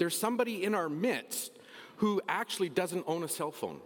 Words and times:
there's 0.00 0.18
somebody 0.18 0.64
in 0.64 0.74
our 0.74 0.88
midst 0.88 1.52
who 1.96 2.22
actually 2.26 2.70
doesn't 2.70 3.04
own 3.06 3.22
a 3.22 3.28
cell 3.28 3.50
phone. 3.50 3.80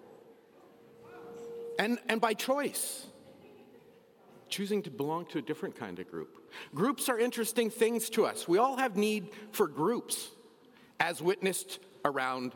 And, 1.76 1.98
and 2.08 2.20
by 2.20 2.34
choice, 2.34 3.06
choosing 4.48 4.80
to 4.82 4.90
belong 4.90 5.26
to 5.26 5.38
a 5.38 5.42
different 5.42 5.74
kind 5.74 5.98
of 5.98 6.08
group. 6.08 6.52
Groups 6.72 7.08
are 7.08 7.18
interesting 7.18 7.68
things 7.68 8.08
to 8.10 8.26
us. 8.26 8.46
We 8.46 8.58
all 8.58 8.76
have 8.76 8.96
need 8.96 9.30
for 9.50 9.66
groups, 9.66 10.30
as 11.00 11.20
witnessed 11.20 11.80
around 12.04 12.52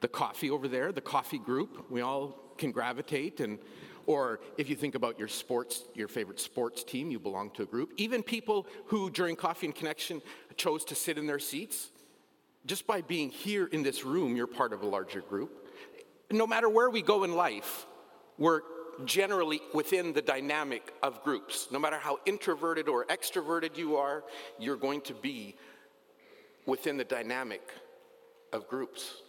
the 0.00 0.06
coffee 0.06 0.48
over 0.48 0.68
there, 0.68 0.92
the 0.92 1.00
coffee 1.00 1.40
group. 1.40 1.90
We 1.90 2.02
all 2.02 2.38
can 2.58 2.70
gravitate 2.70 3.40
and 3.40 3.58
or 4.06 4.40
if 4.56 4.70
you 4.70 4.76
think 4.76 4.94
about 4.94 5.18
your 5.18 5.28
sports, 5.28 5.82
your 5.94 6.08
favorite 6.08 6.40
sports 6.40 6.82
team, 6.82 7.10
you 7.10 7.18
belong 7.18 7.50
to 7.50 7.64
a 7.64 7.66
group. 7.66 7.92
Even 7.98 8.22
people 8.22 8.66
who 8.86 9.10
during 9.10 9.36
Coffee 9.36 9.66
and 9.66 9.74
Connection 9.74 10.22
chose 10.56 10.82
to 10.86 10.94
sit 10.94 11.18
in 11.18 11.26
their 11.26 11.38
seats, 11.38 11.90
just 12.68 12.86
by 12.86 13.00
being 13.00 13.30
here 13.30 13.66
in 13.66 13.82
this 13.82 14.04
room, 14.04 14.36
you're 14.36 14.46
part 14.46 14.72
of 14.72 14.82
a 14.82 14.86
larger 14.86 15.22
group. 15.22 15.66
No 16.30 16.46
matter 16.46 16.68
where 16.68 16.90
we 16.90 17.00
go 17.00 17.24
in 17.24 17.34
life, 17.34 17.86
we're 18.36 18.60
generally 19.04 19.60
within 19.72 20.12
the 20.12 20.20
dynamic 20.20 20.92
of 21.02 21.22
groups. 21.24 21.68
No 21.70 21.78
matter 21.78 21.98
how 21.98 22.18
introverted 22.26 22.88
or 22.88 23.06
extroverted 23.06 23.76
you 23.78 23.96
are, 23.96 24.22
you're 24.58 24.76
going 24.76 25.00
to 25.02 25.14
be 25.14 25.56
within 26.66 26.98
the 26.98 27.04
dynamic 27.04 27.62
of 28.52 28.68
groups. 28.68 29.22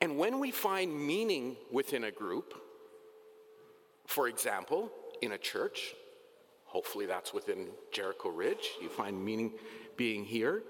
And 0.00 0.18
when 0.18 0.38
we 0.38 0.50
find 0.50 0.94
meaning 0.94 1.56
within 1.72 2.04
a 2.04 2.10
group, 2.10 2.54
for 4.06 4.28
example, 4.28 4.90
in 5.22 5.32
a 5.32 5.38
church, 5.38 5.94
hopefully 6.66 7.06
that's 7.06 7.32
within 7.32 7.68
Jericho 7.92 8.28
Ridge, 8.28 8.68
you 8.82 8.90
find 8.90 9.24
meaning 9.24 9.52
being 9.96 10.24
here, 10.24 10.62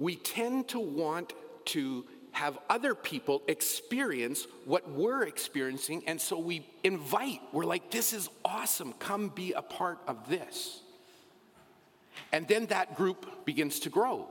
we 0.00 0.16
tend 0.16 0.66
to 0.68 0.80
want 0.80 1.32
to 1.66 2.04
have 2.32 2.58
other 2.68 2.94
people 2.94 3.42
experience 3.46 4.46
what 4.64 4.90
we're 4.90 5.22
experiencing, 5.22 6.02
and 6.06 6.20
so 6.20 6.38
we 6.38 6.66
invite, 6.82 7.40
we're 7.52 7.64
like, 7.64 7.90
this 7.90 8.12
is 8.12 8.28
awesome, 8.44 8.92
come 8.94 9.28
be 9.28 9.52
a 9.52 9.62
part 9.62 9.98
of 10.08 10.28
this. 10.28 10.80
And 12.32 12.48
then 12.48 12.66
that 12.66 12.96
group 12.96 13.44
begins 13.44 13.80
to 13.80 13.90
grow. 13.90 14.28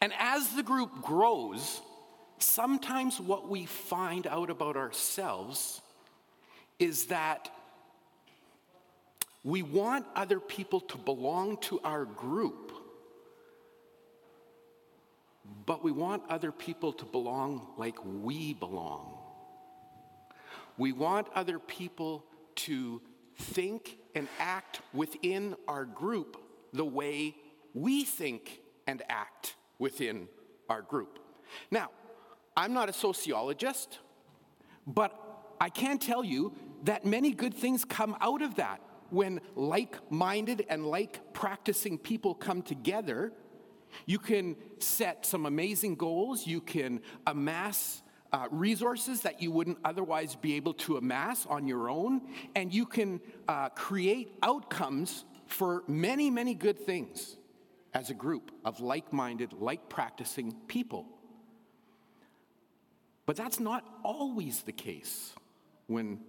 And 0.00 0.12
as 0.18 0.50
the 0.50 0.62
group 0.62 1.02
grows, 1.02 1.80
sometimes 2.38 3.20
what 3.20 3.48
we 3.48 3.66
find 3.66 4.26
out 4.26 4.50
about 4.50 4.76
ourselves 4.76 5.80
is 6.78 7.06
that 7.06 7.50
we 9.42 9.62
want 9.62 10.04
other 10.14 10.40
people 10.40 10.80
to 10.80 10.98
belong 10.98 11.56
to 11.58 11.80
our 11.82 12.04
group, 12.04 12.65
but 15.66 15.82
we 15.82 15.92
want 15.92 16.22
other 16.28 16.52
people 16.52 16.92
to 16.94 17.04
belong 17.04 17.66
like 17.76 17.96
we 18.04 18.54
belong. 18.54 19.18
We 20.78 20.92
want 20.92 21.28
other 21.34 21.58
people 21.58 22.24
to 22.56 23.00
think 23.36 23.98
and 24.14 24.28
act 24.38 24.80
within 24.92 25.56
our 25.66 25.84
group 25.84 26.36
the 26.72 26.84
way 26.84 27.34
we 27.74 28.04
think 28.04 28.60
and 28.86 29.02
act 29.08 29.56
within 29.78 30.28
our 30.68 30.82
group. 30.82 31.18
Now, 31.70 31.90
I'm 32.56 32.72
not 32.72 32.88
a 32.88 32.92
sociologist, 32.92 33.98
but 34.86 35.12
I 35.60 35.68
can 35.68 35.98
tell 35.98 36.24
you 36.24 36.54
that 36.84 37.04
many 37.04 37.32
good 37.32 37.54
things 37.54 37.84
come 37.84 38.16
out 38.20 38.42
of 38.42 38.56
that 38.56 38.80
when 39.10 39.40
like 39.54 39.98
minded 40.10 40.64
and 40.68 40.86
like 40.86 41.32
practicing 41.32 41.98
people 41.98 42.34
come 42.34 42.62
together. 42.62 43.32
You 44.04 44.18
can 44.18 44.56
set 44.78 45.24
some 45.24 45.46
amazing 45.46 45.96
goals, 45.96 46.46
you 46.46 46.60
can 46.60 47.00
amass 47.26 48.02
uh, 48.32 48.48
resources 48.50 49.22
that 49.22 49.40
you 49.40 49.50
wouldn't 49.50 49.78
otherwise 49.84 50.36
be 50.36 50.54
able 50.54 50.74
to 50.74 50.96
amass 50.96 51.46
on 51.46 51.66
your 51.66 51.88
own, 51.88 52.20
and 52.54 52.74
you 52.74 52.84
can 52.84 53.20
uh, 53.48 53.68
create 53.70 54.36
outcomes 54.42 55.24
for 55.46 55.84
many, 55.86 56.30
many 56.30 56.54
good 56.54 56.78
things 56.78 57.36
as 57.94 58.10
a 58.10 58.14
group 58.14 58.50
of 58.64 58.80
like 58.80 59.12
minded, 59.12 59.52
like 59.54 59.88
practicing 59.88 60.52
people. 60.66 61.06
But 63.24 63.36
that's 63.36 63.58
not 63.58 63.84
always 64.04 64.62
the 64.62 64.72
case 64.72 65.32
when 65.86 66.20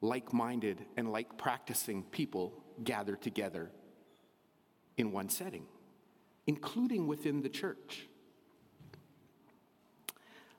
like 0.00 0.32
minded 0.32 0.84
and 0.96 1.12
like 1.12 1.36
practicing 1.36 2.02
people 2.04 2.52
gather 2.82 3.16
together 3.16 3.70
in 4.96 5.12
one 5.12 5.28
setting, 5.28 5.66
including 6.46 7.06
within 7.06 7.42
the 7.42 7.48
church. 7.48 8.06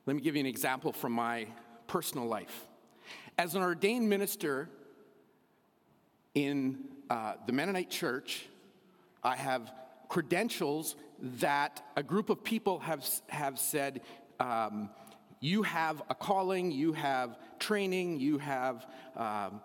Let 0.06 0.16
me 0.16 0.22
give 0.22 0.36
you 0.36 0.42
an 0.42 0.46
example 0.46 0.92
from 0.92 1.14
my 1.14 1.48
personal 1.88 2.28
life. 2.28 2.66
As 3.38 3.56
an 3.56 3.62
ordained 3.62 4.10
minister 4.10 4.70
in 6.36 6.80
uh, 7.10 7.34
the 7.46 7.54
Mennonite 7.54 7.90
church, 7.90 8.46
I 9.24 9.36
have 9.36 9.72
credentials 10.10 10.96
that 11.40 11.82
a 11.96 12.04
group 12.04 12.30
of 12.30 12.44
people 12.44 12.80
have, 12.80 13.08
have 13.30 13.58
said 13.58 14.02
um, 14.40 14.90
you 15.40 15.64
have 15.64 16.02
a 16.10 16.16
calling, 16.16 16.72
you 16.72 16.94
have 16.94 17.38
training, 17.60 18.20
you 18.20 18.38
have, 18.38 18.86
um, 19.16 19.62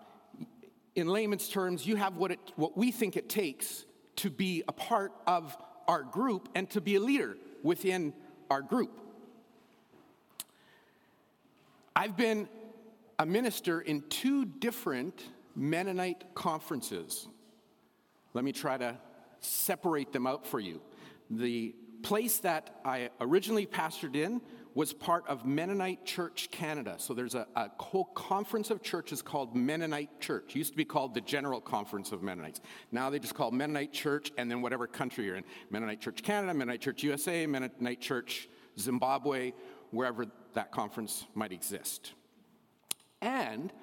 in 0.95 1.07
layman's 1.07 1.49
terms, 1.49 1.85
you 1.85 1.95
have 1.95 2.15
what, 2.17 2.31
it, 2.31 2.39
what 2.55 2.77
we 2.77 2.91
think 2.91 3.17
it 3.17 3.29
takes 3.29 3.85
to 4.17 4.29
be 4.29 4.63
a 4.67 4.73
part 4.73 5.11
of 5.27 5.57
our 5.89 6.03
group 6.03 6.47
and 6.53 6.69
to 6.69 6.79
be 6.79 6.95
a 6.97 6.99
leader 6.99 7.35
within 7.63 8.13
our 8.51 8.61
group. 8.61 8.91
I've 11.95 12.15
been 12.15 12.47
a 13.17 13.25
minister 13.25 13.81
in 13.81 14.03
two 14.07 14.45
different 14.45 15.25
Mennonite 15.55 16.35
conferences. 16.35 17.27
Let 18.35 18.45
me 18.45 18.51
try 18.51 18.77
to 18.77 18.97
separate 19.39 20.13
them 20.13 20.27
out 20.27 20.45
for 20.45 20.59
you. 20.59 20.79
The 21.31 21.73
place 22.03 22.37
that 22.37 22.81
I 22.85 23.09
originally 23.19 23.65
pastored 23.65 24.15
in 24.15 24.41
was 24.75 24.93
part 24.93 25.27
of 25.27 25.45
Mennonite 25.45 26.05
Church 26.05 26.49
Canada. 26.51 26.95
So 26.97 27.13
there's 27.13 27.35
a, 27.35 27.47
a 27.55 27.69
whole 27.79 28.05
conference 28.05 28.69
of 28.69 28.83
churches 28.83 29.21
called 29.21 29.55
Mennonite 29.55 30.19
Church. 30.19 30.51
It 30.55 30.55
used 30.55 30.71
to 30.71 30.77
be 30.77 30.85
called 30.85 31.13
the 31.13 31.21
General 31.21 31.59
Conference 31.59 32.11
of 32.11 32.21
Mennonites. 32.21 32.61
Now 32.91 33.09
they 33.09 33.19
just 33.19 33.35
call 33.35 33.51
Mennonite 33.51 33.91
Church 33.91 34.31
and 34.37 34.49
then 34.49 34.61
whatever 34.61 34.87
country 34.87 35.25
you're 35.25 35.35
in. 35.35 35.43
Mennonite 35.69 36.01
Church 36.01 36.21
Canada, 36.21 36.53
Mennonite 36.53 36.81
Church 36.81 37.03
USA, 37.03 37.45
Mennonite 37.47 37.99
Church 37.99 38.47
Zimbabwe, 38.77 39.53
wherever 39.91 40.25
that 40.53 40.71
conference 40.71 41.25
might 41.33 41.51
exist. 41.51 42.13
And 43.21 43.73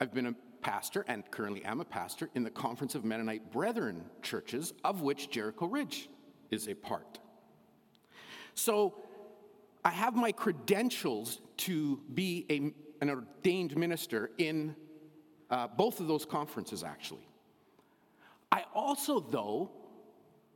I've 0.00 0.14
been 0.14 0.26
a 0.26 0.34
pastor 0.60 1.04
and 1.08 1.28
currently 1.30 1.64
am 1.64 1.80
a 1.80 1.84
pastor 1.84 2.30
in 2.34 2.42
the 2.42 2.50
Conference 2.50 2.94
of 2.94 3.04
Mennonite 3.04 3.52
Brethren 3.52 4.04
churches, 4.22 4.72
of 4.84 5.02
which 5.02 5.30
Jericho 5.30 5.66
Ridge 5.66 6.08
is 6.50 6.68
a 6.68 6.74
part. 6.74 7.18
So 8.54 8.94
I 9.86 9.90
have 9.90 10.16
my 10.16 10.32
credentials 10.32 11.40
to 11.58 12.00
be 12.12 12.44
a, 12.50 12.74
an 13.00 13.08
ordained 13.08 13.76
minister 13.76 14.32
in 14.36 14.74
uh, 15.48 15.68
both 15.68 16.00
of 16.00 16.08
those 16.08 16.24
conferences, 16.24 16.82
actually. 16.82 17.28
I 18.50 18.64
also, 18.74 19.20
though, 19.20 19.70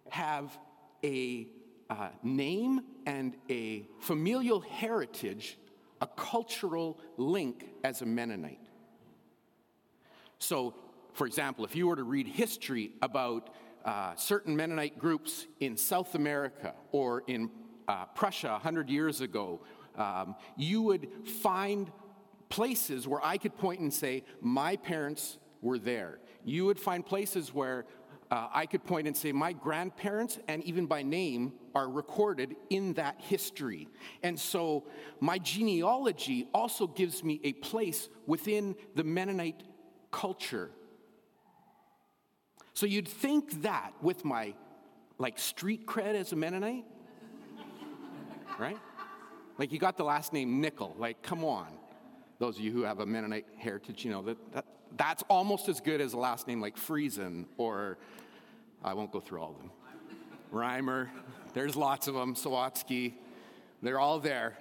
have 0.09 0.59
a 1.05 1.47
uh, 1.89 2.09
name 2.25 2.81
and 3.07 3.37
a 3.49 3.87
familial 4.01 4.63
heritage, 4.63 5.59
a 6.01 6.09
cultural 6.09 6.99
link 7.17 7.67
as 7.85 8.03
a 8.03 8.07
Mennonite. 8.07 8.67
So, 10.41 10.75
for 11.13 11.29
example, 11.29 11.65
if 11.65 11.77
you 11.77 11.87
were 11.87 11.95
to 11.95 12.03
read 12.03 12.27
history 12.27 12.95
about 13.01 13.51
uh, 13.85 14.17
certain 14.17 14.57
Mennonite 14.57 14.99
groups 14.99 15.47
in 15.61 15.77
South 15.77 16.17
America 16.17 16.75
or 16.91 17.23
in 17.29 17.49
uh, 17.91 18.05
Prussia 18.15 18.53
100 18.53 18.89
years 18.89 19.21
ago, 19.21 19.61
um, 19.97 20.37
you 20.57 20.81
would 20.83 21.09
find 21.43 21.91
places 22.49 23.09
where 23.09 23.25
I 23.25 23.37
could 23.37 23.59
point 23.59 23.81
and 23.81 23.93
say, 23.93 24.23
My 24.41 24.77
parents 24.77 25.39
were 25.61 25.79
there. 25.79 26.21
You 26.45 26.67
would 26.67 26.79
find 26.79 27.05
places 27.05 27.53
where 27.53 27.87
uh, 28.31 28.47
I 28.55 28.67
could 28.67 28.85
point 28.85 29.09
and 29.09 29.17
say, 29.17 29.33
My 29.33 29.53
grandparents, 29.53 30.39
and 30.47 30.63
even 30.63 30.87
by 30.87 31.03
name, 31.03 31.55
are 31.75 31.91
recorded 31.91 32.55
in 32.71 32.93
that 32.93 33.17
history. 33.19 33.89
And 34.23 34.39
so 34.39 34.85
my 35.19 35.39
genealogy 35.39 36.49
also 36.55 36.87
gives 36.87 37.25
me 37.25 37.41
a 37.43 37.55
place 37.55 38.09
within 38.25 38.77
the 38.95 39.03
Mennonite 39.03 39.65
culture. 40.13 40.71
So 42.73 42.87
you'd 42.87 43.09
think 43.09 43.63
that 43.63 43.95
with 44.01 44.25
my 44.25 44.55
like 45.19 45.41
street 45.41 45.87
cred 45.87 46.15
as 46.15 46.33
a 46.33 46.37
Mennonite, 46.37 46.85
right? 48.61 48.79
Like 49.59 49.73
you 49.73 49.79
got 49.79 49.97
the 49.97 50.05
last 50.05 50.33
name 50.33 50.61
Nickel. 50.61 50.95
Like, 50.99 51.23
come 51.23 51.45
on. 51.45 51.69
Those 52.39 52.57
of 52.57 52.65
you 52.65 52.73
who 52.73 52.83
have 52.83 53.01
a 53.01 53.07
Mennonite 53.07 53.47
heritage, 53.59 54.05
you 54.05 54.11
know 54.11 54.23
that, 54.23 54.53
that 54.53 54.65
that's 54.97 55.23
almost 55.29 55.69
as 55.69 55.81
good 55.81 56.01
as 56.01 56.15
a 56.15 56.19
last 56.19 56.47
name 56.47 56.61
like 56.61 56.77
Friesen 56.77 57.47
or 57.57 57.99
I 58.83 58.95
won't 58.95 59.13
go 59.13 59.21
through 59.21 59.41
all 59.41 59.51
of 59.51 59.59
them. 59.59 59.71
Reimer, 60.53 61.09
there's 61.55 61.77
lots 61.77 62.09
of 62.09 62.15
them, 62.15 62.35
Sawatsky, 62.35 63.15
they're 63.83 64.01
all 64.01 64.19
there. 64.19 64.57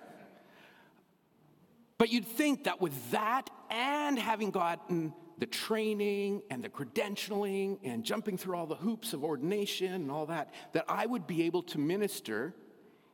But 1.97 2.11
you'd 2.11 2.27
think 2.27 2.65
that 2.65 2.79
with 2.79 3.11
that 3.11 3.49
and 3.69 4.17
having 4.17 4.51
gotten 4.51 5.13
the 5.37 5.45
training 5.45 6.41
and 6.49 6.63
the 6.63 6.69
credentialing 6.69 7.79
and 7.83 8.03
jumping 8.03 8.37
through 8.37 8.55
all 8.55 8.67
the 8.67 8.75
hoops 8.75 9.13
of 9.13 9.23
ordination 9.23 9.93
and 9.93 10.11
all 10.11 10.25
that, 10.27 10.53
that 10.73 10.85
I 10.87 11.05
would 11.05 11.27
be 11.27 11.43
able 11.43 11.63
to 11.63 11.77
minister 11.77 12.53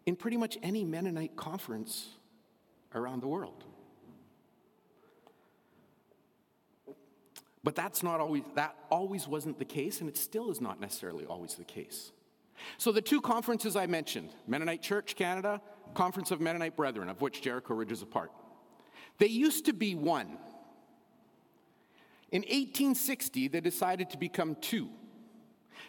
in 0.06 0.16
pretty 0.16 0.38
much 0.38 0.58
any 0.62 0.84
Mennonite 0.84 1.36
conference 1.36 2.08
around 2.94 3.22
the 3.22 3.28
world. 3.28 3.64
But 7.64 7.76
that's 7.76 8.04
not 8.04 8.20
always, 8.20 8.44
that 8.54 8.76
always 8.92 9.28
wasn't 9.28 9.58
the 9.58 9.66
case, 9.66 10.00
and 10.00 10.08
it 10.08 10.18
still 10.18 10.52
is 10.52 10.62
not 10.62 10.80
necessarily 10.80 11.26
always 11.26 11.56
the 11.56 11.64
case. 11.64 12.12
So 12.78 12.92
the 12.92 13.02
two 13.02 13.22
conferences 13.22 13.76
I 13.76 13.88
mentioned, 13.88 14.30
Mennonite 14.48 14.84
Church 14.84 15.16
Canada, 15.16 15.60
Conference 15.96 16.30
of 16.30 16.40
Mennonite 16.40 16.76
Brethren, 16.76 17.10
of 17.10 17.22
which 17.22 17.42
Jericho 17.42 17.74
Ridge 17.74 17.92
is 17.92 18.02
a 18.04 18.06
part, 18.06 18.32
they 19.18 19.28
used 19.28 19.66
to 19.66 19.74
be 19.74 19.96
one. 19.96 20.38
In 22.32 22.42
1860, 22.42 23.48
they 23.48 23.62
decided 23.62 24.10
to 24.12 24.18
become 24.18 24.56
two. 24.62 24.90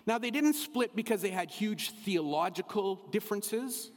Now, 0.06 0.18
they 0.18 0.30
didn't 0.30 0.54
split 0.54 0.94
because 0.94 1.20
they 1.20 1.30
had 1.30 1.50
huge 1.50 1.90
theological 1.90 2.96
differences. 3.10 3.90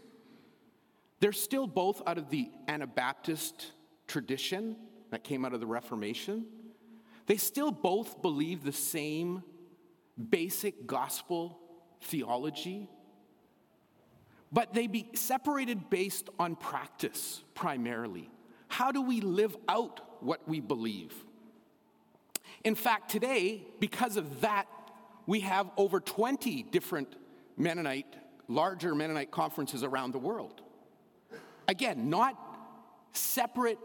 They're 1.19 1.31
still 1.31 1.67
both 1.67 2.01
out 2.07 2.17
of 2.17 2.29
the 2.29 2.49
Anabaptist 2.67 3.71
tradition 4.07 4.75
that 5.11 5.23
came 5.23 5.45
out 5.45 5.53
of 5.53 5.59
the 5.59 5.67
Reformation. 5.67 6.45
They 7.25 7.37
still 7.37 7.71
both 7.71 8.21
believe 8.21 8.63
the 8.63 8.71
same 8.71 9.43
basic 10.29 10.87
gospel 10.87 11.59
theology, 12.01 12.89
but 14.51 14.73
they 14.73 14.87
be 14.87 15.09
separated 15.13 15.89
based 15.89 16.29
on 16.39 16.55
practice 16.55 17.43
primarily. 17.53 18.29
How 18.67 18.91
do 18.91 19.01
we 19.01 19.21
live 19.21 19.55
out 19.67 20.23
what 20.23 20.47
we 20.47 20.59
believe? 20.59 21.13
In 22.63 22.75
fact, 22.75 23.11
today, 23.11 23.63
because 23.79 24.17
of 24.17 24.41
that, 24.41 24.67
we 25.27 25.41
have 25.41 25.69
over 25.77 25.99
20 25.99 26.63
different 26.63 27.15
Mennonite, 27.57 28.15
larger 28.47 28.95
Mennonite 28.95 29.31
conferences 29.31 29.83
around 29.83 30.11
the 30.11 30.19
world. 30.19 30.61
Again, 31.69 32.09
not 32.09 32.35
separate 33.13 33.77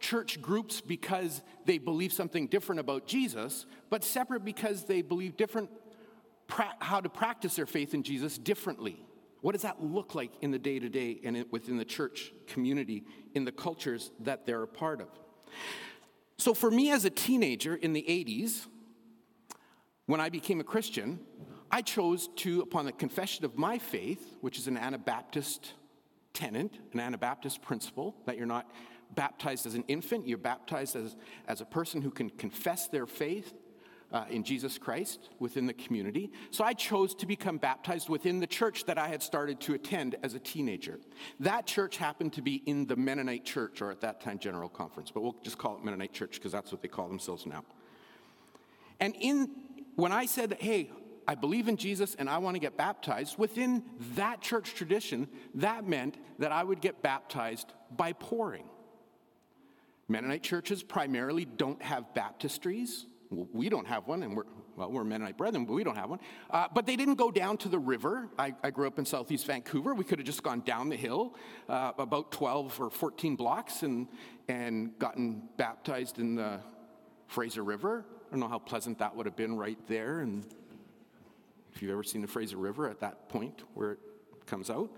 church 0.00 0.42
groups 0.42 0.80
because 0.80 1.40
they 1.66 1.78
believe 1.78 2.12
something 2.12 2.48
different 2.48 2.80
about 2.80 3.06
Jesus, 3.06 3.64
but 3.90 4.02
separate 4.02 4.44
because 4.44 4.86
they 4.86 5.02
believe 5.02 5.36
different 5.36 5.70
pra- 6.48 6.74
how 6.80 7.00
to 7.00 7.08
practice 7.08 7.54
their 7.54 7.66
faith 7.66 7.94
in 7.94 8.02
Jesus 8.02 8.38
differently. 8.38 9.04
What 9.40 9.52
does 9.52 9.62
that 9.62 9.80
look 9.80 10.16
like 10.16 10.32
in 10.40 10.50
the 10.50 10.58
day 10.58 10.80
to 10.80 10.88
day 10.88 11.20
and 11.22 11.44
within 11.52 11.76
the 11.76 11.84
church 11.84 12.32
community, 12.48 13.04
in 13.34 13.44
the 13.44 13.52
cultures 13.52 14.10
that 14.18 14.44
they're 14.44 14.64
a 14.64 14.68
part 14.68 15.00
of? 15.00 15.06
So, 16.38 16.54
for 16.54 16.72
me 16.72 16.90
as 16.90 17.04
a 17.04 17.10
teenager 17.10 17.76
in 17.76 17.92
the 17.92 18.02
80s, 18.02 18.66
when 20.06 20.20
I 20.20 20.28
became 20.28 20.58
a 20.58 20.64
Christian, 20.64 21.20
I 21.70 21.82
chose 21.82 22.30
to, 22.38 22.62
upon 22.62 22.84
the 22.84 22.92
confession 22.92 23.44
of 23.44 23.56
my 23.56 23.78
faith, 23.78 24.36
which 24.40 24.58
is 24.58 24.66
an 24.66 24.76
Anabaptist 24.76 25.74
tenant, 26.38 26.78
an 26.92 27.00
Anabaptist 27.00 27.60
principle, 27.62 28.14
that 28.26 28.36
you're 28.36 28.46
not 28.46 28.70
baptized 29.14 29.66
as 29.66 29.74
an 29.74 29.84
infant, 29.88 30.28
you're 30.28 30.38
baptized 30.38 30.94
as, 30.94 31.16
as 31.48 31.60
a 31.60 31.64
person 31.64 32.00
who 32.00 32.10
can 32.10 32.30
confess 32.30 32.86
their 32.86 33.06
faith 33.06 33.54
uh, 34.12 34.24
in 34.30 34.44
Jesus 34.44 34.78
Christ 34.78 35.30
within 35.38 35.66
the 35.66 35.72
community. 35.74 36.30
So 36.50 36.64
I 36.64 36.72
chose 36.72 37.14
to 37.16 37.26
become 37.26 37.58
baptized 37.58 38.08
within 38.08 38.38
the 38.38 38.46
church 38.46 38.84
that 38.84 38.98
I 38.98 39.08
had 39.08 39.22
started 39.22 39.60
to 39.62 39.74
attend 39.74 40.16
as 40.22 40.34
a 40.34 40.38
teenager. 40.38 41.00
That 41.40 41.66
church 41.66 41.96
happened 41.96 42.32
to 42.34 42.42
be 42.42 42.62
in 42.66 42.86
the 42.86 42.96
Mennonite 42.96 43.44
Church, 43.44 43.82
or 43.82 43.90
at 43.90 44.00
that 44.02 44.20
time, 44.20 44.38
General 44.38 44.68
Conference, 44.68 45.10
but 45.10 45.22
we'll 45.22 45.36
just 45.42 45.58
call 45.58 45.76
it 45.76 45.84
Mennonite 45.84 46.12
Church 46.12 46.34
because 46.34 46.52
that's 46.52 46.70
what 46.70 46.82
they 46.82 46.88
call 46.88 47.08
themselves 47.08 47.44
now. 47.46 47.64
And 49.00 49.14
in 49.20 49.50
when 49.96 50.12
I 50.12 50.26
said, 50.26 50.56
hey, 50.60 50.92
I 51.28 51.34
believe 51.34 51.68
in 51.68 51.76
Jesus 51.76 52.14
and 52.14 52.28
I 52.28 52.38
want 52.38 52.54
to 52.54 52.58
get 52.58 52.78
baptized, 52.78 53.38
within 53.38 53.84
that 54.14 54.40
church 54.40 54.74
tradition, 54.74 55.28
that 55.56 55.86
meant 55.86 56.16
that 56.38 56.52
I 56.52 56.64
would 56.64 56.80
get 56.80 57.02
baptized 57.02 57.70
by 57.94 58.14
pouring. 58.14 58.64
Mennonite 60.08 60.42
churches 60.42 60.82
primarily 60.82 61.44
don't 61.44 61.82
have 61.82 62.06
baptistries. 62.16 63.04
We 63.30 63.68
don't 63.68 63.86
have 63.86 64.06
one, 64.06 64.22
and 64.22 64.34
we're, 64.34 64.44
well, 64.74 64.90
we're 64.90 65.04
Mennonite 65.04 65.36
brethren, 65.36 65.66
but 65.66 65.74
we 65.74 65.84
don't 65.84 65.96
have 65.96 66.08
one. 66.08 66.20
Uh, 66.50 66.66
but 66.72 66.86
they 66.86 66.96
didn't 66.96 67.16
go 67.16 67.30
down 67.30 67.58
to 67.58 67.68
the 67.68 67.78
river. 67.78 68.30
I, 68.38 68.54
I, 68.64 68.70
grew 68.70 68.86
up 68.86 68.98
in 68.98 69.04
southeast 69.04 69.46
Vancouver. 69.46 69.92
We 69.92 70.04
could 70.04 70.18
have 70.18 70.24
just 70.24 70.42
gone 70.42 70.60
down 70.60 70.88
the 70.88 70.96
hill 70.96 71.34
uh, 71.68 71.92
about 71.98 72.32
12 72.32 72.80
or 72.80 72.88
14 72.88 73.36
blocks 73.36 73.82
and, 73.82 74.08
and 74.48 74.98
gotten 74.98 75.42
baptized 75.58 76.18
in 76.18 76.36
the 76.36 76.60
Fraser 77.26 77.62
River. 77.62 78.06
I 78.28 78.30
don't 78.30 78.40
know 78.40 78.48
how 78.48 78.58
pleasant 78.58 78.98
that 79.00 79.14
would 79.14 79.26
have 79.26 79.36
been 79.36 79.58
right 79.58 79.78
there. 79.88 80.20
And 80.20 80.46
if 81.78 81.82
you've 81.82 81.92
ever 81.92 82.02
seen 82.02 82.22
the 82.22 82.26
Fraser 82.26 82.56
River 82.56 82.90
at 82.90 82.98
that 82.98 83.28
point 83.28 83.62
where 83.74 83.92
it 83.92 84.00
comes 84.46 84.68
out. 84.68 84.90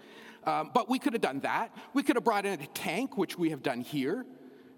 Um, 0.45 0.71
but 0.73 0.89
we 0.89 0.99
could 0.99 1.13
have 1.13 1.21
done 1.21 1.41
that. 1.41 1.77
We 1.93 2.03
could 2.03 2.17
have 2.17 2.25
brought 2.25 2.47
in 2.47 2.59
a 2.59 2.67
tank, 2.69 3.19
which 3.19 3.37
we 3.37 3.51
have 3.51 3.63
done 3.63 3.83
here 3.83 4.25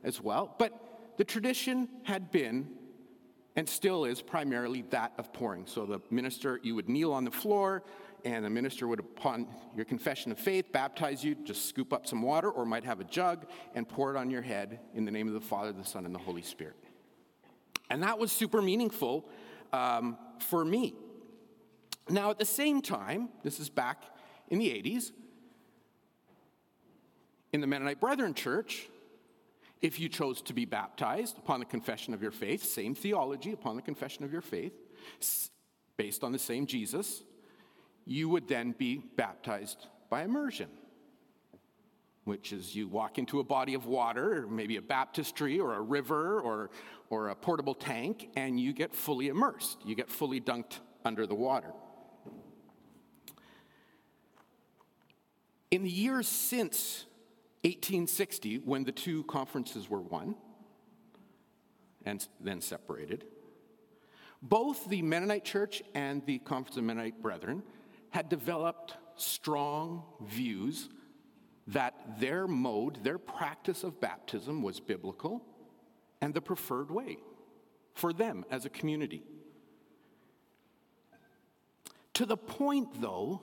as 0.03 0.21
well. 0.21 0.53
But 0.59 1.15
the 1.17 1.23
tradition 1.23 1.89
had 2.03 2.33
been 2.33 2.71
and 3.55 3.69
still 3.69 4.05
is 4.05 4.21
primarily 4.21 4.83
that 4.91 5.13
of 5.17 5.33
pouring. 5.33 5.65
So 5.67 5.87
the 5.87 6.01
minister, 6.11 6.59
you 6.65 6.75
would 6.75 6.89
kneel 6.89 7.13
on 7.13 7.25
the 7.25 7.31
floor, 7.31 7.85
and 8.25 8.45
the 8.45 8.51
minister 8.51 8.89
would, 8.89 8.99
upon 8.99 9.47
your 9.77 9.85
confession 9.85 10.33
of 10.33 10.41
faith, 10.41 10.73
baptize 10.73 11.23
you, 11.23 11.37
just 11.45 11.69
scoop 11.69 11.93
up 11.93 12.09
some 12.09 12.23
water, 12.23 12.51
or 12.51 12.67
might 12.67 12.83
have 12.83 12.99
a 12.99 13.05
jug 13.05 13.47
and 13.77 13.89
pour 13.89 14.13
it 14.13 14.19
on 14.19 14.29
your 14.29 14.43
head 14.43 14.81
in 14.93 15.05
the 15.05 15.13
name 15.13 15.29
of 15.29 15.35
the 15.35 15.41
Father, 15.41 15.71
the 15.71 15.85
Son, 15.85 16.05
and 16.05 16.13
the 16.13 16.19
Holy 16.19 16.43
Spirit. 16.43 16.83
And 17.91 18.03
that 18.03 18.19
was 18.19 18.33
super 18.33 18.61
meaningful 18.61 19.29
um, 19.73 20.19
for 20.41 20.65
me. 20.65 20.95
Now, 22.09 22.31
at 22.31 22.39
the 22.39 22.45
same 22.45 22.83
time, 22.83 23.29
this 23.43 23.61
is 23.61 23.69
back 23.69 24.03
in 24.49 24.59
the 24.59 24.69
80s, 24.69 25.13
in 27.53 27.61
the 27.61 27.67
Mennonite 27.67 28.01
Brethren 28.01 28.35
Church, 28.35 28.89
if 29.81 29.99
you 29.99 30.09
chose 30.09 30.41
to 30.43 30.55
be 30.55 30.65
baptized 30.65 31.39
upon 31.39 31.61
the 31.61 31.67
confession 31.67 32.15
of 32.15 32.23
your 32.23 32.31
faith, 32.31 32.63
same 32.65 32.95
theology 32.95 33.53
upon 33.53 33.77
the 33.77 33.83
confession 33.83 34.25
of 34.25 34.33
your 34.33 34.41
faith, 34.41 34.73
based 35.97 36.25
on 36.25 36.33
the 36.33 36.39
same 36.39 36.67
Jesus, 36.67 37.23
you 38.05 38.29
would 38.29 38.49
then 38.49 38.75
be 38.79 38.97
baptized 39.17 39.87
by 40.09 40.23
immersion, 40.23 40.69
which 42.25 42.53
is 42.53 42.75
you 42.75 42.89
walk 42.89 43.19
into 43.19 43.41
a 43.41 43.45
body 43.45 43.75
of 43.75 43.87
water, 43.87 44.47
maybe 44.49 44.77
a 44.77 44.83
baptistry 44.83 45.59
or 45.59 45.75
a 45.75 45.81
river 45.81 46.41
or, 46.41 46.71
or 47.11 47.29
a 47.29 47.35
portable 47.35 47.75
tank, 47.75 48.31
and 48.37 48.59
you 48.59 48.73
get 48.73 48.95
fully 48.95 49.29
immersed. 49.29 49.79
You 49.85 49.95
get 49.95 50.09
fully 50.09 50.41
dunked 50.41 50.79
under 51.05 51.27
the 51.27 51.35
water. 51.35 51.73
In 55.73 55.85
the 55.85 55.91
years 55.91 56.29
since 56.29 57.07
1860, 57.63 58.59
when 58.59 58.85
the 58.85 58.93
two 58.93 59.25
conferences 59.25 59.89
were 59.89 60.03
one 60.03 60.35
and 62.05 62.29
then 62.41 62.61
separated, 62.61 63.25
both 64.43 64.87
the 64.91 65.01
Mennonite 65.01 65.47
Church 65.47 65.83
and 65.95 66.25
the 66.27 66.41
Conference 66.41 66.77
of 66.77 66.85
Mennonite 66.85 67.23
Brethren 67.23 67.63
had 68.11 68.29
developed 68.29 68.99
strong 69.17 70.03
views 70.21 70.91
that 71.69 72.21
their 72.21 72.47
mode, 72.47 73.03
their 73.03 73.17
practice 73.17 73.83
of 73.83 73.99
baptism 73.99 74.61
was 74.61 74.79
biblical 74.79 75.43
and 76.21 76.35
the 76.35 76.43
preferred 76.43 76.91
way 76.91 77.17
for 77.95 78.13
them 78.13 78.45
as 78.51 78.67
a 78.67 78.69
community. 78.69 79.23
To 82.15 82.27
the 82.27 82.37
point, 82.37 83.01
though, 83.01 83.41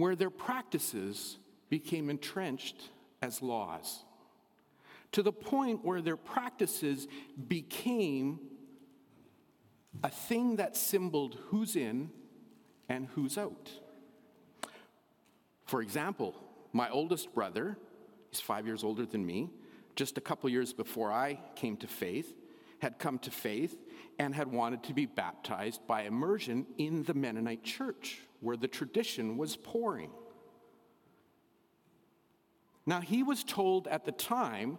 where 0.00 0.16
their 0.16 0.30
practices 0.30 1.38
became 1.68 2.10
entrenched 2.10 2.90
as 3.20 3.42
laws 3.42 4.04
to 5.12 5.22
the 5.22 5.32
point 5.32 5.84
where 5.84 6.02
their 6.02 6.16
practices 6.16 7.08
became 7.48 8.38
a 10.02 10.10
thing 10.10 10.56
that 10.56 10.76
symboled 10.76 11.38
who's 11.46 11.76
in 11.76 12.10
and 12.88 13.08
who's 13.14 13.38
out. 13.38 13.70
For 15.64 15.82
example, 15.82 16.34
my 16.72 16.88
oldest 16.90 17.34
brother, 17.34 17.76
he's 18.30 18.40
five 18.40 18.66
years 18.66 18.84
older 18.84 19.06
than 19.06 19.24
me, 19.24 19.50
just 19.96 20.18
a 20.18 20.20
couple 20.20 20.48
years 20.50 20.72
before 20.72 21.10
I 21.10 21.40
came 21.56 21.76
to 21.78 21.86
faith, 21.86 22.34
had 22.80 22.98
come 22.98 23.18
to 23.20 23.30
faith 23.30 23.76
and 24.18 24.34
had 24.34 24.48
wanted 24.50 24.82
to 24.84 24.94
be 24.94 25.06
baptized 25.06 25.86
by 25.86 26.02
immersion 26.02 26.66
in 26.76 27.04
the 27.04 27.14
Mennonite 27.14 27.62
church, 27.62 28.20
where 28.40 28.56
the 28.56 28.68
tradition 28.68 29.36
was 29.36 29.56
pouring. 29.56 30.10
Now, 32.86 33.00
he 33.00 33.22
was 33.22 33.44
told 33.44 33.86
at 33.86 34.04
the 34.04 34.12
time 34.12 34.78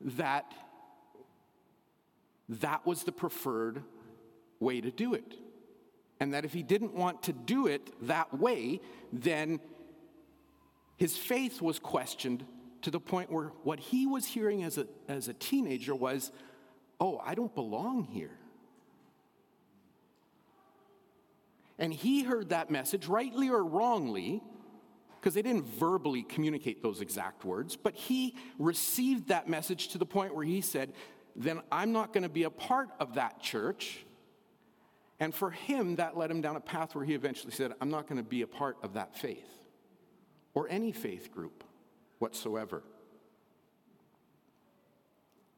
that 0.00 0.52
that 2.48 2.84
was 2.84 3.04
the 3.04 3.12
preferred 3.12 3.82
way 4.58 4.80
to 4.80 4.90
do 4.90 5.14
it. 5.14 5.34
and 6.22 6.34
that 6.34 6.44
if 6.44 6.52
he 6.52 6.62
didn't 6.62 6.94
want 6.94 7.24
to 7.24 7.32
do 7.32 7.66
it 7.66 7.90
that 8.06 8.32
way, 8.38 8.80
then 9.12 9.58
his 10.96 11.16
faith 11.16 11.60
was 11.60 11.80
questioned 11.80 12.46
to 12.82 12.92
the 12.92 13.00
point 13.00 13.32
where 13.32 13.48
what 13.64 13.80
he 13.80 14.06
was 14.06 14.24
hearing 14.24 14.62
as 14.62 14.78
a, 14.78 14.86
as 15.08 15.26
a 15.26 15.34
teenager 15.34 15.96
was, 15.96 16.30
oh, 17.00 17.20
I 17.24 17.34
don't 17.34 17.52
belong 17.56 18.04
here. 18.04 18.38
And 21.82 21.92
he 21.92 22.22
heard 22.22 22.50
that 22.50 22.70
message, 22.70 23.08
rightly 23.08 23.50
or 23.50 23.64
wrongly, 23.64 24.40
because 25.16 25.34
they 25.34 25.42
didn't 25.42 25.64
verbally 25.64 26.22
communicate 26.22 26.80
those 26.80 27.00
exact 27.00 27.44
words, 27.44 27.74
but 27.74 27.96
he 27.96 28.36
received 28.56 29.28
that 29.28 29.48
message 29.48 29.88
to 29.88 29.98
the 29.98 30.06
point 30.06 30.32
where 30.32 30.44
he 30.44 30.60
said, 30.60 30.92
then 31.34 31.60
I'm 31.72 31.90
not 31.90 32.12
going 32.12 32.22
to 32.22 32.28
be 32.28 32.44
a 32.44 32.50
part 32.50 32.90
of 33.00 33.14
that 33.14 33.40
church. 33.40 34.04
And 35.18 35.34
for 35.34 35.50
him, 35.50 35.96
that 35.96 36.16
led 36.16 36.30
him 36.30 36.40
down 36.40 36.54
a 36.54 36.60
path 36.60 36.94
where 36.94 37.04
he 37.04 37.14
eventually 37.14 37.52
said, 37.52 37.72
I'm 37.80 37.90
not 37.90 38.06
going 38.06 38.22
to 38.22 38.28
be 38.28 38.42
a 38.42 38.46
part 38.46 38.76
of 38.84 38.94
that 38.94 39.16
faith 39.16 39.48
or 40.54 40.68
any 40.68 40.92
faith 40.92 41.32
group 41.32 41.64
whatsoever. 42.20 42.84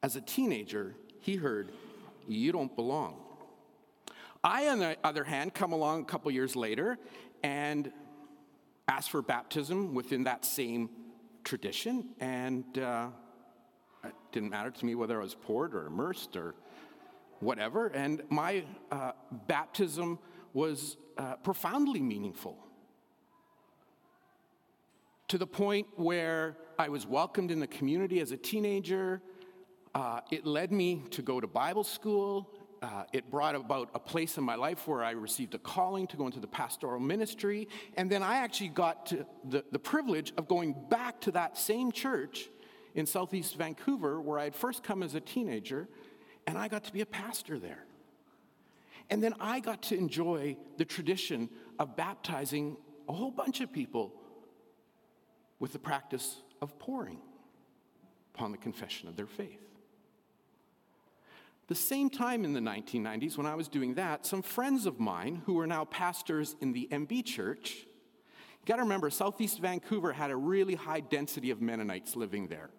As 0.03 0.17
a 0.17 0.23
teenager, 0.23 0.95
he 1.21 1.37
heard, 1.37 1.71
You 2.27 2.51
don't 2.51 2.75
belong. 2.75 3.24
I, 4.45 4.69
on 4.69 4.79
the 4.79 4.97
other 5.03 5.25
hand, 5.25 5.55
come 5.55 5.73
along 5.73 6.03
a 6.03 6.05
couple 6.05 6.31
years 6.31 6.55
later 6.55 6.99
and 7.43 7.91
ask 8.87 9.11
for 9.11 9.23
baptism 9.23 9.95
within 9.95 10.25
that 10.25 10.45
same 10.45 10.91
tradition, 11.45 12.11
and 12.21 12.79
uh, 12.79 13.09
it 14.05 14.13
didn't 14.33 14.51
matter 14.51 14.71
to 14.71 14.85
me 14.85 14.95
whether 14.95 15.19
I 15.19 15.23
was 15.23 15.35
poured 15.35 15.75
or 15.75 15.87
immersed 15.87 16.37
or 16.37 16.55
whatever. 17.41 17.87
And 17.87 18.23
my 18.29 18.65
uh, 18.93 19.13
baptism 19.47 20.19
was 20.53 20.99
uh, 21.17 21.37
profoundly 21.37 22.01
meaningful 22.01 22.59
to 25.29 25.39
the 25.39 25.47
point 25.47 25.87
where 25.97 26.59
I 26.79 26.91
was 26.91 27.07
welcomed 27.07 27.51
in 27.51 27.61
the 27.61 27.67
community 27.67 28.21
as 28.21 28.31
a 28.31 28.37
teenager. 28.37 29.23
Uh, 29.95 30.21
it 30.31 30.45
led 30.45 30.71
me 30.71 31.03
to 31.13 31.23
go 31.23 31.41
to 31.41 31.47
Bible 31.47 31.85
school. 31.85 32.51
Uh, 32.85 33.05
it 33.15 33.31
brought 33.31 33.55
about 33.55 33.89
a 33.95 33.99
place 33.99 34.37
in 34.37 34.45
my 34.45 34.57
life 34.57 34.87
where 34.87 35.03
I 35.03 35.13
received 35.13 35.55
a 35.55 35.59
calling 35.59 36.07
to 36.09 36.19
go 36.19 36.27
into 36.27 36.39
the 36.39 36.47
pastoral 36.47 37.01
ministry. 37.01 37.67
And 37.97 38.11
then 38.11 38.23
I 38.23 38.37
actually 38.37 38.69
got 38.69 39.11
the, 39.43 39.65
the 39.73 39.79
privilege 39.79 40.35
of 40.37 40.49
going 40.49 40.77
back 40.91 41.19
to 41.23 41.31
that 41.31 41.57
same 41.57 41.93
church 41.93 42.51
in 42.95 43.07
southeast 43.07 43.57
Vancouver 43.57 44.21
where 44.21 44.39
I 44.39 44.45
had 44.45 44.55
first 44.55 44.83
come 44.83 45.03
as 45.03 45.15
a 45.15 45.21
teenager, 45.21 45.89
and 46.47 46.59
I 46.59 46.69
got 46.69 46.85
to 46.85 46.93
be 46.93 47.01
a 47.01 47.07
pastor 47.07 47.59
there. 47.59 47.87
And 49.09 49.23
then 49.23 49.33
I 49.41 49.61
got 49.61 49.85
to 49.85 49.97
enjoy 49.97 50.59
the 50.77 50.85
tradition 50.85 51.49
of 51.79 51.97
baptizing 51.97 52.77
a 53.09 53.15
whole 53.15 53.31
bunch 53.31 53.63
of 53.63 53.73
people 53.73 54.13
with 55.59 55.73
the 55.73 55.79
practice 55.79 56.43
of 56.61 56.79
pouring 56.79 57.21
upon 58.35 58.53
the 58.53 58.59
confession 58.59 59.09
of 59.09 59.17
their 59.17 59.27
faith. 59.27 59.64
The 61.67 61.75
same 61.75 62.11
time 62.11 62.45
in 62.45 62.53
the 62.53 62.61
1990s, 62.61 63.39
when 63.39 63.47
I 63.47 63.55
was 63.55 63.69
doing 63.69 63.95
that, 63.95 64.27
some 64.27 64.43
friends 64.43 64.85
of 64.85 65.01
mine 65.01 65.43
who 65.47 65.59
are 65.61 65.67
now 65.67 65.87
pastors 65.87 66.57
in 66.61 66.73
the 66.73 66.89
MB 66.93 67.25
Church, 67.25 67.87
you 67.87 68.67
got 68.67 68.77
to 68.77 68.83
remember, 68.83 69.09
Southeast 69.09 69.61
Vancouver 69.61 70.13
had 70.13 70.31
a 70.31 70.37
really 70.37 70.75
high 70.75 71.01
density 71.01 71.51
of 71.51 71.63
Mennonites 71.63 72.17
living 72.17 72.49
there 72.49 72.71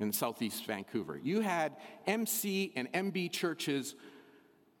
in 0.00 0.12
Southeast 0.12 0.64
Vancouver. 0.64 1.18
You 1.22 1.40
had 1.40 1.76
MC 2.06 2.72
and 2.76 2.90
MB 2.92 3.30
churches 3.30 3.94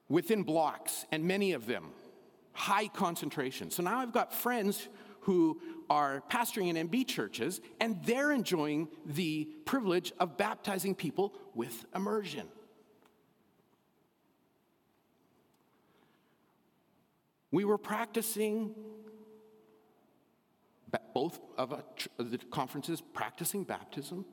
within 0.08 0.42
blocks, 0.42 1.04
and 1.12 1.24
many 1.24 1.52
of 1.52 1.66
them, 1.66 1.90
high 2.52 2.88
concentration. 2.88 3.70
So 3.70 3.82
now 3.82 3.98
I've 3.98 4.12
got 4.12 4.32
friends 4.32 4.88
who 5.20 5.60
are 5.90 6.22
pastoring 6.30 6.74
in 6.74 6.88
MB 6.88 7.06
churches, 7.06 7.60
and 7.80 8.02
they're 8.04 8.32
enjoying 8.32 8.88
the 9.04 9.48
privilege 9.66 10.12
of 10.18 10.38
baptizing 10.38 10.94
people 10.94 11.34
with 11.54 11.84
immersion. 11.94 12.48
We 17.50 17.64
were 17.64 17.78
practicing, 17.78 18.74
both 21.14 21.40
of 21.56 21.82
the 22.18 22.38
conferences, 22.50 23.00
practicing 23.12 23.64
baptism 23.64 24.24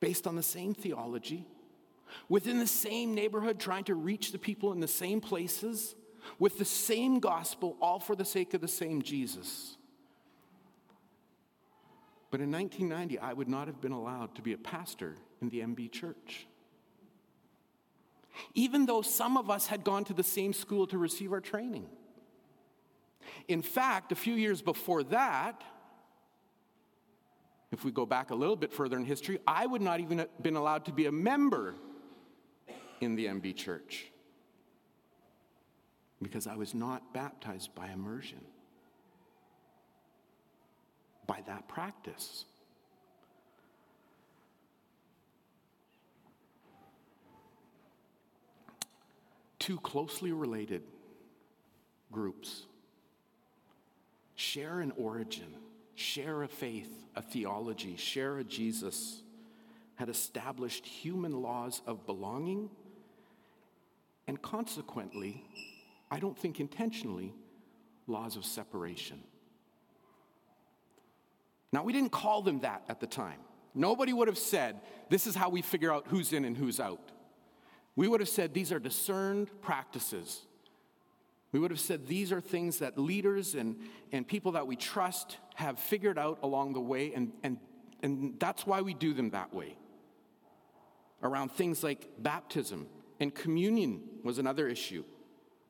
based 0.00 0.26
on 0.26 0.36
the 0.36 0.42
same 0.42 0.74
theology, 0.74 1.46
within 2.28 2.58
the 2.58 2.66
same 2.66 3.14
neighborhood, 3.14 3.58
trying 3.58 3.84
to 3.84 3.94
reach 3.94 4.32
the 4.32 4.38
people 4.38 4.72
in 4.72 4.80
the 4.80 4.88
same 4.88 5.20
places, 5.20 5.94
with 6.38 6.58
the 6.58 6.64
same 6.64 7.20
gospel, 7.20 7.76
all 7.80 7.98
for 7.98 8.16
the 8.16 8.24
sake 8.24 8.54
of 8.54 8.60
the 8.60 8.68
same 8.68 9.02
Jesus. 9.02 9.76
But 12.30 12.40
in 12.40 12.50
1990, 12.50 13.18
I 13.18 13.32
would 13.34 13.48
not 13.48 13.66
have 13.66 13.80
been 13.80 13.92
allowed 13.92 14.34
to 14.36 14.42
be 14.42 14.54
a 14.54 14.58
pastor 14.58 15.16
in 15.42 15.50
the 15.50 15.60
MB 15.60 15.92
church. 15.92 16.46
Even 18.54 18.86
though 18.86 19.02
some 19.02 19.36
of 19.36 19.50
us 19.50 19.66
had 19.66 19.84
gone 19.84 20.04
to 20.04 20.14
the 20.14 20.22
same 20.22 20.54
school 20.54 20.86
to 20.86 20.96
receive 20.96 21.32
our 21.32 21.40
training. 21.40 21.86
In 23.48 23.62
fact, 23.62 24.12
a 24.12 24.14
few 24.14 24.34
years 24.34 24.62
before 24.62 25.02
that, 25.04 25.62
if 27.72 27.84
we 27.84 27.90
go 27.90 28.04
back 28.04 28.30
a 28.30 28.34
little 28.34 28.56
bit 28.56 28.72
further 28.72 28.96
in 28.96 29.04
history, 29.04 29.38
I 29.46 29.66
would 29.66 29.82
not 29.82 30.00
even 30.00 30.18
have 30.18 30.42
been 30.42 30.56
allowed 30.56 30.84
to 30.86 30.92
be 30.92 31.06
a 31.06 31.12
member 31.12 31.74
in 33.00 33.16
the 33.16 33.26
MB 33.26 33.56
church 33.56 34.12
because 36.22 36.46
I 36.46 36.54
was 36.54 36.74
not 36.74 37.12
baptized 37.12 37.74
by 37.74 37.88
immersion, 37.88 38.40
by 41.26 41.42
that 41.46 41.66
practice. 41.66 42.44
Two 49.58 49.78
closely 49.78 50.32
related 50.32 50.82
groups 52.10 52.66
share 54.34 54.80
an 54.80 54.92
origin, 54.96 55.54
share 55.94 56.42
a 56.42 56.48
faith, 56.48 56.90
a 57.14 57.22
theology, 57.22 57.96
share 57.96 58.38
a 58.38 58.44
Jesus, 58.44 59.22
had 59.96 60.08
established 60.08 60.86
human 60.86 61.42
laws 61.42 61.82
of 61.86 62.06
belonging, 62.06 62.70
and 64.26 64.40
consequently, 64.40 65.44
I 66.10 66.18
don't 66.18 66.38
think 66.38 66.60
intentionally, 66.60 67.34
laws 68.06 68.36
of 68.36 68.44
separation. 68.44 69.22
Now, 71.72 71.82
we 71.82 71.92
didn't 71.92 72.12
call 72.12 72.42
them 72.42 72.60
that 72.60 72.82
at 72.88 73.00
the 73.00 73.06
time. 73.06 73.38
Nobody 73.74 74.12
would 74.12 74.28
have 74.28 74.38
said, 74.38 74.80
this 75.08 75.26
is 75.26 75.34
how 75.34 75.48
we 75.48 75.62
figure 75.62 75.92
out 75.92 76.06
who's 76.08 76.32
in 76.32 76.44
and 76.44 76.56
who's 76.56 76.78
out. 76.78 77.10
We 77.96 78.08
would 78.08 78.20
have 78.20 78.28
said, 78.28 78.52
these 78.52 78.72
are 78.72 78.78
discerned 78.78 79.48
practices 79.62 80.42
we 81.52 81.58
would 81.58 81.70
have 81.70 81.80
said 81.80 82.06
these 82.06 82.32
are 82.32 82.40
things 82.40 82.78
that 82.78 82.98
leaders 82.98 83.54
and, 83.54 83.76
and 84.10 84.26
people 84.26 84.52
that 84.52 84.66
we 84.66 84.74
trust 84.74 85.36
have 85.54 85.78
figured 85.78 86.18
out 86.18 86.38
along 86.42 86.72
the 86.72 86.80
way, 86.80 87.12
and, 87.14 87.32
and, 87.42 87.58
and 88.02 88.40
that's 88.40 88.66
why 88.66 88.80
we 88.80 88.94
do 88.94 89.12
them 89.12 89.30
that 89.30 89.54
way. 89.54 89.76
Around 91.22 91.52
things 91.52 91.84
like 91.84 92.08
baptism 92.18 92.86
and 93.20 93.34
communion 93.34 94.00
was 94.24 94.38
another 94.38 94.66
issue. 94.66 95.04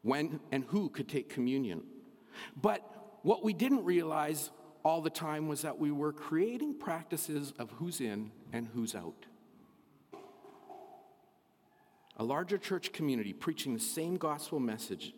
When 0.02 0.40
and 0.50 0.64
who 0.64 0.88
could 0.88 1.08
take 1.08 1.28
communion? 1.28 1.82
But 2.56 2.88
what 3.22 3.44
we 3.44 3.52
didn't 3.52 3.84
realize 3.84 4.50
all 4.84 5.00
the 5.00 5.10
time 5.10 5.48
was 5.48 5.62
that 5.62 5.78
we 5.78 5.90
were 5.90 6.12
creating 6.12 6.78
practices 6.78 7.52
of 7.58 7.70
who's 7.72 8.00
in 8.00 8.30
and 8.52 8.68
who's 8.72 8.94
out. 8.94 9.26
A 12.16 12.24
larger 12.24 12.58
church 12.58 12.92
community 12.92 13.32
preaching 13.32 13.74
the 13.74 13.80
same 13.80 14.16
gospel 14.16 14.60
message 14.60 15.14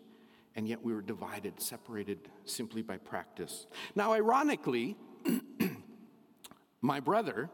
and 0.57 0.69
yet 0.69 0.83
we 0.83 0.95
were 0.95 1.03
divided, 1.03 1.61
separated 1.61 2.29
simply 2.45 2.83
by 2.83 2.97
practice. 2.99 3.67
Now, 3.95 4.13
ironically, 4.13 4.97
my 6.81 7.01
brother, 7.01 7.51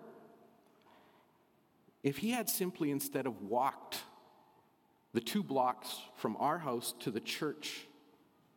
if 2.02 2.19
he 2.19 2.30
had 2.30 2.49
simply 2.49 2.90
instead 2.90 3.26
of 3.26 3.42
walked 3.42 4.02
the 5.12 5.21
two 5.21 5.42
blocks 5.42 5.97
from 6.16 6.37
our 6.38 6.59
house 6.59 6.95
to 7.00 7.11
the 7.11 7.21
church 7.21 7.87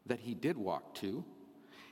that 0.05 0.19
he 0.19 0.33
did 0.33 0.57
walk 0.57 0.93
to, 0.95 1.23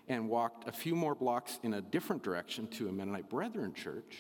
and 0.08 0.28
walked 0.28 0.68
a 0.68 0.72
few 0.74 0.94
more 0.94 1.16
blocks 1.16 1.58
in 1.64 1.74
a 1.74 1.82
different 1.82 2.22
direction 2.22 2.68
to 2.68 2.90
a 2.90 2.92
Mennonite 2.92 3.30
Brethren 3.30 3.74
church, 3.74 4.18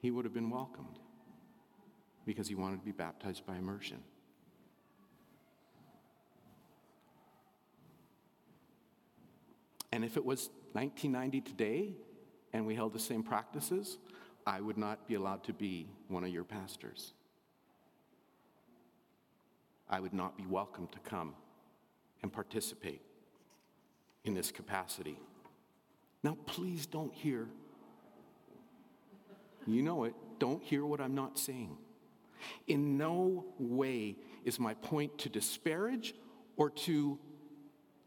he 0.00 0.10
would 0.10 0.26
have 0.26 0.34
been 0.34 0.50
welcomed 0.50 0.98
because 2.26 2.46
he 2.46 2.54
wanted 2.54 2.80
to 2.80 2.84
be 2.84 2.92
baptized 2.92 3.46
by 3.46 3.56
immersion. 3.56 4.02
And 9.96 10.04
if 10.04 10.18
it 10.18 10.26
was 10.26 10.50
1990 10.74 11.40
today 11.40 11.94
and 12.52 12.66
we 12.66 12.74
held 12.74 12.92
the 12.92 12.98
same 12.98 13.22
practices, 13.22 13.96
I 14.46 14.60
would 14.60 14.76
not 14.76 15.08
be 15.08 15.14
allowed 15.14 15.42
to 15.44 15.54
be 15.54 15.88
one 16.08 16.22
of 16.22 16.28
your 16.28 16.44
pastors. 16.44 17.14
I 19.88 20.00
would 20.00 20.12
not 20.12 20.36
be 20.36 20.44
welcome 20.44 20.86
to 20.88 20.98
come 20.98 21.34
and 22.22 22.30
participate 22.30 23.00
in 24.24 24.34
this 24.34 24.52
capacity. 24.52 25.18
Now, 26.22 26.36
please 26.44 26.84
don't 26.84 27.14
hear, 27.14 27.48
you 29.66 29.80
know 29.80 30.04
it, 30.04 30.12
don't 30.38 30.62
hear 30.62 30.84
what 30.84 31.00
I'm 31.00 31.14
not 31.14 31.38
saying. 31.38 31.74
In 32.66 32.98
no 32.98 33.46
way 33.58 34.18
is 34.44 34.60
my 34.60 34.74
point 34.74 35.16
to 35.20 35.30
disparage 35.30 36.14
or 36.58 36.68
to 36.68 37.18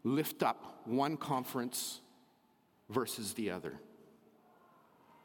lift 0.04 0.42
up 0.42 0.82
one 0.84 1.16
conference 1.16 2.00
versus 2.88 3.34
the 3.34 3.50
other. 3.50 3.78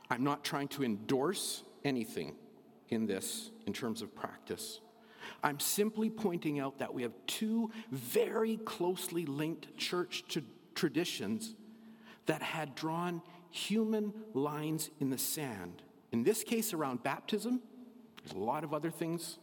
I'm 0.09 0.23
not 0.23 0.43
trying 0.43 0.67
to 0.69 0.83
endorse 0.83 1.63
anything 1.83 2.35
in 2.89 3.05
this 3.05 3.51
in 3.65 3.73
terms 3.73 4.01
of 4.01 4.15
practice. 4.15 4.79
I'm 5.43 5.59
simply 5.59 6.09
pointing 6.09 6.59
out 6.59 6.79
that 6.79 6.93
we 6.93 7.01
have 7.01 7.13
two 7.25 7.71
very 7.91 8.57
closely 8.57 9.25
linked 9.25 9.75
church 9.77 10.23
traditions 10.75 11.55
that 12.27 12.41
had 12.41 12.75
drawn 12.75 13.21
human 13.49 14.13
lines 14.33 14.89
in 14.99 15.09
the 15.09 15.17
sand. 15.17 15.81
In 16.11 16.23
this 16.23 16.43
case, 16.43 16.73
around 16.73 17.03
baptism, 17.03 17.61
there's 18.23 18.35
a 18.35 18.43
lot 18.43 18.63
of 18.63 18.73
other 18.73 18.91
things 18.91 19.37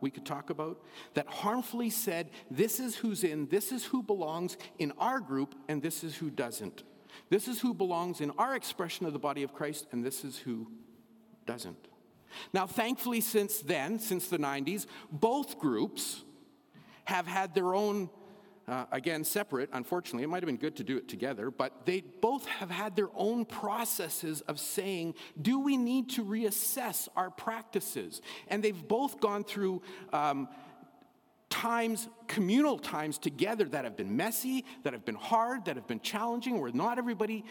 we 0.00 0.10
could 0.10 0.26
talk 0.26 0.50
about 0.50 0.80
that 1.14 1.26
harmfully 1.28 1.90
said, 1.90 2.30
this 2.50 2.80
is 2.80 2.96
who's 2.96 3.24
in, 3.24 3.48
this 3.48 3.72
is 3.72 3.84
who 3.84 4.02
belongs 4.02 4.56
in 4.78 4.92
our 4.98 5.20
group, 5.20 5.54
and 5.68 5.82
this 5.82 6.02
is 6.02 6.16
who 6.16 6.30
doesn't. 6.30 6.82
This 7.30 7.48
is 7.48 7.60
who 7.60 7.74
belongs 7.74 8.20
in 8.20 8.30
our 8.32 8.54
expression 8.54 9.06
of 9.06 9.12
the 9.12 9.18
body 9.18 9.42
of 9.42 9.52
Christ, 9.52 9.86
and 9.92 10.04
this 10.04 10.24
is 10.24 10.38
who 10.38 10.70
doesn't. 11.46 11.88
Now, 12.52 12.66
thankfully, 12.66 13.20
since 13.20 13.60
then, 13.60 13.98
since 13.98 14.28
the 14.28 14.38
90s, 14.38 14.86
both 15.10 15.58
groups 15.58 16.24
have 17.04 17.26
had 17.26 17.54
their 17.54 17.74
own, 17.74 18.10
uh, 18.68 18.84
again, 18.92 19.24
separate, 19.24 19.70
unfortunately, 19.72 20.24
it 20.24 20.28
might 20.28 20.42
have 20.42 20.46
been 20.46 20.56
good 20.56 20.76
to 20.76 20.84
do 20.84 20.96
it 20.96 21.08
together, 21.08 21.50
but 21.50 21.86
they 21.86 22.02
both 22.20 22.46
have 22.46 22.70
had 22.70 22.94
their 22.96 23.08
own 23.14 23.44
processes 23.44 24.42
of 24.42 24.60
saying, 24.60 25.14
do 25.40 25.58
we 25.58 25.76
need 25.76 26.10
to 26.10 26.24
reassess 26.24 27.08
our 27.16 27.30
practices? 27.30 28.20
And 28.48 28.62
they've 28.62 28.88
both 28.88 29.20
gone 29.20 29.44
through. 29.44 29.82
Um, 30.12 30.48
times, 31.50 32.08
communal 32.26 32.78
times 32.78 33.16
together 33.16 33.64
that 33.64 33.84
have 33.84 33.96
been 33.96 34.14
messy, 34.14 34.66
that 34.82 34.92
have 34.92 35.06
been 35.06 35.14
hard, 35.14 35.64
that 35.64 35.76
have 35.76 35.86
been 35.86 36.00
challenging, 36.00 36.60
where 36.60 36.70
not 36.72 36.98
everybody 36.98 37.42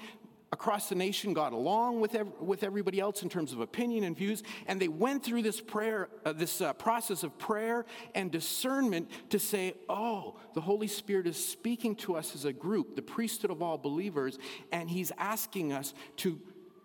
across 0.51 0.89
the 0.89 0.95
nation 0.95 1.33
got 1.33 1.51
along 1.51 1.99
with, 1.99 2.15
ev- 2.15 2.31
with 2.39 2.63
everybody 2.63 2.99
else 2.99 3.21
in 3.21 3.29
terms 3.29 3.51
of 3.51 3.59
opinion 3.59 4.03
and 4.03 4.15
views, 4.15 4.43
and 4.65 4.79
they 4.79 4.87
went 4.87 5.23
through 5.23 5.41
this 5.41 5.59
prayer, 5.59 6.09
uh, 6.25 6.31
this 6.31 6.61
uh, 6.61 6.73
process 6.73 7.23
of 7.23 7.37
prayer 7.37 7.85
and 8.15 8.31
discernment 8.31 9.09
to 9.29 9.39
say, 9.39 9.73
"Oh, 9.89 10.39
the 10.53 10.61
Holy 10.61 10.87
Spirit 10.87 11.27
is 11.27 11.43
speaking 11.43 11.95
to 11.97 12.15
us 12.15 12.33
as 12.33 12.45
a 12.45 12.53
group, 12.53 12.95
the 12.95 13.01
priesthood 13.01 13.51
of 13.51 13.61
all 13.61 13.77
believers, 13.77 14.37
and 14.71 14.89
He's 14.89 15.11
asking 15.17 15.73
us 15.73 15.93
to 16.17 16.39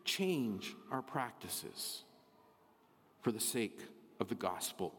change 0.05 0.75
our 0.91 1.03
practices 1.03 2.03
for 3.21 3.31
the 3.31 3.41
sake 3.41 3.81
of 4.19 4.29
the 4.29 4.35
gospel." 4.35 4.95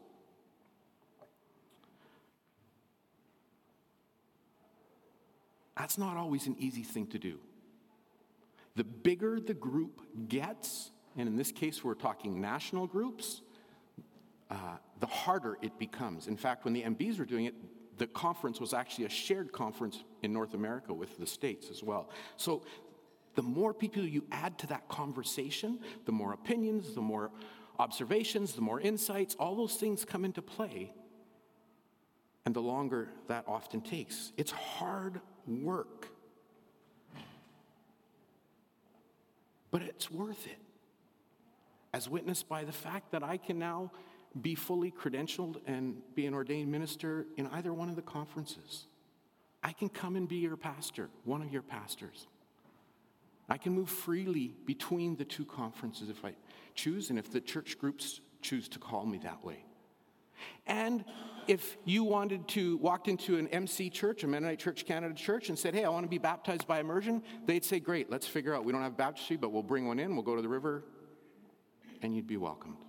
That's 5.76 5.98
not 5.98 6.16
always 6.16 6.46
an 6.46 6.56
easy 6.58 6.82
thing 6.82 7.08
to 7.08 7.18
do. 7.18 7.38
The 8.76 8.84
bigger 8.84 9.40
the 9.40 9.54
group 9.54 10.00
gets, 10.28 10.90
and 11.16 11.28
in 11.28 11.36
this 11.36 11.52
case 11.52 11.84
we're 11.84 11.94
talking 11.94 12.40
national 12.40 12.86
groups, 12.86 13.42
uh, 14.50 14.76
the 15.00 15.06
harder 15.06 15.58
it 15.62 15.78
becomes. 15.78 16.26
In 16.26 16.36
fact, 16.36 16.64
when 16.64 16.74
the 16.74 16.82
MBs 16.82 17.18
were 17.18 17.24
doing 17.24 17.46
it, 17.46 17.54
the 17.98 18.06
conference 18.08 18.60
was 18.60 18.74
actually 18.74 19.04
a 19.04 19.08
shared 19.08 19.52
conference 19.52 20.02
in 20.22 20.32
North 20.32 20.54
America 20.54 20.92
with 20.92 21.16
the 21.18 21.26
States 21.26 21.68
as 21.70 21.82
well. 21.82 22.10
So 22.36 22.64
the 23.34 23.42
more 23.42 23.72
people 23.72 24.02
you 24.02 24.24
add 24.32 24.58
to 24.58 24.66
that 24.68 24.88
conversation, 24.88 25.80
the 26.04 26.12
more 26.12 26.32
opinions, 26.32 26.94
the 26.94 27.00
more 27.00 27.30
observations, 27.78 28.52
the 28.52 28.60
more 28.60 28.80
insights, 28.80 29.34
all 29.36 29.56
those 29.56 29.74
things 29.74 30.04
come 30.04 30.24
into 30.24 30.42
play. 30.42 30.92
And 32.44 32.54
the 32.54 32.60
longer 32.60 33.08
that 33.28 33.44
often 33.48 33.80
takes. 33.80 34.32
It's 34.36 34.50
hard 34.50 35.20
work. 35.46 36.08
But 39.74 39.82
it's 39.82 40.08
worth 40.08 40.46
it. 40.46 40.60
As 41.92 42.08
witnessed 42.08 42.48
by 42.48 42.62
the 42.62 42.70
fact 42.70 43.10
that 43.10 43.24
I 43.24 43.36
can 43.36 43.58
now 43.58 43.90
be 44.40 44.54
fully 44.54 44.92
credentialed 44.92 45.56
and 45.66 45.96
be 46.14 46.26
an 46.26 46.34
ordained 46.34 46.70
minister 46.70 47.26
in 47.36 47.48
either 47.48 47.74
one 47.74 47.88
of 47.88 47.96
the 47.96 48.02
conferences. 48.02 48.86
I 49.64 49.72
can 49.72 49.88
come 49.88 50.14
and 50.14 50.28
be 50.28 50.36
your 50.36 50.56
pastor, 50.56 51.10
one 51.24 51.42
of 51.42 51.52
your 51.52 51.62
pastors. 51.62 52.28
I 53.48 53.58
can 53.58 53.72
move 53.72 53.90
freely 53.90 54.54
between 54.64 55.16
the 55.16 55.24
two 55.24 55.44
conferences 55.44 56.08
if 56.08 56.24
I 56.24 56.36
choose, 56.76 57.10
and 57.10 57.18
if 57.18 57.32
the 57.32 57.40
church 57.40 57.76
groups 57.76 58.20
choose 58.42 58.68
to 58.68 58.78
call 58.78 59.04
me 59.04 59.18
that 59.24 59.44
way. 59.44 59.64
And 60.68 61.04
if 61.48 61.76
you 61.84 62.04
wanted 62.04 62.46
to 62.48 62.76
walked 62.78 63.08
into 63.08 63.36
an 63.36 63.48
MC 63.48 63.90
church, 63.90 64.24
a 64.24 64.26
Mennonite 64.26 64.58
Church 64.58 64.84
Canada 64.84 65.14
church, 65.14 65.48
and 65.48 65.58
said, 65.58 65.74
"Hey, 65.74 65.84
I 65.84 65.88
want 65.88 66.04
to 66.04 66.10
be 66.10 66.18
baptized 66.18 66.66
by 66.66 66.80
immersion," 66.80 67.22
they'd 67.46 67.64
say, 67.64 67.80
"Great, 67.80 68.10
let's 68.10 68.26
figure 68.26 68.54
out. 68.54 68.64
We 68.64 68.72
don't 68.72 68.82
have 68.82 68.96
baptistry, 68.96 69.36
but 69.36 69.50
we'll 69.52 69.62
bring 69.62 69.86
one 69.86 69.98
in. 69.98 70.14
We'll 70.14 70.24
go 70.24 70.36
to 70.36 70.42
the 70.42 70.48
river, 70.48 70.84
and 72.02 72.14
you'd 72.14 72.26
be 72.26 72.36
welcomed." 72.36 72.84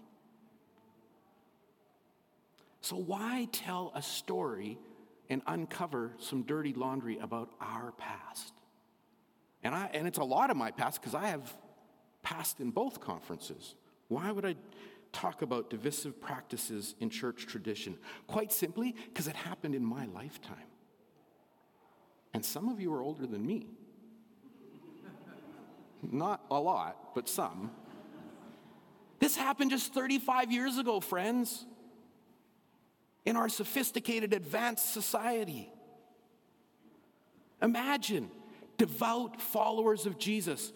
So 2.81 2.97
why 2.97 3.47
tell 3.51 3.91
a 3.95 4.01
story 4.01 4.77
and 5.27 5.41
uncover 5.47 6.13
some 6.19 6.43
dirty 6.43 6.73
laundry 6.73 7.17
about 7.17 7.49
our 7.59 7.91
past? 7.93 8.53
And 9.63 9.73
I 9.73 9.87
and 9.87 10.07
it's 10.07 10.19
a 10.19 10.23
lot 10.23 10.51
of 10.51 10.57
my 10.57 10.71
past 10.71 11.01
because 11.01 11.15
I 11.15 11.27
have 11.27 11.55
passed 12.21 12.59
in 12.59 12.71
both 12.71 12.99
conferences. 12.99 13.75
Why 14.07 14.31
would 14.31 14.45
I? 14.45 14.55
Talk 15.15 15.41
about 15.41 15.69
divisive 15.69 16.19
practices 16.19 16.95
in 16.99 17.09
church 17.09 17.45
tradition? 17.47 17.97
Quite 18.27 18.51
simply, 18.51 18.93
because 19.07 19.27
it 19.27 19.35
happened 19.35 19.73
in 19.73 19.83
my 19.83 20.05
lifetime. 20.07 20.57
And 22.33 22.43
some 22.43 22.67
of 22.67 22.81
you 22.81 22.93
are 22.93 23.01
older 23.01 23.25
than 23.25 23.45
me. 23.45 23.67
Not 26.03 26.41
a 26.51 26.59
lot, 26.59 27.15
but 27.15 27.29
some. 27.29 27.71
This 29.19 29.37
happened 29.37 29.71
just 29.71 29.93
35 29.93 30.51
years 30.51 30.77
ago, 30.77 30.99
friends, 30.99 31.65
in 33.25 33.37
our 33.37 33.49
sophisticated, 33.49 34.33
advanced 34.33 34.93
society. 34.93 35.71
Imagine 37.61 38.29
devout 38.77 39.41
followers 39.41 40.05
of 40.05 40.19
Jesus, 40.19 40.73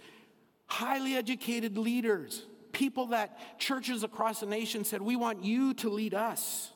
highly 0.68 1.16
educated 1.16 1.78
leaders, 1.78 2.46
people 2.80 3.08
that 3.08 3.60
churches 3.60 4.06
across 4.06 4.40
the 4.40 4.46
nation 4.46 4.86
said, 4.86 5.02
We 5.02 5.18
want 5.18 5.44
you 5.44 5.74
to 5.76 5.90
lead 5.90 6.14
us. 6.14 6.72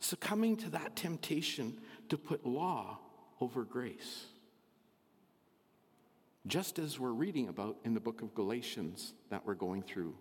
Succumbing 0.00 0.58
to 0.58 0.70
that 0.70 0.94
temptation 0.96 1.78
to 2.10 2.18
put 2.18 2.44
law 2.44 2.98
over 3.40 3.64
grace. 3.64 4.26
Just 6.46 6.78
as 6.78 7.00
we're 7.00 7.12
reading 7.12 7.48
about 7.48 7.78
in 7.84 7.94
the 7.94 8.00
book 8.00 8.20
of 8.20 8.34
Galatians 8.34 9.14
that 9.30 9.46
we're 9.46 9.54
going 9.54 9.82
through 9.82 10.14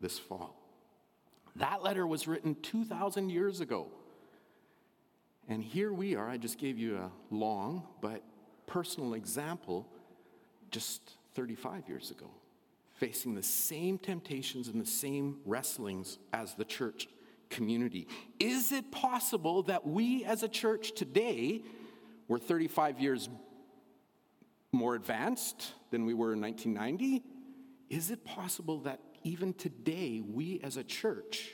this 0.00 0.18
fall. 0.18 0.56
That 1.56 1.84
letter 1.84 2.04
was 2.06 2.26
written 2.26 2.56
2,000 2.60 3.28
years 3.28 3.60
ago. 3.60 3.86
And 5.48 5.62
here 5.62 5.92
we 5.92 6.16
are. 6.16 6.28
I 6.28 6.38
just 6.38 6.58
gave 6.58 6.76
you 6.78 6.96
a 6.96 7.10
long 7.30 7.86
but 8.00 8.22
personal 8.66 9.14
example 9.14 9.86
just 10.70 11.02
35 11.34 11.88
years 11.88 12.10
ago 12.10 12.30
facing 13.02 13.34
the 13.34 13.42
same 13.42 13.98
temptations 13.98 14.68
and 14.68 14.80
the 14.80 14.88
same 14.88 15.40
wrestlings 15.44 16.18
as 16.32 16.54
the 16.54 16.64
church 16.64 17.08
community. 17.50 18.06
Is 18.38 18.70
it 18.70 18.92
possible 18.92 19.64
that 19.64 19.84
we 19.84 20.24
as 20.24 20.44
a 20.44 20.48
church 20.48 20.92
today, 20.92 21.64
we're 22.28 22.38
35 22.38 23.00
years 23.00 23.28
more 24.70 24.94
advanced 24.94 25.72
than 25.90 26.06
we 26.06 26.14
were 26.14 26.32
in 26.32 26.40
1990? 26.40 27.24
Is 27.90 28.12
it 28.12 28.24
possible 28.24 28.78
that 28.82 29.00
even 29.24 29.52
today 29.52 30.22
we 30.24 30.60
as 30.62 30.76
a 30.76 30.84
church 30.84 31.50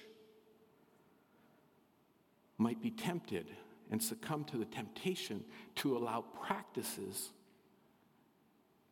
might 2.58 2.82
be 2.82 2.90
tempted 2.90 3.46
and 3.90 4.02
succumb 4.02 4.44
to 4.44 4.58
the 4.58 4.66
temptation 4.66 5.42
to 5.76 5.96
allow 5.96 6.26
practices 6.42 7.30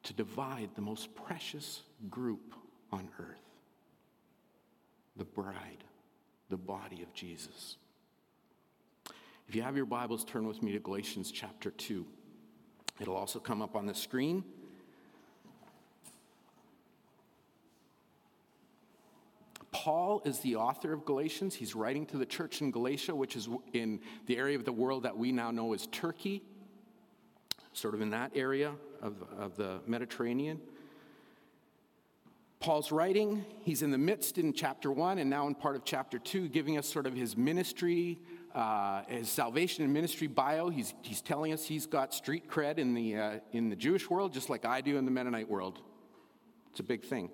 to 0.06 0.12
divide 0.12 0.70
the 0.76 0.80
most 0.80 1.14
precious 1.16 1.82
group 2.08 2.54
on 2.92 3.08
earth 3.18 3.42
the 5.16 5.24
bride, 5.24 5.82
the 6.50 6.56
body 6.56 7.02
of 7.02 7.12
Jesus. 7.14 7.78
If 9.48 9.54
you 9.56 9.62
have 9.62 9.76
your 9.76 9.86
Bibles, 9.86 10.24
turn 10.24 10.46
with 10.46 10.62
me 10.62 10.72
to 10.72 10.78
Galatians 10.78 11.32
chapter 11.32 11.70
2. 11.70 12.06
It'll 13.00 13.16
also 13.16 13.38
come 13.38 13.62
up 13.62 13.74
on 13.74 13.86
the 13.86 13.94
screen. 13.94 14.44
Paul 19.72 20.20
is 20.26 20.40
the 20.40 20.56
author 20.56 20.92
of 20.92 21.06
Galatians. 21.06 21.54
He's 21.54 21.74
writing 21.74 22.04
to 22.06 22.18
the 22.18 22.26
church 22.26 22.60
in 22.60 22.70
Galatia, 22.70 23.14
which 23.14 23.36
is 23.36 23.48
in 23.72 24.00
the 24.26 24.36
area 24.36 24.56
of 24.56 24.66
the 24.66 24.72
world 24.72 25.04
that 25.04 25.16
we 25.16 25.32
now 25.32 25.50
know 25.50 25.72
as 25.72 25.86
Turkey. 25.86 26.42
Sort 27.76 27.94
of 27.94 28.00
in 28.00 28.10
that 28.10 28.32
area 28.34 28.72
of, 29.02 29.14
of 29.38 29.56
the 29.56 29.80
Mediterranean. 29.86 30.60
Paul's 32.58 32.90
writing, 32.90 33.44
he's 33.60 33.82
in 33.82 33.90
the 33.90 33.98
midst 33.98 34.38
in 34.38 34.54
chapter 34.54 34.90
one 34.90 35.18
and 35.18 35.28
now 35.28 35.46
in 35.46 35.54
part 35.54 35.76
of 35.76 35.84
chapter 35.84 36.18
two, 36.18 36.48
giving 36.48 36.78
us 36.78 36.88
sort 36.88 37.06
of 37.06 37.14
his 37.14 37.36
ministry, 37.36 38.18
uh, 38.54 39.02
his 39.08 39.28
salvation 39.28 39.84
and 39.84 39.92
ministry 39.92 40.26
bio. 40.26 40.70
He's, 40.70 40.94
he's 41.02 41.20
telling 41.20 41.52
us 41.52 41.66
he's 41.66 41.86
got 41.86 42.14
street 42.14 42.48
cred 42.48 42.78
in 42.78 42.94
the, 42.94 43.16
uh, 43.16 43.38
in 43.52 43.68
the 43.68 43.76
Jewish 43.76 44.08
world, 44.08 44.32
just 44.32 44.48
like 44.48 44.64
I 44.64 44.80
do 44.80 44.96
in 44.96 45.04
the 45.04 45.10
Mennonite 45.10 45.48
world. 45.48 45.80
It's 46.70 46.80
a 46.80 46.82
big 46.82 47.04
thing. 47.04 47.30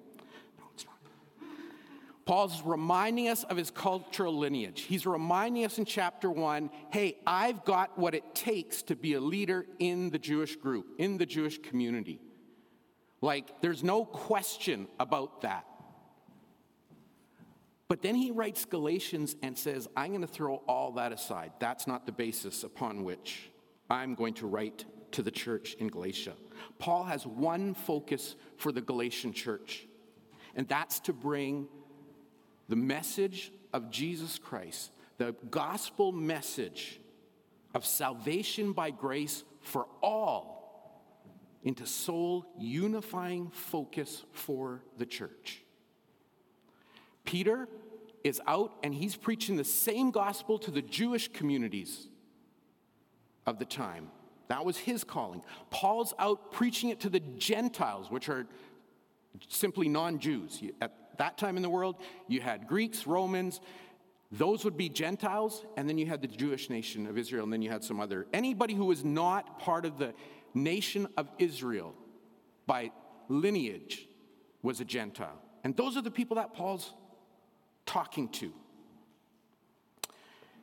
Paul's 2.25 2.63
reminding 2.63 3.29
us 3.29 3.43
of 3.45 3.57
his 3.57 3.71
cultural 3.71 4.39
lineage. 4.39 4.83
He's 4.83 5.07
reminding 5.07 5.65
us 5.65 5.79
in 5.79 5.85
chapter 5.85 6.31
one 6.31 6.71
hey, 6.91 7.19
I've 7.27 7.65
got 7.65 7.99
what 7.99 8.15
it 8.15 8.35
takes 8.35 8.83
to 8.83 8.97
be 8.97 9.15
a 9.15 9.21
leader 9.21 9.67
in 9.79 10.11
the 10.11 10.19
Jewish 10.19 10.57
group, 10.57 10.87
in 10.99 11.19
the 11.19 11.27
Jewish 11.27 11.59
community. 11.59 12.21
Like, 13.21 13.61
there's 13.61 13.83
no 13.85 14.05
question 14.05 14.89
about 14.99 15.43
that. 15.43 15.65
But 17.89 18.03
then 18.03 18.15
he 18.15 18.31
writes 18.31 18.65
Galatians 18.65 19.37
and 19.43 19.57
says, 19.57 19.87
I'm 19.97 20.11
going 20.11 20.23
to 20.23 20.27
throw 20.27 20.57
all 20.67 20.93
that 20.93 21.13
aside. 21.13 21.53
That's 21.59 21.87
not 21.87 22.07
the 22.07 22.13
basis 22.13 22.65
upon 22.65 23.05
which 23.05 23.51
I'm 23.91 24.15
going 24.15 24.35
to 24.35 24.47
write 24.47 24.87
to 25.13 25.23
the 25.23 25.31
church 25.31 25.75
in 25.75 25.89
Galatia. 25.89 26.33
Paul 26.79 27.05
has 27.05 27.27
one 27.27 27.75
focus 27.75 28.35
for 28.57 28.73
the 28.73 28.81
Galatian 28.81 29.33
church, 29.33 29.87
and 30.57 30.67
that's 30.67 31.01
to 31.01 31.13
bring 31.13 31.69
the 32.69 32.77
message 32.77 33.53
of 33.73 33.91
Jesus 33.91 34.39
Christ, 34.39 34.93
the 35.19 35.35
gospel 35.51 36.13
message 36.13 37.01
of 37.75 37.85
salvation 37.85 38.73
by 38.73 38.91
grace 38.91 39.45
for 39.61 39.87
all 40.03 40.53
into 41.65 41.87
sole 41.87 42.47
unifying 42.59 43.51
focus 43.51 44.25
for 44.33 44.83
the 44.99 45.07
church. 45.07 45.63
Peter 47.25 47.69
is 48.25 48.41
out 48.47 48.73
and 48.83 48.95
he's 48.95 49.17
preaching 49.17 49.57
the 49.57 49.65
same 49.65 50.11
gospel 50.11 50.59
to 50.59 50.71
the 50.71 50.83
Jewish 50.83 51.29
communities 51.29 52.09
of 53.47 53.59
the 53.59 53.65
time. 53.65 54.11
That 54.49 54.65
was 54.65 54.77
his 54.77 55.05
calling. 55.05 55.43
Paul's 55.71 56.15
out 56.19 56.53
preaching 56.53 56.91
it 56.91 57.01
to 57.01 57.09
the 57.09 57.21
Gentiles, 57.21 58.11
which 58.11 58.29
are 58.29 58.47
simply 59.49 59.89
non 59.89 60.19
Jews. 60.19 60.63
At 60.81 60.93
that 61.23 61.39
time 61.39 61.57
in 61.57 61.63
the 61.63 61.71
world, 61.71 61.97
you 62.27 62.41
had 62.41 62.67
Greeks, 62.67 63.07
Romans, 63.07 63.61
those 64.33 64.65
would 64.65 64.77
be 64.77 64.89
Gentiles, 64.89 65.65
and 65.77 65.89
then 65.89 65.97
you 65.97 66.07
had 66.07 66.21
the 66.21 66.27
Jewish 66.27 66.69
nation 66.69 67.07
of 67.07 67.17
Israel, 67.17 67.45
and 67.45 67.53
then 67.53 67.63
you 67.63 67.71
had 67.71 67.85
some 67.85 68.01
other. 68.01 68.27
Anybody 68.33 68.75
who 68.75 68.87
was 68.87 69.05
not 69.05 69.61
part 69.61 69.85
of 69.85 69.99
the 69.99 70.15
nation 70.53 71.07
of 71.17 71.29
Israel 71.39 71.95
by 72.67 72.91
lineage 73.29 74.09
was 74.63 74.81
a 74.81 74.85
Gentile. 74.85 75.39
And 75.63 75.77
those 75.77 75.97
are 75.97 76.03
the 76.03 76.11
people 76.11 76.37
that 76.37 76.55
Paul's 76.55 76.93
talking 77.87 78.29
to. 78.41 78.53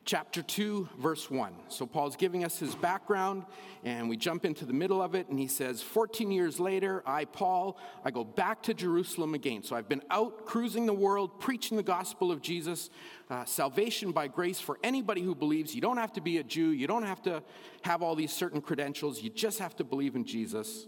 Chapter 0.06 0.42
2, 0.42 0.88
verse 0.98 1.30
1. 1.30 1.52
So 1.68 1.86
Paul's 1.86 2.16
giving 2.16 2.42
us 2.42 2.58
his 2.58 2.74
background, 2.74 3.44
and 3.84 4.08
we 4.08 4.16
jump 4.16 4.44
into 4.44 4.64
the 4.64 4.72
middle 4.72 5.02
of 5.02 5.14
it, 5.14 5.28
and 5.28 5.38
he 5.38 5.46
says, 5.46 5.82
14 5.82 6.30
years 6.30 6.58
later, 6.58 7.02
I, 7.06 7.26
Paul, 7.26 7.78
I 8.04 8.10
go 8.10 8.24
back 8.24 8.62
to 8.64 8.74
Jerusalem 8.74 9.34
again. 9.34 9.62
So 9.62 9.76
I've 9.76 9.88
been 9.88 10.02
out 10.10 10.46
cruising 10.46 10.86
the 10.86 10.94
world, 10.94 11.38
preaching 11.38 11.76
the 11.76 11.82
gospel 11.82 12.32
of 12.32 12.40
Jesus, 12.40 12.88
uh, 13.28 13.44
salvation 13.44 14.10
by 14.10 14.26
grace 14.26 14.58
for 14.58 14.78
anybody 14.82 15.20
who 15.20 15.34
believes. 15.34 15.74
You 15.74 15.82
don't 15.82 15.98
have 15.98 16.14
to 16.14 16.22
be 16.22 16.38
a 16.38 16.42
Jew, 16.42 16.70
you 16.70 16.86
don't 16.86 17.04
have 17.04 17.22
to 17.22 17.42
have 17.82 18.02
all 18.02 18.14
these 18.14 18.32
certain 18.32 18.62
credentials, 18.62 19.22
you 19.22 19.28
just 19.28 19.58
have 19.58 19.76
to 19.76 19.84
believe 19.84 20.16
in 20.16 20.24
Jesus. 20.24 20.86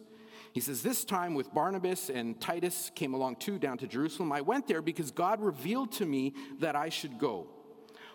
He 0.53 0.61
says, 0.61 0.83
This 0.83 1.05
time 1.05 1.35
with 1.35 1.53
Barnabas 1.53 2.11
and 2.11 2.41
Titus 2.41 2.91
came 2.95 3.15
along 3.15 3.37
too 3.37 3.59
down 3.59 3.79
to 3.79 3.87
Jerusalem. 3.87 4.33
I 4.33 4.41
went 4.41 4.67
there 4.67 4.83
because 4.83 5.11
God 5.11 5.41
revealed 5.43 5.93
to 5.93 6.07
me 6.07 6.35
that 6.61 6.77
I 6.77 6.89
should 6.89 7.19
go. 7.19 7.49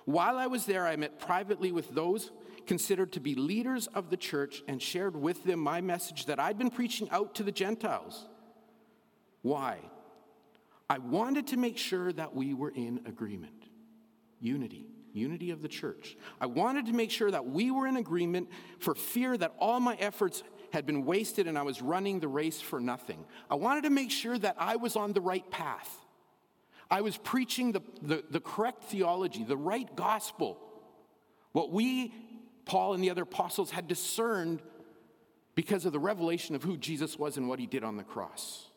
While 0.07 0.37
I 0.37 0.47
was 0.47 0.65
there, 0.65 0.87
I 0.87 0.95
met 0.95 1.19
privately 1.19 1.73
with 1.73 1.93
those 1.93 2.31
considered 2.65 3.11
to 3.11 3.19
be 3.19 3.35
leaders 3.35 3.87
of 3.87 4.09
the 4.09 4.15
church 4.15 4.63
and 4.65 4.81
shared 4.81 5.17
with 5.17 5.43
them 5.43 5.59
my 5.59 5.81
message 5.81 6.27
that 6.27 6.39
I'd 6.39 6.57
been 6.57 6.69
preaching 6.69 7.09
out 7.11 7.35
to 7.35 7.43
the 7.43 7.51
Gentiles. 7.51 8.25
Why? 9.41 9.79
I 10.89 10.99
wanted 10.99 11.47
to 11.47 11.57
make 11.57 11.77
sure 11.77 12.13
that 12.13 12.33
we 12.33 12.53
were 12.53 12.69
in 12.69 13.01
agreement. 13.05 13.65
Unity, 14.39 14.87
unity 15.11 15.51
of 15.51 15.61
the 15.61 15.67
church. 15.67 16.15
I 16.39 16.45
wanted 16.45 16.85
to 16.85 16.93
make 16.93 17.11
sure 17.11 17.29
that 17.29 17.45
we 17.45 17.69
were 17.69 17.85
in 17.85 17.97
agreement 17.97 18.47
for 18.79 18.95
fear 18.95 19.35
that 19.35 19.55
all 19.59 19.81
my 19.81 19.95
efforts 19.95 20.41
had 20.71 20.85
been 20.85 21.03
wasted 21.03 21.49
and 21.49 21.57
I 21.57 21.63
was 21.63 21.81
running 21.81 22.21
the 22.21 22.29
race 22.29 22.61
for 22.61 22.79
nothing. 22.79 23.25
I 23.51 23.55
wanted 23.55 23.83
to 23.83 23.89
make 23.89 24.11
sure 24.11 24.37
that 24.37 24.55
I 24.57 24.77
was 24.77 24.95
on 24.95 25.11
the 25.11 25.19
right 25.19 25.51
path. 25.51 26.06
I 26.89 27.01
was 27.01 27.17
preaching 27.17 27.73
the, 27.73 27.81
the, 28.01 28.23
the, 28.29 28.39
correct 28.39 28.83
theology, 28.85 29.43
the 29.43 29.57
right 29.57 29.93
gospel. 29.95 30.57
What 31.51 31.71
we, 31.71 32.13
Paul 32.65 32.93
and 32.93 33.03
the 33.03 33.09
other 33.09 33.23
apostles, 33.23 33.71
had 33.71 33.87
discerned 33.87 34.61
because 35.55 35.85
of 35.85 35.91
the 35.91 35.99
revelation 35.99 36.55
of 36.55 36.63
who 36.63 36.77
Jesus 36.77 37.17
was 37.17 37.35
and 37.35 37.49
what 37.49 37.59
he 37.59 37.65
did 37.65 37.83
on 37.83 37.97
the 37.97 38.03
cross. 38.03 38.67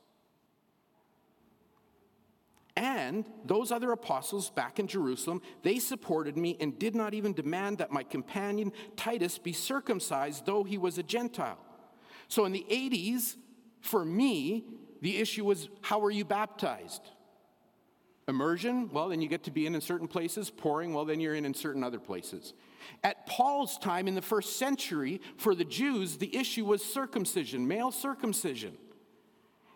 And 2.76 3.26
those 3.44 3.70
other 3.70 3.92
apostles 3.92 4.50
back 4.50 4.78
in 4.78 4.86
Jerusalem, 4.86 5.42
they 5.62 5.78
supported 5.78 6.36
me 6.36 6.56
and 6.60 6.78
did 6.78 6.94
not 6.94 7.12
even 7.12 7.34
demand 7.34 7.78
that 7.78 7.92
my 7.92 8.02
companion 8.02 8.72
Titus 8.96 9.38
be 9.38 9.52
circumcised, 9.52 10.46
though 10.46 10.64
he 10.64 10.78
was 10.78 10.96
a 10.96 11.02
Gentile. 11.02 11.58
So 12.28 12.44
in 12.44 12.52
the 12.52 12.64
80s, 12.70 13.36
for 13.80 14.04
me, 14.04 14.64
the 15.02 15.18
issue 15.18 15.44
was 15.44 15.68
how 15.82 15.98
were 15.98 16.10
you 16.10 16.24
baptized? 16.24 17.02
Immersion, 18.30 18.88
well, 18.90 19.10
then 19.10 19.20
you 19.20 19.28
get 19.28 19.44
to 19.44 19.50
be 19.50 19.66
in 19.66 19.74
in 19.74 19.82
certain 19.82 20.08
places. 20.08 20.48
Pouring, 20.48 20.94
well, 20.94 21.04
then 21.04 21.20
you're 21.20 21.34
in 21.34 21.44
in 21.44 21.52
certain 21.52 21.84
other 21.84 21.98
places. 21.98 22.54
At 23.04 23.26
Paul's 23.26 23.76
time 23.76 24.08
in 24.08 24.14
the 24.14 24.22
first 24.22 24.56
century, 24.56 25.20
for 25.36 25.54
the 25.54 25.64
Jews, 25.64 26.16
the 26.16 26.34
issue 26.34 26.64
was 26.64 26.82
circumcision, 26.82 27.68
male 27.68 27.90
circumcision. 27.90 28.78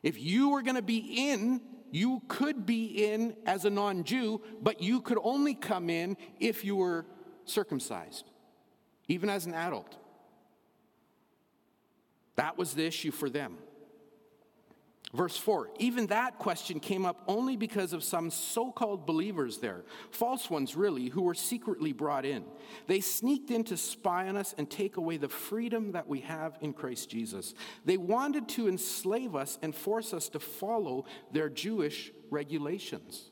If 0.02 0.18
you 0.18 0.50
were 0.50 0.62
going 0.62 0.76
to 0.76 0.82
be 0.82 1.30
in 1.30 1.60
you 1.94 2.22
could 2.26 2.66
be 2.66 2.86
in 3.06 3.36
as 3.46 3.64
a 3.64 3.70
non 3.70 4.02
Jew, 4.02 4.42
but 4.60 4.82
you 4.82 5.00
could 5.00 5.18
only 5.22 5.54
come 5.54 5.88
in 5.88 6.16
if 6.40 6.64
you 6.64 6.74
were 6.74 7.06
circumcised, 7.44 8.24
even 9.06 9.30
as 9.30 9.46
an 9.46 9.54
adult. 9.54 9.96
That 12.34 12.58
was 12.58 12.74
the 12.74 12.84
issue 12.84 13.12
for 13.12 13.30
them. 13.30 13.58
Verse 15.14 15.36
4 15.36 15.70
Even 15.78 16.08
that 16.08 16.38
question 16.38 16.80
came 16.80 17.06
up 17.06 17.22
only 17.28 17.56
because 17.56 17.92
of 17.92 18.02
some 18.02 18.30
so 18.30 18.72
called 18.72 19.06
believers 19.06 19.58
there, 19.58 19.84
false 20.10 20.50
ones 20.50 20.76
really, 20.76 21.08
who 21.08 21.22
were 21.22 21.34
secretly 21.34 21.92
brought 21.92 22.26
in. 22.26 22.44
They 22.88 23.00
sneaked 23.00 23.50
in 23.50 23.62
to 23.64 23.76
spy 23.76 24.28
on 24.28 24.36
us 24.36 24.54
and 24.58 24.68
take 24.68 24.96
away 24.96 25.16
the 25.16 25.28
freedom 25.28 25.92
that 25.92 26.08
we 26.08 26.20
have 26.20 26.58
in 26.60 26.72
Christ 26.72 27.08
Jesus. 27.08 27.54
They 27.84 27.96
wanted 27.96 28.48
to 28.50 28.68
enslave 28.68 29.36
us 29.36 29.58
and 29.62 29.74
force 29.74 30.12
us 30.12 30.28
to 30.30 30.40
follow 30.40 31.04
their 31.32 31.48
Jewish 31.48 32.10
regulations. 32.30 33.30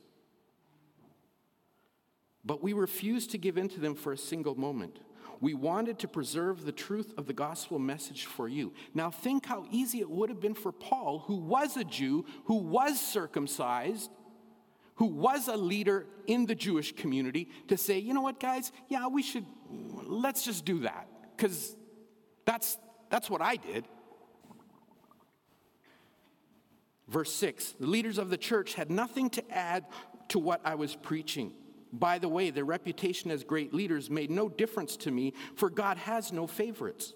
But 2.44 2.62
we 2.62 2.72
refused 2.72 3.32
to 3.32 3.38
give 3.38 3.58
in 3.58 3.68
to 3.70 3.80
them 3.80 3.94
for 3.94 4.12
a 4.12 4.18
single 4.18 4.54
moment. 4.54 4.98
We 5.42 5.54
wanted 5.54 5.98
to 5.98 6.08
preserve 6.08 6.64
the 6.64 6.70
truth 6.70 7.12
of 7.18 7.26
the 7.26 7.32
gospel 7.32 7.80
message 7.80 8.26
for 8.26 8.48
you. 8.48 8.72
Now, 8.94 9.10
think 9.10 9.44
how 9.44 9.66
easy 9.72 9.98
it 9.98 10.08
would 10.08 10.30
have 10.30 10.38
been 10.38 10.54
for 10.54 10.70
Paul, 10.70 11.24
who 11.26 11.34
was 11.34 11.76
a 11.76 11.82
Jew, 11.82 12.24
who 12.44 12.58
was 12.58 13.00
circumcised, 13.00 14.08
who 14.94 15.06
was 15.06 15.48
a 15.48 15.56
leader 15.56 16.06
in 16.28 16.46
the 16.46 16.54
Jewish 16.54 16.94
community, 16.94 17.48
to 17.66 17.76
say, 17.76 17.98
you 17.98 18.14
know 18.14 18.20
what, 18.20 18.38
guys, 18.38 18.70
yeah, 18.88 19.08
we 19.08 19.20
should, 19.20 19.44
let's 20.04 20.44
just 20.44 20.64
do 20.64 20.78
that, 20.82 21.08
because 21.36 21.74
that's, 22.44 22.78
that's 23.10 23.28
what 23.28 23.42
I 23.42 23.56
did. 23.56 23.84
Verse 27.08 27.34
6 27.34 27.74
The 27.80 27.86
leaders 27.88 28.18
of 28.18 28.30
the 28.30 28.38
church 28.38 28.74
had 28.74 28.92
nothing 28.92 29.28
to 29.30 29.42
add 29.50 29.86
to 30.28 30.38
what 30.38 30.60
I 30.64 30.76
was 30.76 30.94
preaching. 30.94 31.52
By 31.92 32.18
the 32.18 32.28
way, 32.28 32.50
their 32.50 32.64
reputation 32.64 33.30
as 33.30 33.44
great 33.44 33.74
leaders 33.74 34.08
made 34.08 34.30
no 34.30 34.48
difference 34.48 34.96
to 34.98 35.10
me, 35.10 35.34
for 35.54 35.68
God 35.68 35.98
has 35.98 36.32
no 36.32 36.46
favorites. 36.46 37.14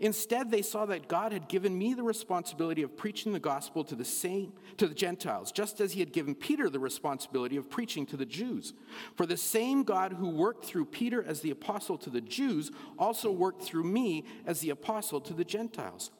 Instead, 0.00 0.50
they 0.50 0.62
saw 0.62 0.86
that 0.86 1.08
God 1.08 1.32
had 1.32 1.48
given 1.48 1.76
me 1.76 1.92
the 1.92 2.02
responsibility 2.02 2.82
of 2.82 2.96
preaching 2.96 3.32
the 3.32 3.40
gospel 3.40 3.82
to 3.84 3.94
the 3.94 4.04
same 4.04 4.52
to 4.76 4.86
the 4.86 4.94
Gentiles, 4.94 5.52
just 5.52 5.80
as 5.80 5.92
he 5.92 6.00
had 6.00 6.12
given 6.12 6.34
Peter 6.34 6.70
the 6.70 6.78
responsibility 6.78 7.56
of 7.56 7.68
preaching 7.68 8.06
to 8.06 8.16
the 8.16 8.24
Jews. 8.24 8.74
For 9.16 9.26
the 9.26 9.36
same 9.36 9.82
God 9.82 10.12
who 10.12 10.28
worked 10.28 10.64
through 10.64 10.86
Peter 10.86 11.22
as 11.22 11.40
the 11.40 11.50
apostle 11.50 11.98
to 11.98 12.10
the 12.10 12.20
Jews 12.20 12.70
also 12.98 13.30
worked 13.30 13.62
through 13.62 13.84
me 13.84 14.24
as 14.46 14.60
the 14.60 14.70
apostle 14.70 15.20
to 15.22 15.34
the 15.34 15.44
Gentiles. 15.44 16.10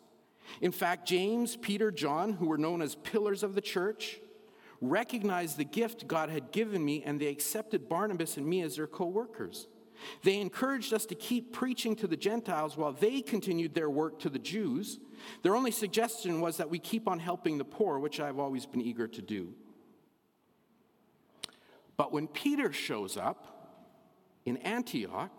In 0.60 0.72
fact, 0.72 1.06
James, 1.06 1.56
Peter, 1.56 1.90
John, 1.90 2.32
who 2.32 2.46
were 2.46 2.58
known 2.58 2.82
as 2.82 2.96
pillars 2.96 3.42
of 3.42 3.54
the 3.54 3.60
church, 3.60 4.20
recognized 4.82 5.56
the 5.56 5.64
gift 5.64 6.06
God 6.06 6.28
had 6.28 6.52
given 6.52 6.84
me 6.84 7.02
and 7.04 7.18
they 7.18 7.28
accepted 7.28 7.88
Barnabas 7.88 8.36
and 8.36 8.46
me 8.46 8.60
as 8.62 8.76
their 8.76 8.86
co 8.86 9.06
workers. 9.06 9.68
They 10.24 10.40
encouraged 10.40 10.92
us 10.92 11.06
to 11.06 11.14
keep 11.14 11.52
preaching 11.52 11.94
to 11.96 12.08
the 12.08 12.16
Gentiles 12.16 12.76
while 12.76 12.92
they 12.92 13.22
continued 13.22 13.72
their 13.74 13.88
work 13.88 14.18
to 14.20 14.28
the 14.28 14.38
Jews. 14.38 14.98
Their 15.42 15.54
only 15.54 15.70
suggestion 15.70 16.40
was 16.40 16.56
that 16.56 16.68
we 16.68 16.80
keep 16.80 17.06
on 17.06 17.20
helping 17.20 17.56
the 17.56 17.64
poor, 17.64 18.00
which 18.00 18.18
I've 18.18 18.40
always 18.40 18.66
been 18.66 18.82
eager 18.82 19.06
to 19.06 19.22
do. 19.22 19.54
But 21.96 22.12
when 22.12 22.26
Peter 22.26 22.72
shows 22.72 23.16
up 23.16 23.78
in 24.44 24.56
Antioch, 24.58 25.30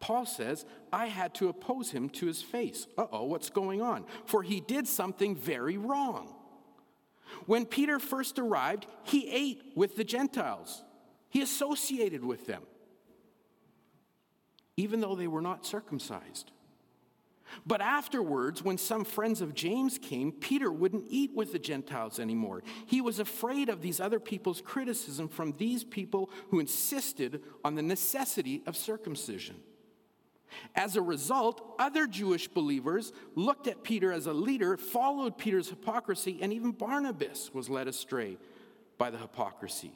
Paul 0.00 0.26
says, 0.26 0.66
I 0.92 1.06
had 1.06 1.34
to 1.36 1.48
oppose 1.48 1.90
him 1.90 2.08
to 2.10 2.26
his 2.26 2.42
face. 2.42 2.86
Uh 2.98 3.06
oh, 3.12 3.24
what's 3.24 3.48
going 3.48 3.80
on? 3.80 4.04
For 4.26 4.42
he 4.42 4.60
did 4.60 4.88
something 4.88 5.36
very 5.36 5.78
wrong. 5.78 6.34
When 7.46 7.66
Peter 7.66 7.98
first 7.98 8.38
arrived, 8.38 8.86
he 9.04 9.28
ate 9.30 9.72
with 9.74 9.96
the 9.96 10.04
Gentiles, 10.04 10.82
he 11.28 11.42
associated 11.42 12.24
with 12.24 12.46
them, 12.46 12.62
even 14.76 15.00
though 15.00 15.14
they 15.14 15.26
were 15.26 15.42
not 15.42 15.66
circumcised. 15.66 16.50
But 17.66 17.80
afterwards, 17.80 18.62
when 18.62 18.78
some 18.78 19.04
friends 19.04 19.40
of 19.40 19.54
James 19.54 19.98
came, 19.98 20.32
Peter 20.32 20.72
wouldn't 20.72 21.06
eat 21.08 21.34
with 21.34 21.52
the 21.52 21.58
Gentiles 21.58 22.18
anymore. 22.18 22.62
He 22.86 23.00
was 23.00 23.18
afraid 23.18 23.68
of 23.68 23.82
these 23.82 24.00
other 24.00 24.18
people's 24.18 24.60
criticism 24.60 25.28
from 25.28 25.54
these 25.58 25.84
people 25.84 26.30
who 26.48 26.58
insisted 26.58 27.42
on 27.64 27.74
the 27.74 27.82
necessity 27.82 28.62
of 28.66 28.76
circumcision. 28.76 29.56
As 30.74 30.96
a 30.96 31.02
result, 31.02 31.74
other 31.78 32.06
Jewish 32.06 32.48
believers 32.48 33.12
looked 33.34 33.66
at 33.66 33.82
Peter 33.82 34.12
as 34.12 34.26
a 34.26 34.32
leader, 34.32 34.76
followed 34.76 35.38
Peter's 35.38 35.68
hypocrisy, 35.68 36.38
and 36.42 36.52
even 36.52 36.72
Barnabas 36.72 37.52
was 37.52 37.68
led 37.68 37.88
astray 37.88 38.38
by 38.98 39.10
the 39.10 39.18
hypocrisy. 39.18 39.92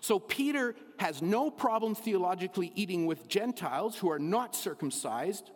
So 0.00 0.18
Peter 0.18 0.74
has 0.98 1.22
no 1.22 1.50
problem 1.50 1.94
theologically 1.94 2.72
eating 2.74 3.06
with 3.06 3.28
Gentiles 3.28 3.96
who 3.96 4.10
are 4.10 4.18
not 4.18 4.54
circumcised 4.56 5.50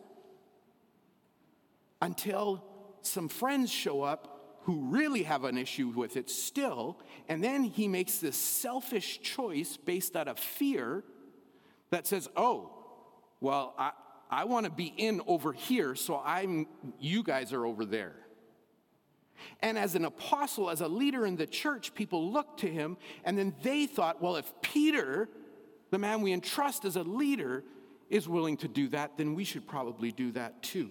until 2.02 2.64
some 3.02 3.28
friends 3.28 3.70
show 3.70 4.02
up 4.02 4.58
who 4.64 4.82
really 4.90 5.22
have 5.22 5.44
an 5.44 5.56
issue 5.56 5.88
with 5.88 6.16
it 6.16 6.28
still, 6.28 6.98
and 7.28 7.42
then 7.42 7.64
he 7.64 7.88
makes 7.88 8.18
this 8.18 8.36
selfish 8.36 9.20
choice 9.22 9.76
based 9.78 10.16
out 10.16 10.28
of 10.28 10.38
fear 10.38 11.02
that 11.88 12.06
says, 12.06 12.28
"Oh, 12.36 12.70
well, 13.40 13.74
I, 13.78 13.92
I 14.30 14.44
want 14.44 14.64
to 14.64 14.70
be 14.70 14.86
in 14.96 15.20
over 15.26 15.52
here, 15.52 15.94
so 15.94 16.22
I'm 16.24 16.66
you 16.98 17.22
guys 17.22 17.52
are 17.52 17.66
over 17.66 17.84
there." 17.84 18.14
And 19.60 19.78
as 19.78 19.94
an 19.94 20.04
apostle, 20.04 20.70
as 20.70 20.80
a 20.80 20.88
leader 20.88 21.26
in 21.26 21.36
the 21.36 21.46
church, 21.46 21.94
people 21.94 22.30
looked 22.30 22.60
to 22.60 22.68
him, 22.68 22.96
and 23.24 23.38
then 23.38 23.54
they 23.62 23.86
thought, 23.86 24.20
well, 24.20 24.36
if 24.36 24.52
Peter, 24.62 25.28
the 25.90 25.98
man 25.98 26.20
we 26.20 26.32
entrust 26.32 26.84
as 26.84 26.96
a 26.96 27.02
leader, 27.02 27.64
is 28.08 28.28
willing 28.28 28.56
to 28.58 28.68
do 28.68 28.88
that, 28.88 29.16
then 29.16 29.34
we 29.34 29.44
should 29.44 29.66
probably 29.66 30.12
do 30.12 30.32
that 30.32 30.62
too. 30.62 30.90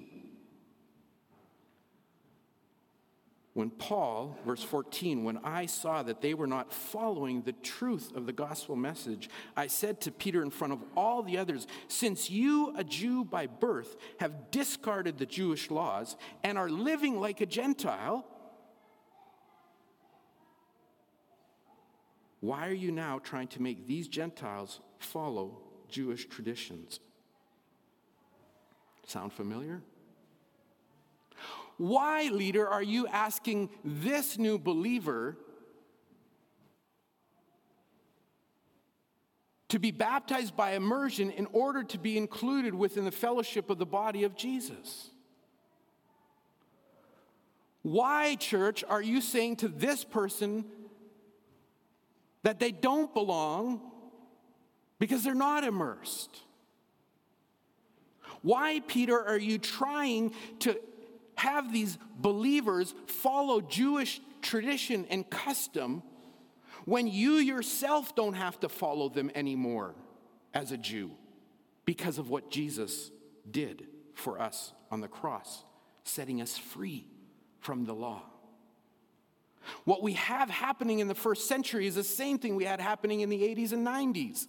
When 3.60 3.72
Paul, 3.72 4.38
verse 4.46 4.64
14, 4.64 5.26
when 5.26 5.38
I 5.44 5.66
saw 5.66 6.02
that 6.04 6.22
they 6.22 6.34
were 6.34 6.48
not 6.48 6.72
following 6.72 7.42
the 7.42 7.52
truth 7.52 8.16
of 8.16 8.26
the 8.26 8.32
gospel 8.32 8.78
message, 8.78 9.30
I 9.58 9.68
said 9.68 10.00
to 10.00 10.14
Peter 10.14 10.42
in 10.42 10.50
front 10.50 10.72
of 10.72 10.82
all 10.96 11.24
the 11.24 11.38
others, 11.38 11.68
Since 11.90 12.30
you, 12.30 12.74
a 12.78 12.86
Jew 12.86 13.26
by 13.26 13.48
birth, 13.48 13.98
have 14.22 14.50
discarded 14.50 15.18
the 15.18 15.26
Jewish 15.26 15.70
laws 15.70 16.16
and 16.42 16.58
are 16.58 16.70
living 16.70 17.20
like 17.20 17.42
a 17.42 17.46
Gentile, 17.46 18.26
why 22.40 22.66
are 22.66 22.74
you 22.74 22.94
now 22.94 23.20
trying 23.20 23.50
to 23.50 23.62
make 23.62 23.86
these 23.86 24.08
Gentiles 24.08 24.80
follow 25.00 25.58
Jewish 25.90 26.30
traditions? 26.30 27.02
Sound 29.06 29.34
familiar? 29.34 29.82
Why, 31.80 32.24
leader, 32.30 32.68
are 32.68 32.84
you 32.84 33.08
asking 33.08 33.70
this 33.86 34.38
new 34.38 34.60
believer 34.60 35.38
to 39.70 39.80
be 39.80 39.92
baptized 39.92 40.58
by 40.58 40.72
immersion 40.74 41.32
in 41.32 41.48
order 41.54 41.84
to 41.84 41.98
be 41.98 42.18
included 42.18 42.76
within 42.76 43.06
the 43.06 43.12
fellowship 43.12 43.70
of 43.70 43.78
the 43.78 43.86
body 43.86 44.26
of 44.26 44.36
Jesus? 44.36 45.12
Why, 47.82 48.36
church, 48.36 48.84
are 48.84 49.02
you 49.02 49.22
saying 49.22 49.56
to 49.58 49.70
this 49.70 50.04
person 50.04 50.66
that 52.44 52.60
they 52.60 52.72
don't 52.72 53.14
belong 53.14 53.80
because 55.00 55.24
they're 55.24 55.34
not 55.34 55.64
immersed? 55.64 56.42
Why, 58.42 58.82
Peter, 58.86 59.18
are 59.18 59.40
you 59.40 59.58
trying 59.58 60.34
to 60.60 60.78
have 61.40 61.72
these 61.74 61.98
believers 62.18 62.94
follow 63.08 63.62
Jewish 63.62 64.22
tradition 64.42 65.06
and 65.10 65.30
custom 65.30 66.04
when 66.86 67.08
you 67.08 67.34
yourself 67.36 68.16
don't 68.16 68.34
have 68.34 68.60
to 68.62 68.70
follow 68.70 69.10
them 69.10 69.32
anymore 69.36 69.96
as 70.54 70.72
a 70.72 70.78
Jew 70.78 71.12
because 71.86 72.18
of 72.18 72.30
what 72.30 72.50
Jesus 72.52 73.12
did 73.50 73.88
for 74.14 74.40
us 74.40 74.74
on 74.92 75.02
the 75.02 75.08
cross, 75.08 75.64
setting 76.04 76.42
us 76.42 76.58
free 76.58 77.06
from 77.60 77.86
the 77.86 77.94
law. 77.94 78.24
What 79.84 80.02
we 80.02 80.14
have 80.14 80.50
happening 80.50 81.00
in 81.00 81.08
the 81.08 81.16
first 81.16 81.48
century 81.48 81.86
is 81.86 81.96
the 81.96 82.04
same 82.04 82.40
thing 82.40 82.56
we 82.56 82.66
had 82.66 82.80
happening 82.80 83.22
in 83.22 83.30
the 83.30 83.42
80s 83.42 83.72
and 83.72 83.86
90s 83.86 84.48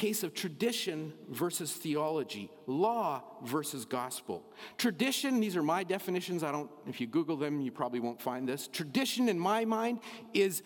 case 0.00 0.22
of 0.22 0.32
tradition 0.32 1.12
versus 1.28 1.70
theology, 1.72 2.50
law 2.66 3.22
versus 3.42 3.84
gospel. 3.84 4.42
Tradition, 4.78 5.40
these 5.40 5.56
are 5.56 5.62
my 5.62 5.84
definitions. 5.84 6.42
I 6.42 6.50
don't, 6.50 6.70
if 6.86 7.02
you 7.02 7.06
Google 7.06 7.36
them, 7.36 7.60
you 7.60 7.70
probably 7.70 8.00
won't 8.00 8.18
find 8.18 8.48
this. 8.48 8.66
Tradition, 8.66 9.28
in 9.28 9.38
my 9.38 9.66
mind, 9.66 10.00
is 10.32 10.62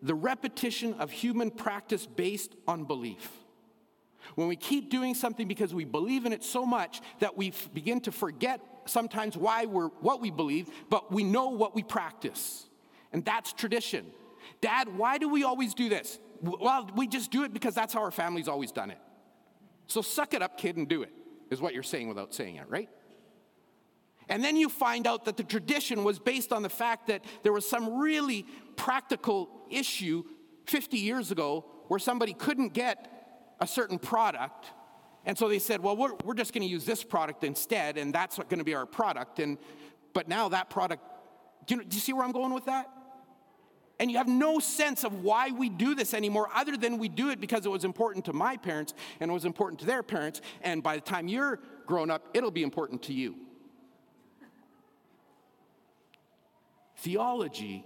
the 0.00 0.14
repetition 0.14 0.94
of 0.94 1.10
human 1.10 1.50
practice 1.50 2.06
based 2.06 2.56
on 2.66 2.84
belief. 2.84 3.30
When 4.34 4.48
we 4.48 4.56
keep 4.56 4.88
doing 4.88 5.14
something 5.14 5.46
because 5.46 5.74
we 5.74 5.84
believe 5.84 6.24
in 6.24 6.32
it 6.32 6.42
so 6.42 6.64
much 6.64 7.02
that 7.18 7.36
we 7.36 7.52
begin 7.74 8.00
to 8.02 8.12
forget 8.12 8.62
sometimes 8.86 9.36
why 9.36 9.66
we're 9.66 9.88
what 10.00 10.22
we 10.22 10.30
believe, 10.30 10.70
but 10.88 11.12
we 11.12 11.22
know 11.22 11.50
what 11.50 11.74
we 11.74 11.82
practice. 11.82 12.66
And 13.12 13.26
that's 13.26 13.52
tradition. 13.52 14.06
Dad, 14.62 14.96
why 14.96 15.18
do 15.18 15.28
we 15.28 15.44
always 15.44 15.74
do 15.74 15.90
this? 15.90 16.18
Well, 16.42 16.88
we 16.94 17.06
just 17.06 17.30
do 17.30 17.44
it 17.44 17.52
because 17.52 17.74
that's 17.74 17.92
how 17.92 18.00
our 18.00 18.10
family's 18.10 18.48
always 18.48 18.72
done 18.72 18.90
it. 18.90 18.98
So 19.86 20.02
suck 20.02 20.34
it 20.34 20.42
up, 20.42 20.56
kid, 20.56 20.76
and 20.76 20.88
do 20.88 21.02
it, 21.02 21.12
is 21.50 21.60
what 21.60 21.74
you're 21.74 21.82
saying 21.82 22.08
without 22.08 22.32
saying 22.32 22.56
it, 22.56 22.68
right? 22.68 22.88
And 24.28 24.44
then 24.44 24.56
you 24.56 24.68
find 24.68 25.06
out 25.06 25.24
that 25.24 25.36
the 25.36 25.42
tradition 25.42 26.04
was 26.04 26.20
based 26.20 26.52
on 26.52 26.62
the 26.62 26.68
fact 26.68 27.08
that 27.08 27.24
there 27.42 27.52
was 27.52 27.68
some 27.68 27.98
really 27.98 28.46
practical 28.76 29.50
issue 29.68 30.22
50 30.66 30.98
years 30.98 31.32
ago 31.32 31.64
where 31.88 31.98
somebody 31.98 32.32
couldn't 32.32 32.72
get 32.72 33.56
a 33.60 33.66
certain 33.66 33.98
product. 33.98 34.66
And 35.26 35.36
so 35.36 35.48
they 35.48 35.58
said, 35.58 35.82
well, 35.82 35.96
we're, 35.96 36.14
we're 36.24 36.34
just 36.34 36.52
going 36.52 36.62
to 36.62 36.68
use 36.68 36.84
this 36.84 37.02
product 37.02 37.42
instead, 37.42 37.98
and 37.98 38.14
that's 38.14 38.38
going 38.38 38.58
to 38.58 38.64
be 38.64 38.74
our 38.74 38.86
product. 38.86 39.40
And, 39.40 39.58
but 40.14 40.28
now 40.28 40.48
that 40.50 40.70
product, 40.70 41.02
do 41.66 41.74
you, 41.74 41.84
do 41.84 41.96
you 41.96 42.00
see 42.00 42.12
where 42.12 42.24
I'm 42.24 42.32
going 42.32 42.54
with 42.54 42.66
that? 42.66 42.88
And 44.00 44.10
you 44.10 44.16
have 44.16 44.28
no 44.28 44.58
sense 44.58 45.04
of 45.04 45.22
why 45.22 45.50
we 45.50 45.68
do 45.68 45.94
this 45.94 46.14
anymore, 46.14 46.48
other 46.54 46.74
than 46.74 46.96
we 46.96 47.10
do 47.10 47.28
it 47.28 47.38
because 47.38 47.66
it 47.66 47.68
was 47.68 47.84
important 47.84 48.24
to 48.24 48.32
my 48.32 48.56
parents 48.56 48.94
and 49.20 49.30
it 49.30 49.34
was 49.34 49.44
important 49.44 49.78
to 49.80 49.86
their 49.86 50.02
parents. 50.02 50.40
And 50.62 50.82
by 50.82 50.96
the 50.96 51.02
time 51.02 51.28
you're 51.28 51.60
grown 51.86 52.10
up, 52.10 52.26
it'll 52.32 52.50
be 52.50 52.62
important 52.62 53.02
to 53.04 53.12
you. 53.12 53.36
Theology 56.96 57.84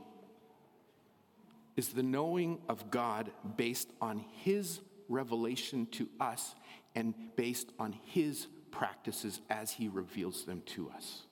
is 1.76 1.88
the 1.88 2.02
knowing 2.04 2.60
of 2.68 2.92
God 2.92 3.32
based 3.56 3.90
on 4.00 4.24
His 4.42 4.80
revelation 5.08 5.86
to 5.92 6.08
us 6.20 6.54
and 6.94 7.12
based 7.34 7.72
on 7.80 7.92
His 7.92 8.46
practices 8.70 9.40
as 9.50 9.72
He 9.72 9.88
reveals 9.88 10.44
them 10.44 10.62
to 10.66 10.90
us. 10.90 11.24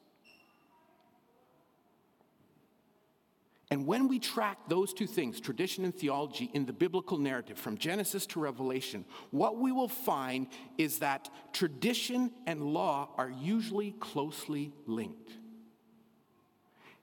And 3.73 3.87
when 3.87 4.07
we 4.07 4.19
track 4.19 4.59
those 4.69 4.93
two 4.93 5.07
things, 5.07 5.41
tradition 5.41 5.87
and 5.87 5.95
theology, 5.95 6.51
in 6.53 6.67
the 6.67 6.75
biblical 6.75 7.17
narrative 7.17 7.57
from 7.57 7.79
Genesis 7.79 8.27
to 8.27 8.39
Revelation, 8.39 9.07
what 9.31 9.57
we 9.57 9.73
will 9.73 9.89
find 9.89 10.49
is 10.77 10.99
that 10.99 11.31
tradition 11.55 12.33
and 12.47 12.61
law 12.61 13.09
are 13.17 13.31
usually 13.31 13.93
closely 13.93 14.75
linked. 14.87 15.33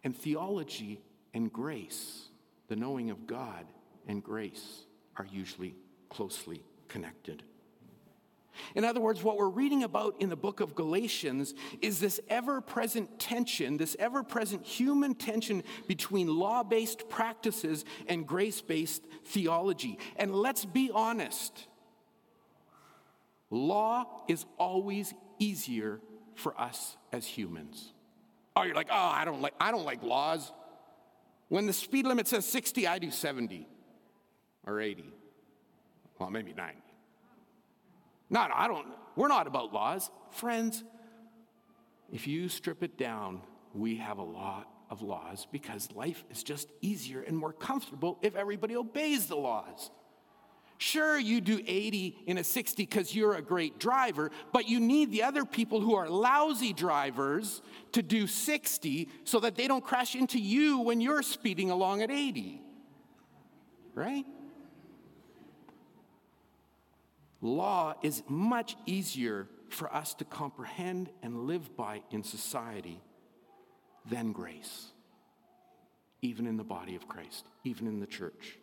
And 0.04 0.16
theology 0.16 1.02
and 1.34 1.52
grace, 1.52 2.28
the 2.68 2.76
knowing 2.76 3.10
of 3.10 3.26
God 3.26 3.66
and 4.08 4.24
grace, 4.24 4.84
are 5.18 5.26
usually 5.26 5.74
closely 6.10 6.62
connected. 6.88 7.42
In 8.76 8.84
other 8.84 9.00
words, 9.00 9.24
what 9.24 9.38
we're 9.38 9.50
reading 9.50 9.84
about 9.84 10.16
in 10.20 10.30
the 10.30 10.36
book 10.36 10.60
of 10.60 10.76
Galatians 10.76 11.54
is 11.82 12.00
this 12.00 12.20
ever 12.30 12.62
present 12.62 13.20
tension, 13.20 13.78
this 13.78 13.96
ever 14.00 14.24
present 14.24 14.66
human 14.66 15.16
tension 15.16 15.64
between 15.88 16.28
law 16.28 16.64
based 16.64 17.10
practices 17.10 17.86
and 18.08 18.28
grace 18.28 18.62
based 18.62 19.04
theology. 19.26 19.98
And 20.18 20.36
let's 20.36 20.66
be 20.66 20.92
honest 20.94 21.68
Law 23.50 24.06
is 24.28 24.46
always 24.58 25.14
easier 25.40 26.00
for 26.36 26.60
us 26.60 26.98
as 27.12 27.26
humans. 27.26 27.94
Oh, 28.56 28.64
you're 28.64 28.76
like, 28.76 28.90
oh, 28.92 28.96
I 28.96 29.26
don't 29.26 29.42
like, 29.42 29.54
I 29.60 29.72
don't 29.72 29.86
like 29.86 30.04
laws. 30.04 30.52
When 31.48 31.66
the 31.66 31.74
speed 31.74 32.06
limit 32.06 32.28
says 32.28 32.46
60, 32.46 32.86
I 32.86 33.00
do 33.00 33.10
70 33.10 33.68
or 34.68 34.80
80. 34.80 35.04
Well, 36.20 36.30
maybe 36.30 36.54
90. 36.54 36.78
No, 38.30 38.48
no, 38.48 38.54
I 38.56 38.68
don't. 38.68 38.88
We're 39.16 39.28
not 39.28 39.48
about 39.48 39.74
laws. 39.74 40.10
Friends, 40.32 40.84
if 42.12 42.28
you 42.28 42.50
strip 42.50 42.84
it 42.84 42.98
down, 42.98 43.42
we 43.74 43.98
have 43.98 44.18
a 44.18 44.24
lot 44.24 44.68
of 44.90 45.02
laws 45.02 45.48
because 45.52 45.92
life 45.94 46.24
is 46.32 46.44
just 46.44 46.70
easier 46.82 47.22
and 47.22 47.38
more 47.38 47.54
comfortable 47.54 48.18
if 48.22 48.36
everybody 48.36 48.76
obeys 48.76 49.28
the 49.28 49.36
laws. 49.36 49.92
Sure, 50.78 51.20
you 51.20 51.42
do 51.42 51.60
80 51.68 52.24
in 52.26 52.38
a 52.38 52.44
60 52.44 52.84
because 52.84 53.14
you're 53.14 53.36
a 53.36 53.42
great 53.42 53.80
driver, 53.80 54.32
but 54.54 54.68
you 54.70 54.80
need 54.80 55.12
the 55.12 55.24
other 55.24 55.44
people 55.44 55.82
who 55.82 55.94
are 55.96 56.08
lousy 56.08 56.72
drivers 56.72 57.62
to 57.92 58.02
do 58.02 58.26
60 58.26 59.10
so 59.26 59.42
that 59.42 59.56
they 59.56 59.68
don't 59.68 59.84
crash 59.84 60.16
into 60.16 60.40
you 60.40 60.80
when 60.80 61.02
you're 61.02 61.22
speeding 61.22 61.70
along 61.70 62.02
at 62.02 62.10
80. 62.10 62.62
Right? 63.94 64.26
Law 67.42 67.96
is 68.02 68.24
much 68.28 68.76
easier 68.86 69.48
for 69.70 69.94
us 69.94 70.14
to 70.16 70.26
comprehend 70.26 71.10
and 71.24 71.46
live 71.46 71.76
by 71.76 72.02
in 72.12 72.24
society 72.24 73.02
than 74.10 74.32
grace, 74.32 74.88
even 76.22 76.48
in 76.48 76.58
the 76.58 76.64
body 76.64 76.96
of 76.96 77.08
Christ, 77.08 77.46
even 77.64 77.88
in 77.88 78.00
the 78.00 78.08
church. 78.08 78.58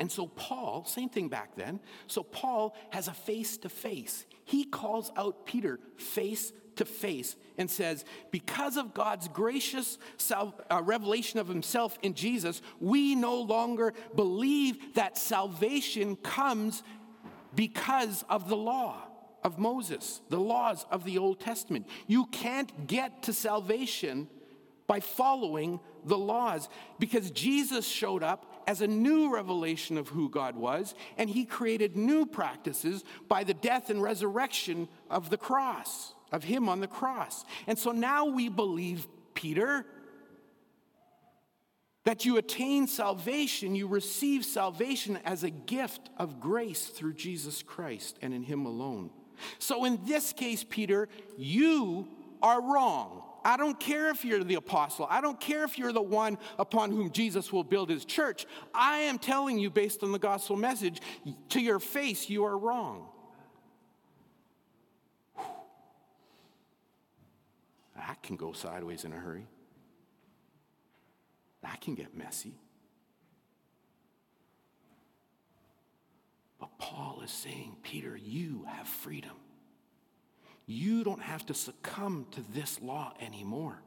And 0.00 0.10
so, 0.10 0.28
Paul, 0.28 0.84
same 0.84 1.08
thing 1.08 1.28
back 1.28 1.56
then. 1.56 1.80
So, 2.06 2.22
Paul 2.22 2.76
has 2.90 3.08
a 3.08 3.12
face 3.12 3.56
to 3.58 3.68
face. 3.68 4.24
He 4.44 4.64
calls 4.64 5.10
out 5.16 5.44
Peter 5.44 5.80
face 5.96 6.52
to 6.76 6.84
face 6.84 7.34
and 7.58 7.68
says, 7.68 8.04
Because 8.30 8.76
of 8.76 8.94
God's 8.94 9.26
gracious 9.26 9.98
uh, 10.30 10.82
revelation 10.84 11.40
of 11.40 11.48
himself 11.48 11.98
in 12.02 12.14
Jesus, 12.14 12.62
we 12.78 13.16
no 13.16 13.40
longer 13.40 13.92
believe 14.14 14.94
that 14.94 15.18
salvation 15.18 16.14
comes 16.16 16.84
because 17.58 18.24
of 18.30 18.48
the 18.48 18.56
law 18.56 19.02
of 19.42 19.58
Moses, 19.58 20.20
the 20.28 20.38
laws 20.38 20.86
of 20.92 21.02
the 21.02 21.18
Old 21.18 21.40
Testament. 21.40 21.88
You 22.06 22.26
can't 22.26 22.86
get 22.86 23.24
to 23.24 23.32
salvation 23.32 24.28
by 24.86 25.00
following 25.00 25.80
the 26.04 26.16
laws 26.16 26.68
because 27.00 27.32
Jesus 27.32 27.84
showed 27.84 28.22
up 28.22 28.62
as 28.68 28.80
a 28.80 28.86
new 28.86 29.34
revelation 29.34 29.98
of 29.98 30.06
who 30.06 30.30
God 30.30 30.54
was 30.54 30.94
and 31.16 31.28
he 31.28 31.44
created 31.44 31.96
new 31.96 32.26
practices 32.26 33.02
by 33.26 33.42
the 33.42 33.54
death 33.54 33.90
and 33.90 34.00
resurrection 34.00 34.86
of 35.10 35.28
the 35.28 35.36
cross, 35.36 36.14
of 36.30 36.44
him 36.44 36.68
on 36.68 36.78
the 36.78 36.86
cross. 36.86 37.44
And 37.66 37.76
so 37.76 37.90
now 37.90 38.26
we 38.26 38.48
believe, 38.48 39.08
Peter, 39.34 39.84
that 42.08 42.24
you 42.24 42.38
attain 42.38 42.86
salvation, 42.86 43.74
you 43.74 43.86
receive 43.86 44.42
salvation 44.42 45.18
as 45.26 45.44
a 45.44 45.50
gift 45.50 46.08
of 46.16 46.40
grace 46.40 46.86
through 46.86 47.12
Jesus 47.12 47.62
Christ 47.62 48.16
and 48.22 48.32
in 48.32 48.42
him 48.42 48.64
alone. 48.64 49.10
So 49.58 49.84
in 49.84 50.00
this 50.06 50.32
case, 50.32 50.64
Peter, 50.66 51.10
you 51.36 52.08
are 52.42 52.62
wrong. 52.62 53.24
I 53.44 53.58
don't 53.58 53.78
care 53.78 54.08
if 54.08 54.24
you're 54.24 54.42
the 54.42 54.54
apostle. 54.54 55.06
I 55.10 55.20
don't 55.20 55.38
care 55.38 55.64
if 55.64 55.76
you're 55.76 55.92
the 55.92 56.00
one 56.00 56.38
upon 56.58 56.92
whom 56.92 57.10
Jesus 57.10 57.52
will 57.52 57.62
build 57.62 57.90
his 57.90 58.06
church. 58.06 58.46
I 58.72 59.00
am 59.00 59.18
telling 59.18 59.58
you, 59.58 59.68
based 59.68 60.02
on 60.02 60.10
the 60.10 60.18
gospel 60.18 60.56
message, 60.56 61.02
to 61.50 61.60
your 61.60 61.78
face, 61.78 62.30
you 62.30 62.42
are 62.44 62.56
wrong. 62.56 63.06
That 67.94 68.22
can 68.22 68.36
go 68.36 68.54
sideways 68.54 69.04
in 69.04 69.12
a 69.12 69.16
hurry. 69.16 69.44
That 71.62 71.80
can 71.80 71.94
get 71.94 72.16
messy. 72.16 72.54
But 76.58 76.76
Paul 76.78 77.20
is 77.24 77.30
saying, 77.30 77.76
Peter, 77.82 78.16
you 78.16 78.66
have 78.68 78.86
freedom. 78.86 79.36
You 80.66 81.04
don't 81.04 81.22
have 81.22 81.46
to 81.46 81.54
succumb 81.54 82.26
to 82.32 82.42
this 82.52 82.80
law 82.82 83.14
anymore. 83.20 83.80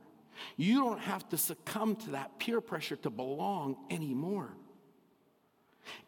You 0.57 0.79
don't 0.79 0.99
have 0.99 1.27
to 1.29 1.37
succumb 1.37 1.95
to 1.97 2.11
that 2.11 2.39
peer 2.39 2.61
pressure 2.61 2.95
to 2.97 3.09
belong 3.09 3.75
anymore. 3.89 4.53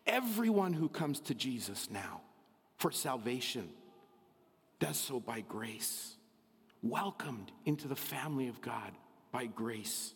Everyone 0.08 0.74
who 0.74 0.90
comes 0.90 1.20
to 1.22 1.36
Jesus 1.36 1.90
now 1.90 2.22
for 2.78 2.92
salvation 2.92 3.70
does 4.80 4.98
so 4.98 5.20
by 5.20 5.42
grace, 5.42 6.16
welcomed 6.82 7.52
into 7.66 7.88
the 7.88 7.96
family 7.96 8.48
of 8.48 8.62
God 8.62 8.92
by 9.32 9.46
grace. 9.46 10.14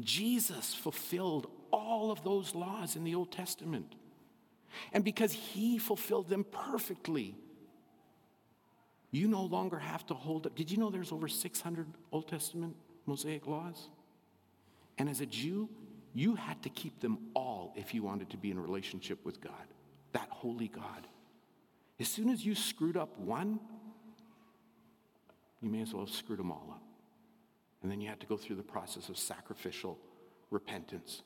Jesus 0.00 0.74
fulfilled 0.74 1.48
all 1.70 2.10
of 2.10 2.24
those 2.24 2.54
laws 2.54 2.96
in 2.96 3.04
the 3.04 3.14
Old 3.14 3.30
Testament. 3.30 3.94
And 4.92 5.04
because 5.04 5.32
he 5.32 5.78
fulfilled 5.78 6.28
them 6.28 6.44
perfectly, 6.44 7.36
you 9.10 9.28
no 9.28 9.44
longer 9.44 9.78
have 9.78 10.04
to 10.06 10.14
hold 10.14 10.46
up. 10.46 10.56
Did 10.56 10.70
you 10.70 10.76
know 10.76 10.90
there's 10.90 11.12
over 11.12 11.28
600 11.28 11.86
Old 12.10 12.28
Testament 12.28 12.74
Mosaic 13.06 13.46
laws? 13.46 13.88
And 14.98 15.08
as 15.08 15.20
a 15.20 15.26
Jew, 15.26 15.68
you 16.14 16.34
had 16.34 16.62
to 16.62 16.68
keep 16.68 17.00
them 17.00 17.18
all 17.34 17.72
if 17.76 17.94
you 17.94 18.02
wanted 18.02 18.30
to 18.30 18.36
be 18.36 18.50
in 18.50 18.58
relationship 18.58 19.24
with 19.24 19.40
God, 19.40 19.52
that 20.12 20.28
holy 20.30 20.68
God. 20.68 21.06
As 22.00 22.08
soon 22.08 22.28
as 22.28 22.44
you 22.44 22.54
screwed 22.54 22.96
up 22.96 23.18
one, 23.18 23.60
you 25.60 25.70
may 25.70 25.82
as 25.82 25.92
well 25.92 26.06
have 26.06 26.14
screwed 26.14 26.38
them 26.38 26.50
all 26.50 26.68
up. 26.70 26.83
And 27.84 27.92
then 27.92 28.00
you 28.00 28.08
had 28.08 28.20
to 28.20 28.26
go 28.26 28.38
through 28.38 28.56
the 28.56 28.62
process 28.62 29.10
of 29.10 29.18
sacrificial 29.18 29.98
repentance 30.50 31.20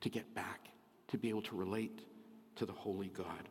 to 0.00 0.08
get 0.08 0.34
back, 0.34 0.68
to 1.08 1.18
be 1.18 1.28
able 1.28 1.42
to 1.42 1.54
relate 1.54 2.00
to 2.54 2.64
the 2.64 2.72
holy 2.72 3.08
God. 3.08 3.50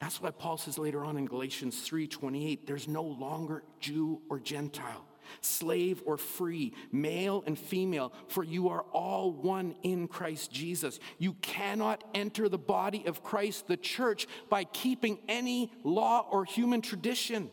That's 0.00 0.20
why 0.20 0.32
Paul 0.32 0.56
says 0.56 0.78
later 0.78 1.04
on 1.04 1.16
in 1.16 1.26
Galatians 1.26 1.80
3:28, 1.88 2.66
there's 2.66 2.88
no 2.88 3.04
longer 3.04 3.62
Jew 3.78 4.20
or 4.28 4.40
Gentile, 4.40 5.06
slave 5.42 6.02
or 6.06 6.16
free, 6.16 6.74
male 6.90 7.44
and 7.46 7.56
female, 7.56 8.12
for 8.26 8.42
you 8.42 8.68
are 8.68 8.82
all 8.92 9.30
one 9.30 9.76
in 9.84 10.08
Christ 10.08 10.50
Jesus. 10.50 10.98
You 11.18 11.34
cannot 11.34 12.02
enter 12.14 12.48
the 12.48 12.58
body 12.58 13.06
of 13.06 13.22
Christ, 13.22 13.68
the 13.68 13.76
church, 13.76 14.26
by 14.48 14.64
keeping 14.64 15.20
any 15.28 15.70
law 15.84 16.26
or 16.28 16.44
human 16.44 16.80
tradition. 16.80 17.52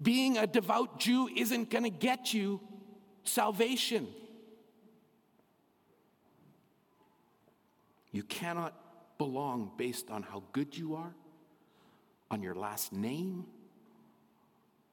Being 0.00 0.36
a 0.36 0.46
devout 0.46 1.00
Jew 1.00 1.28
isn't 1.34 1.70
going 1.70 1.84
to 1.84 1.90
get 1.90 2.34
you 2.34 2.60
salvation. 3.24 4.08
You 8.12 8.22
cannot 8.22 8.74
belong 9.18 9.72
based 9.76 10.10
on 10.10 10.22
how 10.22 10.42
good 10.52 10.76
you 10.76 10.96
are, 10.96 11.14
on 12.30 12.42
your 12.42 12.54
last 12.54 12.92
name, 12.92 13.46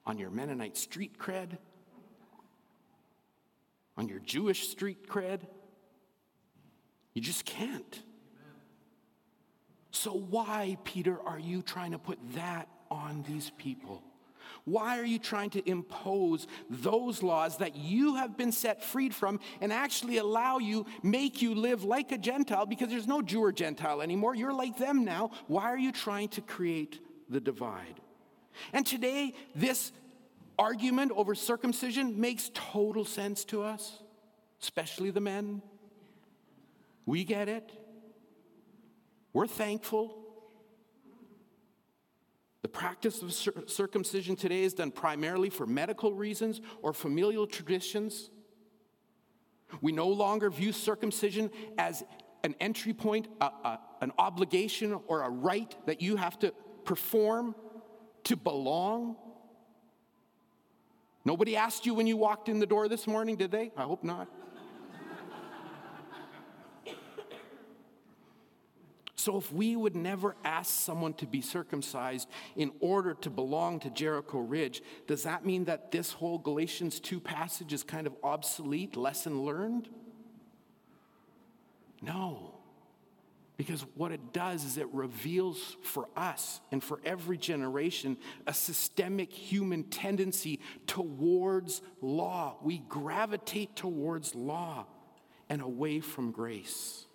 on 0.06 0.18
your 0.18 0.30
Mennonite 0.30 0.78
street 0.78 1.18
cred, 1.18 1.58
on 3.98 4.08
your 4.08 4.20
Jewish 4.20 4.70
street 4.70 5.08
cred. 5.08 5.42
You 7.14 7.22
just 7.22 7.46
can't. 7.46 8.02
So, 9.92 10.12
why, 10.12 10.78
Peter, 10.84 11.20
are 11.22 11.40
you 11.40 11.62
trying 11.62 11.92
to 11.92 12.00
put 12.00 12.18
that 12.34 12.68
on 12.90 13.24
these 13.28 13.52
people? 13.58 14.02
Why 14.66 14.98
are 14.98 15.06
you 15.06 15.20
trying 15.20 15.50
to 15.52 15.70
impose 15.70 16.48
those 16.70 17.22
laws 17.22 17.58
that 17.58 17.76
you 17.76 18.16
have 18.16 18.38
been 18.38 18.54
set 18.54 18.84
freed 18.84 19.14
from 19.14 19.42
and 19.60 19.74
actually 19.74 20.18
allow 20.18 20.60
you, 20.60 20.86
make 21.02 21.42
you 21.42 21.54
live 21.54 21.84
like 21.84 22.14
a 22.14 22.18
Gentile 22.18 22.66
because 22.66 22.90
there's 22.90 23.08
no 23.08 23.22
Jew 23.22 23.44
or 23.44 23.52
Gentile 23.52 24.02
anymore? 24.02 24.36
You're 24.36 24.54
like 24.54 24.78
them 24.78 25.04
now. 25.04 25.32
Why 25.48 25.64
are 25.64 25.78
you 25.78 25.92
trying 25.92 26.30
to 26.30 26.42
create 26.42 27.02
the 27.30 27.42
divide? 27.42 28.00
And 28.72 28.86
today, 28.86 29.34
this 29.54 29.92
argument 30.58 31.12
over 31.14 31.36
circumcision 31.36 32.22
makes 32.22 32.50
total 32.54 33.04
sense 33.04 33.44
to 33.46 33.64
us, 33.64 34.02
especially 34.62 35.12
the 35.12 35.20
men. 35.20 35.62
We 37.06 37.26
get 37.26 37.50
it. 37.50 37.70
We're 39.34 39.48
thankful. 39.48 40.23
The 42.64 42.70
practice 42.70 43.22
of 43.22 43.34
circumcision 43.70 44.38
today 44.38 44.64
is 44.64 44.74
done 44.74 44.92
primarily 44.92 45.50
for 45.50 45.68
medical 45.68 46.14
reasons 46.14 46.62
or 46.82 46.94
familial 46.94 47.46
traditions. 47.46 48.30
We 49.82 49.92
no 49.92 50.08
longer 50.08 50.50
view 50.50 50.72
circumcision 50.72 51.52
as 51.78 52.04
an 52.46 52.56
entry 52.62 52.94
point, 52.94 53.28
a, 53.42 53.46
a, 53.46 53.80
an 54.00 54.14
obligation, 54.18 54.98
or 55.08 55.24
a 55.24 55.30
right 55.30 55.76
that 55.88 56.02
you 56.02 56.16
have 56.16 56.40
to 56.40 56.54
perform 56.86 57.54
to 58.24 58.38
belong. 58.38 59.18
Nobody 61.26 61.58
asked 61.58 61.86
you 61.86 61.94
when 61.94 62.08
you 62.08 62.16
walked 62.16 62.48
in 62.48 62.60
the 62.60 62.66
door 62.66 62.88
this 62.88 63.08
morning, 63.08 63.36
did 63.36 63.52
they? 63.52 63.72
I 63.76 63.84
hope 63.84 64.06
not. 64.06 64.30
So, 69.24 69.38
if 69.38 69.54
we 69.54 69.78
would 69.78 69.96
never 69.96 70.36
ask 70.44 70.70
someone 70.70 71.14
to 71.14 71.26
be 71.26 71.40
circumcised 71.40 72.28
in 72.58 72.74
order 72.82 73.14
to 73.22 73.30
belong 73.30 73.80
to 73.80 73.90
Jericho 73.90 74.40
Ridge, 74.40 74.84
does 75.08 75.24
that 75.24 75.46
mean 75.46 75.64
that 75.64 75.94
this 75.94 76.12
whole 76.12 76.38
Galatians 76.38 77.00
2 77.00 77.22
passage 77.22 77.72
is 77.72 77.84
kind 77.84 78.06
of 78.06 78.14
obsolete, 78.22 78.98
lesson 78.98 79.46
learned? 79.46 79.88
No. 82.02 82.56
Because 83.56 83.86
what 83.96 84.12
it 84.12 84.34
does 84.34 84.66
is 84.66 84.78
it 84.78 84.94
reveals 84.94 85.78
for 85.84 86.10
us 86.18 86.60
and 86.74 86.84
for 86.84 87.00
every 87.06 87.38
generation 87.38 88.18
a 88.46 88.54
systemic 88.54 89.32
human 89.32 89.86
tendency 89.86 90.60
towards 90.86 91.82
law. 92.02 92.58
We 92.62 92.80
gravitate 92.90 93.78
towards 93.78 94.36
law 94.36 94.86
and 95.48 95.62
away 95.62 96.02
from 96.02 96.32
grace. 96.32 97.06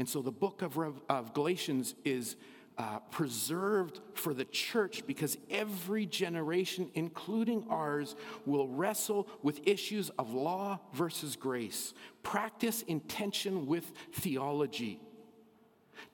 And 0.00 0.08
so 0.08 0.22
the 0.22 0.32
book 0.32 0.62
of, 0.62 0.78
of 1.10 1.34
Galatians 1.34 1.94
is 2.06 2.36
uh, 2.78 3.00
preserved 3.10 4.00
for 4.14 4.32
the 4.32 4.46
church 4.46 5.06
because 5.06 5.36
every 5.50 6.06
generation, 6.06 6.90
including 6.94 7.66
ours, 7.68 8.16
will 8.46 8.66
wrestle 8.66 9.28
with 9.42 9.60
issues 9.68 10.08
of 10.18 10.32
law 10.32 10.80
versus 10.94 11.36
grace, 11.36 11.92
practice 12.22 12.80
intention 12.80 13.66
with 13.66 13.92
theology. 14.14 15.02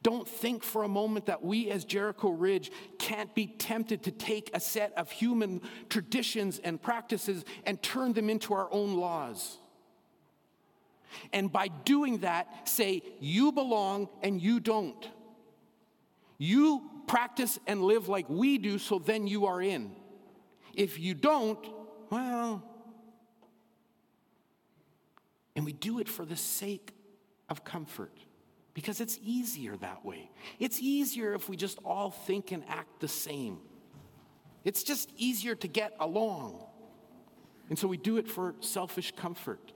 Don't 0.02 0.28
think 0.28 0.64
for 0.64 0.82
a 0.82 0.88
moment 0.88 1.26
that 1.26 1.44
we 1.44 1.70
as 1.70 1.84
Jericho 1.84 2.30
Ridge 2.30 2.72
can't 2.98 3.32
be 3.36 3.46
tempted 3.46 4.02
to 4.02 4.10
take 4.10 4.50
a 4.52 4.58
set 4.58 4.92
of 4.94 5.12
human 5.12 5.60
traditions 5.88 6.58
and 6.58 6.82
practices 6.82 7.44
and 7.64 7.80
turn 7.84 8.14
them 8.14 8.30
into 8.30 8.52
our 8.52 8.66
own 8.72 8.96
laws. 8.96 9.58
And 11.32 11.52
by 11.52 11.68
doing 11.68 12.18
that, 12.18 12.68
say, 12.68 13.02
you 13.20 13.52
belong 13.52 14.08
and 14.22 14.40
you 14.40 14.60
don't. 14.60 15.08
You 16.38 16.82
practice 17.06 17.58
and 17.66 17.82
live 17.82 18.08
like 18.08 18.28
we 18.28 18.58
do, 18.58 18.78
so 18.78 18.98
then 18.98 19.26
you 19.26 19.46
are 19.46 19.60
in. 19.60 19.92
If 20.74 20.98
you 20.98 21.14
don't, 21.14 21.64
well, 22.10 22.62
and 25.54 25.64
we 25.64 25.72
do 25.72 25.98
it 25.98 26.08
for 26.08 26.24
the 26.24 26.36
sake 26.36 26.92
of 27.48 27.64
comfort 27.64 28.12
because 28.74 29.00
it's 29.00 29.18
easier 29.22 29.76
that 29.78 30.04
way. 30.04 30.30
It's 30.58 30.78
easier 30.80 31.32
if 31.34 31.48
we 31.48 31.56
just 31.56 31.78
all 31.84 32.10
think 32.10 32.52
and 32.52 32.62
act 32.68 33.00
the 33.00 33.08
same. 33.08 33.58
It's 34.64 34.82
just 34.82 35.10
easier 35.16 35.54
to 35.54 35.68
get 35.68 35.94
along. 35.98 36.62
And 37.70 37.78
so 37.78 37.88
we 37.88 37.96
do 37.96 38.18
it 38.18 38.28
for 38.28 38.54
selfish 38.60 39.12
comfort. 39.16 39.72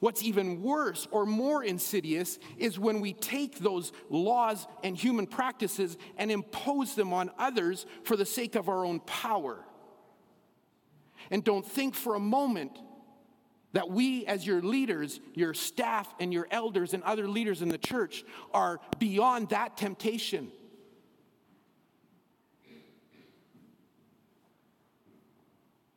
What's 0.00 0.22
even 0.22 0.62
worse 0.62 1.06
or 1.10 1.26
more 1.26 1.62
insidious 1.62 2.38
is 2.56 2.78
when 2.78 3.00
we 3.02 3.12
take 3.12 3.58
those 3.58 3.92
laws 4.08 4.66
and 4.82 4.96
human 4.96 5.26
practices 5.26 5.98
and 6.16 6.30
impose 6.30 6.94
them 6.94 7.12
on 7.12 7.30
others 7.38 7.84
for 8.02 8.16
the 8.16 8.24
sake 8.24 8.54
of 8.54 8.70
our 8.70 8.86
own 8.86 9.00
power. 9.00 9.62
And 11.30 11.44
don't 11.44 11.66
think 11.66 11.94
for 11.94 12.14
a 12.14 12.20
moment 12.20 12.78
that 13.72 13.90
we, 13.90 14.26
as 14.26 14.46
your 14.46 14.62
leaders, 14.62 15.20
your 15.34 15.52
staff, 15.52 16.12
and 16.18 16.32
your 16.32 16.48
elders, 16.50 16.94
and 16.94 17.02
other 17.02 17.28
leaders 17.28 17.60
in 17.60 17.68
the 17.68 17.78
church, 17.78 18.24
are 18.52 18.80
beyond 18.98 19.50
that 19.50 19.76
temptation. 19.76 20.50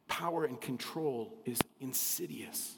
Power 0.08 0.44
and 0.44 0.60
control 0.60 1.34
is 1.46 1.60
insidious. 1.80 2.78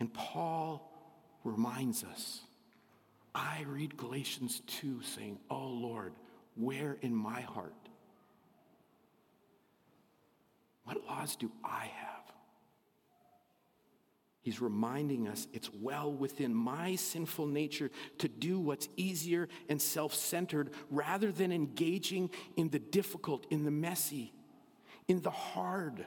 And 0.00 0.12
Paul 0.12 0.90
reminds 1.44 2.04
us 2.04 2.40
I 3.34 3.64
read 3.66 3.96
Galatians 3.96 4.62
2 4.66 5.02
saying, 5.02 5.38
Oh 5.50 5.68
Lord, 5.68 6.14
where 6.56 6.96
in 7.02 7.14
my 7.14 7.42
heart? 7.42 7.74
What 10.84 11.04
laws 11.06 11.36
do 11.36 11.50
I 11.64 11.90
have? 11.94 12.16
He's 14.40 14.60
reminding 14.60 15.26
us 15.26 15.48
it's 15.52 15.70
well 15.74 16.12
within 16.12 16.54
my 16.54 16.94
sinful 16.94 17.46
nature 17.46 17.90
to 18.18 18.28
do 18.28 18.60
what's 18.60 18.88
easier 18.96 19.48
and 19.68 19.82
self 19.82 20.14
centered 20.14 20.70
rather 20.88 21.32
than 21.32 21.50
engaging 21.50 22.30
in 22.56 22.70
the 22.70 22.78
difficult, 22.78 23.44
in 23.50 23.64
the 23.64 23.72
messy, 23.72 24.32
in 25.08 25.20
the 25.20 25.30
hard 25.30 26.06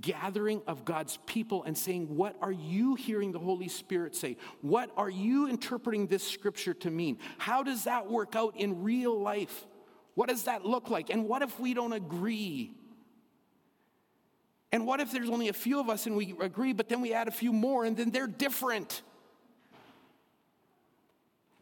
gathering 0.00 0.62
of 0.66 0.84
God's 0.84 1.18
people 1.26 1.64
and 1.64 1.76
saying, 1.76 2.14
What 2.16 2.36
are 2.40 2.52
you 2.52 2.94
hearing 2.94 3.32
the 3.32 3.38
Holy 3.38 3.68
Spirit 3.68 4.14
say? 4.14 4.36
What 4.60 4.90
are 4.96 5.10
you 5.10 5.48
interpreting 5.48 6.06
this 6.06 6.26
scripture 6.26 6.74
to 6.74 6.90
mean? 6.90 7.18
How 7.38 7.62
does 7.62 7.84
that 7.84 8.10
work 8.10 8.34
out 8.34 8.56
in 8.56 8.82
real 8.82 9.18
life? 9.18 9.66
What 10.14 10.28
does 10.28 10.44
that 10.44 10.64
look 10.64 10.90
like? 10.90 11.10
And 11.10 11.28
what 11.28 11.42
if 11.42 11.58
we 11.58 11.74
don't 11.74 11.92
agree? 11.92 12.74
And 14.70 14.86
what 14.86 15.00
if 15.00 15.12
there's 15.12 15.28
only 15.28 15.48
a 15.48 15.52
few 15.52 15.80
of 15.80 15.90
us 15.90 16.06
and 16.06 16.16
we 16.16 16.34
agree, 16.40 16.72
but 16.72 16.88
then 16.88 17.02
we 17.02 17.12
add 17.12 17.28
a 17.28 17.32
few 17.32 17.52
more 17.52 17.84
and 17.84 17.96
then 17.96 18.10
they're 18.10 18.26
different? 18.26 19.02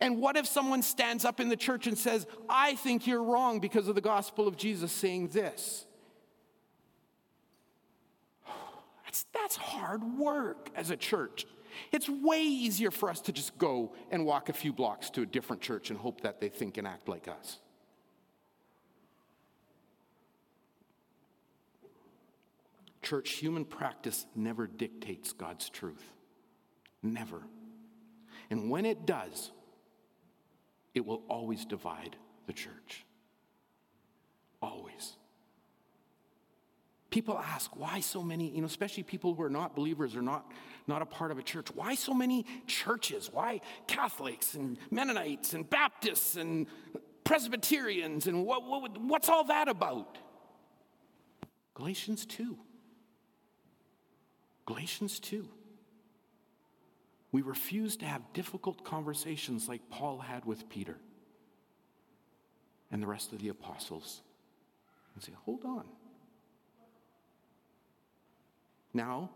And 0.01 0.18
what 0.18 0.37
if 0.37 0.47
someone 0.47 0.83
stands 0.83 1.24
up 1.24 1.41
in 1.41 1.49
the 1.49 1.57
church 1.57 1.87
and 1.87 1.99
says, 1.99 2.26
I 2.49 2.74
think 2.76 3.07
you're 3.07 3.22
wrong 3.22 3.61
because 3.61 3.87
of 3.89 3.95
the 3.95 4.01
gospel 4.01 4.49
of 4.49 4.57
Jesus 4.57 4.93
saying 4.93 5.28
this? 5.28 5.85
That's, 9.11 9.26
that's 9.34 9.56
hard 9.56 10.04
work 10.04 10.70
as 10.76 10.90
a 10.90 10.96
church. 10.96 11.44
It's 11.90 12.08
way 12.08 12.42
easier 12.42 12.92
for 12.92 13.11
us 13.11 13.20
to 13.22 13.32
just 13.32 13.58
go 13.58 13.92
and 14.12 14.24
walk 14.24 14.48
a 14.48 14.52
few 14.52 14.72
blocks 14.72 15.11
to 15.11 15.22
a 15.22 15.26
different 15.26 15.61
church 15.61 15.90
and 15.90 15.98
hope 15.98 16.20
that 16.20 16.40
they 16.40 16.48
think 16.48 16.78
and 16.78 16.86
act 16.86 17.08
like 17.08 17.26
us. 17.26 17.58
Church, 23.02 23.30
human 23.30 23.64
practice 23.64 24.26
never 24.36 24.68
dictates 24.68 25.32
God's 25.32 25.68
truth. 25.68 26.04
Never. 27.02 27.42
And 28.48 28.70
when 28.70 28.86
it 28.86 29.06
does, 29.06 29.50
it 30.94 31.04
will 31.04 31.24
always 31.28 31.64
divide 31.64 32.14
the 32.46 32.52
church. 32.52 33.04
Always. 34.62 35.16
People 37.11 37.36
ask, 37.38 37.74
why 37.76 38.00
so 38.00 38.22
many, 38.22 38.48
you 38.50 38.61
know, 38.61 38.66
especially 38.66 39.02
people 39.02 39.34
who 39.34 39.42
are 39.42 39.50
not 39.50 39.74
believers 39.74 40.14
or 40.14 40.22
not, 40.22 40.50
not 40.86 41.02
a 41.02 41.06
part 41.06 41.32
of 41.32 41.38
a 41.38 41.42
church, 41.42 41.66
why 41.74 41.96
so 41.96 42.14
many 42.14 42.46
churches? 42.66 43.30
Why 43.32 43.61
Catholics 43.88 44.54
and 44.54 44.78
Mennonites 44.90 45.52
and 45.52 45.68
Baptists 45.68 46.36
and 46.36 46.66
Presbyterians 47.24 48.28
and 48.28 48.46
what, 48.46 48.64
what, 48.64 48.98
what's 49.00 49.28
all 49.28 49.44
that 49.44 49.68
about? 49.68 50.18
Galatians 51.74 52.26
2. 52.26 52.56
Galatians 54.66 55.18
2. 55.18 55.48
We 57.32 57.42
refuse 57.42 57.96
to 57.98 58.06
have 58.06 58.22
difficult 58.32 58.84
conversations 58.84 59.68
like 59.68 59.80
Paul 59.90 60.18
had 60.18 60.44
with 60.44 60.68
Peter 60.68 60.96
and 62.90 63.02
the 63.02 63.06
rest 63.06 63.32
of 63.32 63.40
the 63.40 63.48
apostles 63.48 64.22
and 65.14 65.22
say, 65.22 65.32
hold 65.44 65.64
on. 65.64 65.84
Now, 68.93 69.30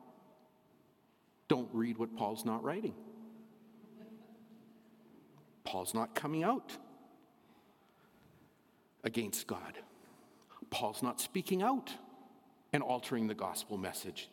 don't 1.49 1.69
read 1.73 1.99
what 1.99 2.17
Paul's 2.17 2.45
not 2.45 2.65
writing. 2.65 2.95
Paul's 5.65 5.95
not 5.95 6.15
coming 6.15 6.43
out 6.43 6.73
against 9.03 9.47
God. 9.47 9.79
Paul's 10.71 11.03
not 11.03 11.21
speaking 11.21 11.63
out 11.63 11.91
and 12.73 12.83
altering 12.83 13.27
the 13.29 13.35
gospel 13.35 13.77
message. 13.77 14.29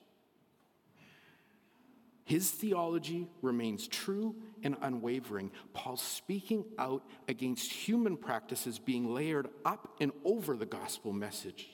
His 2.23 2.49
theology 2.49 3.27
remains 3.41 3.87
true 3.87 4.35
and 4.63 4.77
unwavering. 4.81 5.51
Paul's 5.73 6.01
speaking 6.01 6.63
out 6.79 7.03
against 7.27 7.71
human 7.71 8.15
practices 8.15 8.79
being 8.79 9.13
layered 9.13 9.49
up 9.65 9.95
and 9.99 10.11
over 10.23 10.55
the 10.55 10.65
gospel 10.65 11.11
message 11.11 11.69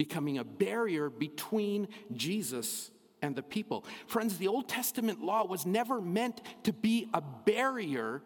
becoming 0.00 0.38
a 0.38 0.44
barrier 0.44 1.10
between 1.10 1.86
Jesus 2.14 2.90
and 3.20 3.36
the 3.36 3.42
people. 3.42 3.84
Friends, 4.06 4.38
the 4.38 4.48
Old 4.48 4.66
Testament 4.66 5.22
law 5.22 5.44
was 5.44 5.66
never 5.66 6.00
meant 6.00 6.40
to 6.62 6.72
be 6.72 7.10
a 7.12 7.20
barrier 7.20 8.22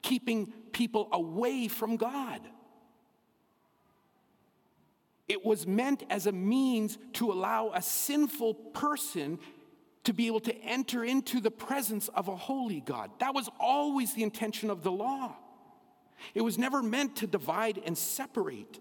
keeping 0.00 0.50
people 0.72 1.10
away 1.12 1.68
from 1.68 1.98
God. 1.98 2.40
It 5.28 5.44
was 5.44 5.66
meant 5.66 6.02
as 6.08 6.26
a 6.26 6.32
means 6.32 6.96
to 7.12 7.30
allow 7.30 7.72
a 7.74 7.82
sinful 7.82 8.54
person 8.54 9.38
to 10.04 10.14
be 10.14 10.28
able 10.28 10.40
to 10.40 10.56
enter 10.62 11.04
into 11.04 11.42
the 11.42 11.50
presence 11.50 12.08
of 12.08 12.28
a 12.28 12.36
holy 12.36 12.80
God. 12.80 13.10
That 13.18 13.34
was 13.34 13.50
always 13.60 14.14
the 14.14 14.22
intention 14.22 14.70
of 14.70 14.82
the 14.82 14.92
law. 14.92 15.36
It 16.34 16.40
was 16.40 16.56
never 16.56 16.82
meant 16.82 17.16
to 17.16 17.26
divide 17.26 17.82
and 17.84 17.98
separate. 17.98 18.80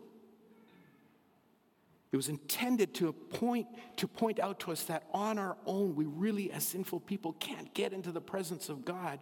It 2.12 2.18
was 2.18 2.28
intended 2.30 2.94
to 2.96 3.14
point, 3.14 3.68
to 3.98 4.08
point 4.08 4.40
out 4.40 4.60
to 4.62 4.72
us 4.72 4.84
that 4.84 5.04
on 5.14 5.38
our 5.38 5.58
own, 5.66 5.96
we 5.96 6.06
really, 6.06 6.52
as 6.52 6.66
sinful 6.66 7.00
people, 7.02 7.34
can't 7.34 7.74
get 7.74 7.94
into 7.94 8.12
the 8.12 8.22
presence 8.22 8.68
of 8.70 8.84
God 8.84 9.20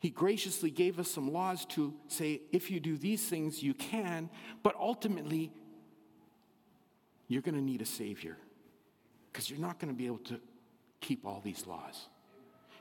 He 0.00 0.08
graciously 0.08 0.70
gave 0.70 0.98
us 0.98 1.10
some 1.10 1.30
laws 1.30 1.66
to 1.66 1.94
say, 2.08 2.40
if 2.52 2.70
you 2.70 2.80
do 2.80 2.96
these 2.96 3.28
things, 3.28 3.62
you 3.62 3.74
can, 3.74 4.30
but 4.62 4.74
ultimately, 4.76 5.52
you're 7.28 7.42
going 7.42 7.54
to 7.54 7.60
need 7.60 7.82
a 7.82 7.86
Savior 7.86 8.36
because 9.30 9.50
you're 9.50 9.60
not 9.60 9.78
going 9.78 9.92
to 9.92 9.96
be 9.96 10.06
able 10.06 10.18
to 10.18 10.40
keep 11.00 11.26
all 11.26 11.40
these 11.44 11.66
laws. 11.66 12.08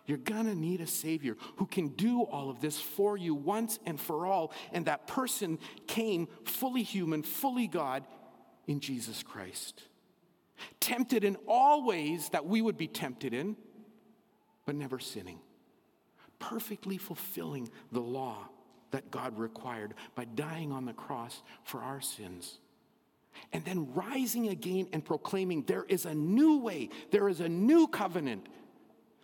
You're 0.06 0.18
going 0.18 0.46
to 0.46 0.56
need 0.56 0.82
a 0.82 0.88
Savior 0.88 1.36
who 1.58 1.68
can 1.68 1.90
do 1.90 2.24
all 2.24 2.50
of 2.50 2.62
this 2.62 2.80
for 2.80 3.18
you 3.18 3.36
once 3.36 3.80
and 3.86 4.00
for 4.00 4.26
all. 4.26 4.54
And 4.72 4.86
that 4.86 5.06
person 5.06 5.60
came 5.88 6.28
fully 6.46 6.84
human, 6.84 7.22
fully 7.22 7.68
God 7.68 8.06
in 8.68 8.80
Jesus 8.80 9.24
Christ. 9.24 9.84
Tempted 10.80 11.24
in 11.24 11.38
all 11.48 11.86
ways 11.86 12.30
that 12.30 12.46
we 12.46 12.62
would 12.62 12.78
be 12.78 12.88
tempted 12.88 13.34
in, 13.34 13.56
but 14.66 14.76
never 14.76 15.00
sinning. 15.00 15.40
Perfectly 16.38 16.98
fulfilling 16.98 17.70
the 17.92 18.02
law 18.02 18.50
that 18.92 19.12
God 19.12 19.38
required 19.38 19.94
by 20.16 20.26
dying 20.26 20.72
on 20.72 20.86
the 20.86 20.94
cross 20.94 21.42
for 21.64 21.82
our 21.82 22.02
sins. 22.02 22.60
And 23.54 23.64
then 23.64 23.94
rising 23.94 24.50
again 24.50 24.88
and 24.92 25.04
proclaiming 25.04 25.64
there 25.64 25.86
is 25.88 26.06
a 26.06 26.14
new 26.14 26.60
way, 26.60 26.90
there 27.12 27.30
is 27.30 27.40
a 27.40 27.50
new 27.50 27.88
covenant, 27.88 28.48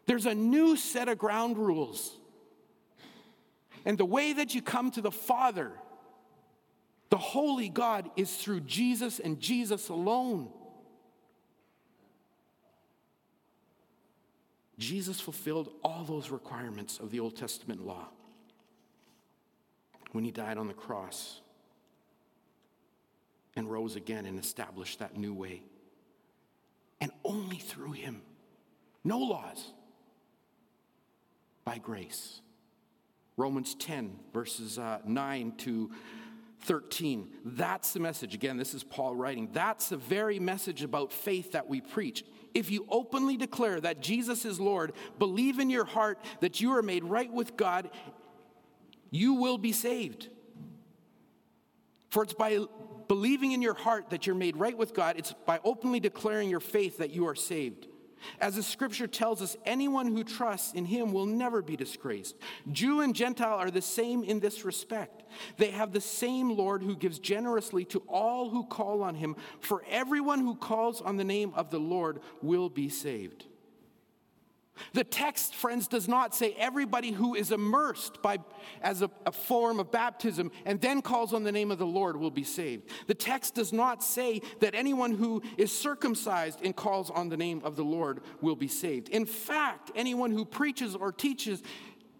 there's 0.05 0.25
a 0.25 0.35
new 0.35 0.77
set 0.77 1.09
of 1.09 1.17
ground 1.17 1.57
rules. 1.57 2.17
And 3.85 3.97
the 3.97 4.05
way 4.05 4.33
that 4.33 4.55
you 4.55 4.61
come 4.61 4.91
to 4.91 5.01
the 5.01 5.11
Father, 5.11 5.71
the 7.09 7.17
Holy 7.17 7.69
God, 7.69 8.09
is 8.15 8.35
through 8.35 8.61
Jesus 8.61 9.19
and 9.19 9.39
Jesus 9.39 9.89
alone. 9.89 10.49
Jesus 14.77 15.19
fulfilled 15.19 15.71
all 15.83 16.03
those 16.03 16.29
requirements 16.29 16.99
of 16.99 17.11
the 17.11 17.19
Old 17.19 17.35
Testament 17.37 17.85
law 17.85 18.09
when 20.11 20.23
he 20.23 20.31
died 20.31 20.57
on 20.57 20.67
the 20.67 20.73
cross 20.73 21.41
and 23.55 23.71
rose 23.71 23.95
again 23.95 24.25
and 24.25 24.37
established 24.37 24.99
that 24.99 25.17
new 25.17 25.33
way. 25.33 25.63
And 26.99 27.11
only 27.23 27.57
through 27.57 27.93
him, 27.93 28.21
no 29.03 29.19
laws, 29.19 29.71
by 31.63 31.77
grace. 31.77 32.41
Romans 33.37 33.75
10, 33.75 34.17
verses 34.33 34.79
uh, 34.79 34.99
9 35.05 35.53
to 35.57 35.91
13. 36.65 37.29
That's 37.45 37.93
the 37.93 37.99
message. 37.99 38.33
Again, 38.33 38.57
this 38.57 38.73
is 38.73 38.83
Paul 38.83 39.15
writing. 39.15 39.49
That's 39.53 39.89
the 39.89 39.97
very 39.97 40.39
message 40.39 40.83
about 40.83 41.13
faith 41.13 41.51
that 41.51 41.69
we 41.69 41.79
preach. 41.79 42.25
If 42.53 42.71
you 42.71 42.85
openly 42.89 43.37
declare 43.37 43.79
that 43.81 44.01
Jesus 44.01 44.45
is 44.45 44.59
Lord, 44.59 44.93
believe 45.19 45.59
in 45.59 45.69
your 45.69 45.85
heart 45.85 46.19
that 46.39 46.61
you 46.61 46.75
are 46.75 46.81
made 46.81 47.03
right 47.03 47.31
with 47.31 47.55
God, 47.55 47.89
you 49.11 49.35
will 49.35 49.57
be 49.57 49.71
saved. 49.71 50.29
For 52.09 52.23
it's 52.23 52.33
by 52.33 52.59
believing 53.07 53.51
in 53.51 53.61
your 53.61 53.73
heart 53.73 54.09
that 54.09 54.25
you're 54.25 54.35
made 54.35 54.57
right 54.57 54.77
with 54.77 54.93
God, 54.93 55.17
it's 55.17 55.33
by 55.45 55.59
openly 55.63 55.99
declaring 55.99 56.49
your 56.49 56.59
faith 56.59 56.97
that 56.97 57.11
you 57.11 57.27
are 57.27 57.35
saved. 57.35 57.87
As 58.39 58.55
the 58.55 58.63
scripture 58.63 59.07
tells 59.07 59.41
us, 59.41 59.57
anyone 59.65 60.07
who 60.07 60.23
trusts 60.23 60.73
in 60.73 60.85
him 60.85 61.11
will 61.11 61.25
never 61.25 61.61
be 61.61 61.75
disgraced. 61.75 62.35
Jew 62.71 63.01
and 63.01 63.15
Gentile 63.15 63.57
are 63.57 63.71
the 63.71 63.81
same 63.81 64.23
in 64.23 64.39
this 64.39 64.65
respect. 64.65 65.23
They 65.57 65.71
have 65.71 65.91
the 65.91 66.01
same 66.01 66.55
Lord 66.55 66.83
who 66.83 66.95
gives 66.95 67.19
generously 67.19 67.85
to 67.85 67.99
all 68.07 68.49
who 68.49 68.65
call 68.65 69.03
on 69.03 69.15
him, 69.15 69.35
for 69.59 69.83
everyone 69.89 70.39
who 70.39 70.55
calls 70.55 71.01
on 71.01 71.17
the 71.17 71.23
name 71.23 71.51
of 71.55 71.69
the 71.69 71.79
Lord 71.79 72.19
will 72.41 72.69
be 72.69 72.89
saved. 72.89 73.45
The 74.93 75.03
text, 75.03 75.55
friends, 75.55 75.87
does 75.87 76.07
not 76.07 76.35
say 76.35 76.55
everybody 76.57 77.11
who 77.11 77.35
is 77.35 77.51
immersed 77.51 78.21
by, 78.21 78.39
as 78.81 79.01
a, 79.01 79.09
a, 79.25 79.31
form 79.31 79.79
of 79.79 79.91
baptism 79.91 80.51
and 80.65 80.81
then 80.81 81.01
calls 81.01 81.33
on 81.33 81.43
the 81.43 81.51
name 81.51 81.71
of 81.71 81.77
the 81.77 81.85
Lord 81.85 82.17
will 82.17 82.31
be 82.31 82.43
saved. 82.43 82.89
The 83.07 83.13
text 83.13 83.55
does 83.55 83.71
not 83.71 84.03
say 84.03 84.41
that 84.59 84.75
anyone 84.75 85.13
who 85.13 85.41
is 85.57 85.71
circumcised 85.71 86.59
and 86.63 86.75
calls 86.75 87.09
on 87.09 87.29
the 87.29 87.37
name 87.37 87.61
of 87.63 87.75
the 87.75 87.83
Lord 87.83 88.21
will 88.41 88.55
be 88.55 88.67
saved. 88.67 89.09
In 89.09 89.25
fact, 89.25 89.91
anyone 89.95 90.31
who 90.31 90.45
preaches 90.45 90.95
or 90.95 91.11
teaches, 91.11 91.61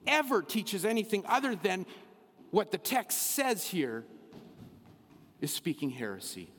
ever 0.08 0.42
teaches 0.42 0.86
anything 0.86 1.24
other 1.28 1.56
than 1.56 1.86
what 2.52 2.72
the 2.72 2.78
text 2.78 3.32
says 3.32 3.66
here, 3.66 4.06
is 5.42 5.52
speaking 5.52 5.90
heresy. 5.90 6.50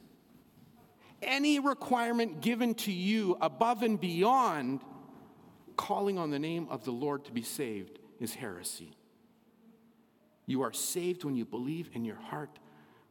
Any 1.23 1.59
requirement 1.59 2.43
given 2.43 2.75
to 2.75 2.93
you 2.93 3.39
above 3.41 3.83
and 3.83 3.99
beyond 3.99 4.81
calling 5.77 6.19
on 6.19 6.31
the 6.31 6.39
name 6.39 6.67
of 6.71 6.85
the 6.85 6.91
Lord 6.91 7.25
to 7.27 7.33
be 7.33 7.43
saved 7.43 7.99
is 8.19 8.35
heresy. 8.35 8.93
You 10.47 10.63
are 10.63 10.73
saved 10.73 11.25
when 11.25 11.37
you 11.37 11.45
believe 11.45 11.91
in 11.93 12.05
your 12.05 12.17
heart 12.17 12.59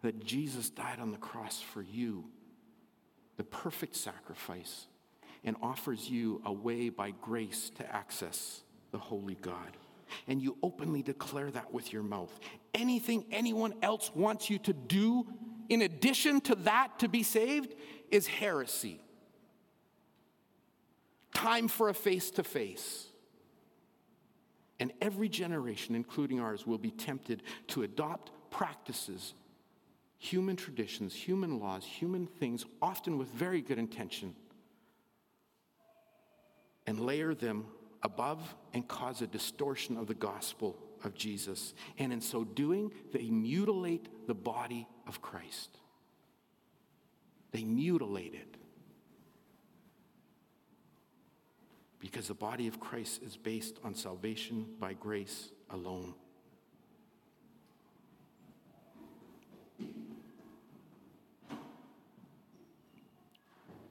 that 0.01 0.23
Jesus 0.23 0.69
died 0.69 0.99
on 0.99 1.11
the 1.11 1.17
cross 1.17 1.61
for 1.61 1.81
you, 1.81 2.25
the 3.37 3.43
perfect 3.43 3.95
sacrifice, 3.95 4.87
and 5.43 5.55
offers 5.61 6.09
you 6.09 6.41
a 6.45 6.51
way 6.51 6.89
by 6.89 7.11
grace 7.11 7.71
to 7.75 7.95
access 7.95 8.61
the 8.91 8.97
holy 8.97 9.35
God. 9.35 9.77
And 10.27 10.41
you 10.41 10.57
openly 10.63 11.01
declare 11.01 11.51
that 11.51 11.73
with 11.73 11.91
your 11.91 12.03
mouth. 12.03 12.31
Anything 12.73 13.25
anyone 13.31 13.73
else 13.81 14.11
wants 14.15 14.49
you 14.49 14.59
to 14.59 14.73
do 14.73 15.27
in 15.67 15.81
addition 15.81 16.41
to 16.41 16.55
that 16.55 16.99
to 16.99 17.07
be 17.07 17.23
saved 17.23 17.73
is 18.11 18.27
heresy 18.27 19.01
time 21.35 21.67
for 21.67 21.89
a 21.89 21.93
face 21.93 22.31
to 22.31 22.43
face. 22.43 23.07
And 24.79 24.91
every 25.01 25.29
generation, 25.29 25.93
including 25.93 26.39
ours, 26.39 26.65
will 26.65 26.79
be 26.79 26.91
tempted 26.91 27.43
to 27.67 27.83
adopt 27.83 28.31
practices, 28.49 29.33
human 30.17 30.55
traditions, 30.55 31.13
human 31.13 31.59
laws, 31.59 31.85
human 31.85 32.25
things, 32.25 32.65
often 32.81 33.17
with 33.17 33.27
very 33.29 33.61
good 33.61 33.77
intention, 33.77 34.35
and 36.87 36.99
layer 36.99 37.33
them 37.33 37.65
above 38.01 38.55
and 38.73 38.87
cause 38.87 39.21
a 39.21 39.27
distortion 39.27 39.97
of 39.97 40.07
the 40.07 40.13
gospel 40.13 40.77
of 41.03 41.13
Jesus. 41.15 41.73
And 41.97 42.11
in 42.11 42.21
so 42.21 42.43
doing, 42.43 42.91
they 43.13 43.29
mutilate 43.29 44.27
the 44.27 44.35
body 44.35 44.87
of 45.07 45.21
Christ. 45.21 45.77
They 47.51 47.63
mutilate 47.63 48.33
it. 48.33 48.57
Because 52.05 52.27
the 52.27 52.35
body 52.35 52.67
of 52.67 52.79
Christ 52.79 53.23
is 53.23 53.35
based 53.35 53.79
on 53.83 53.95
salvation 53.95 54.67
by 54.79 54.93
grace 54.93 55.49
alone. 55.71 56.13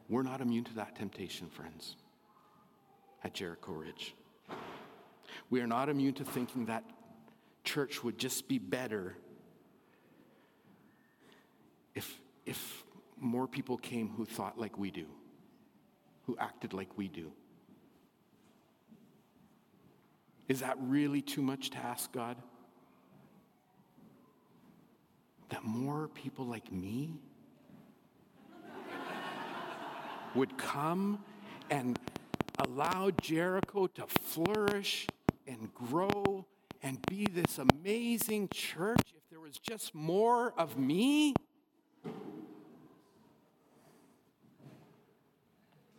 We're 0.09 0.23
not 0.23 0.41
immune 0.41 0.63
to 0.63 0.75
that 0.75 0.95
temptation, 0.95 1.49
friends, 1.49 1.97
at 3.25 3.35
Jericho 3.35 3.73
Ridge. 3.73 4.15
We 5.51 5.61
are 5.61 5.67
not 5.67 5.89
immune 5.89 6.15
to 6.15 6.25
thinking 6.25 6.67
that 6.67 6.85
church 7.65 8.05
would 8.05 8.17
just 8.17 8.47
be 8.47 8.59
better 8.59 9.17
if, 11.97 12.21
if 12.47 12.85
more 13.19 13.49
people 13.49 13.77
came 13.77 14.11
who 14.11 14.25
thought 14.25 14.57
like 14.57 14.79
we 14.79 14.93
do, 14.93 15.07
who 16.27 16.37
acted 16.39 16.73
like 16.73 16.97
we 16.97 17.09
do. 17.09 17.33
Is 20.49 20.61
that 20.61 20.77
really 20.79 21.23
too 21.23 21.43
much 21.43 21.71
to 21.71 21.79
ask 21.79 22.13
God? 22.13 22.37
That 25.49 25.65
more 25.65 26.09
people 26.09 26.45
like 26.45 26.71
me 26.71 27.15
would 30.35 30.57
come 30.59 31.21
and 31.71 31.99
allow 32.59 33.11
Jericho 33.21 33.87
to 33.87 34.07
flourish 34.07 35.07
and 35.47 35.73
grow 35.75 36.47
and 36.83 36.99
be 37.09 37.27
this 37.27 37.59
amazing 37.59 38.49
church 38.49 39.01
if 39.17 39.29
there 39.31 39.41
was 39.41 39.59
just 39.59 39.95
more 39.95 40.53
of 40.59 40.79
me? 40.79 41.35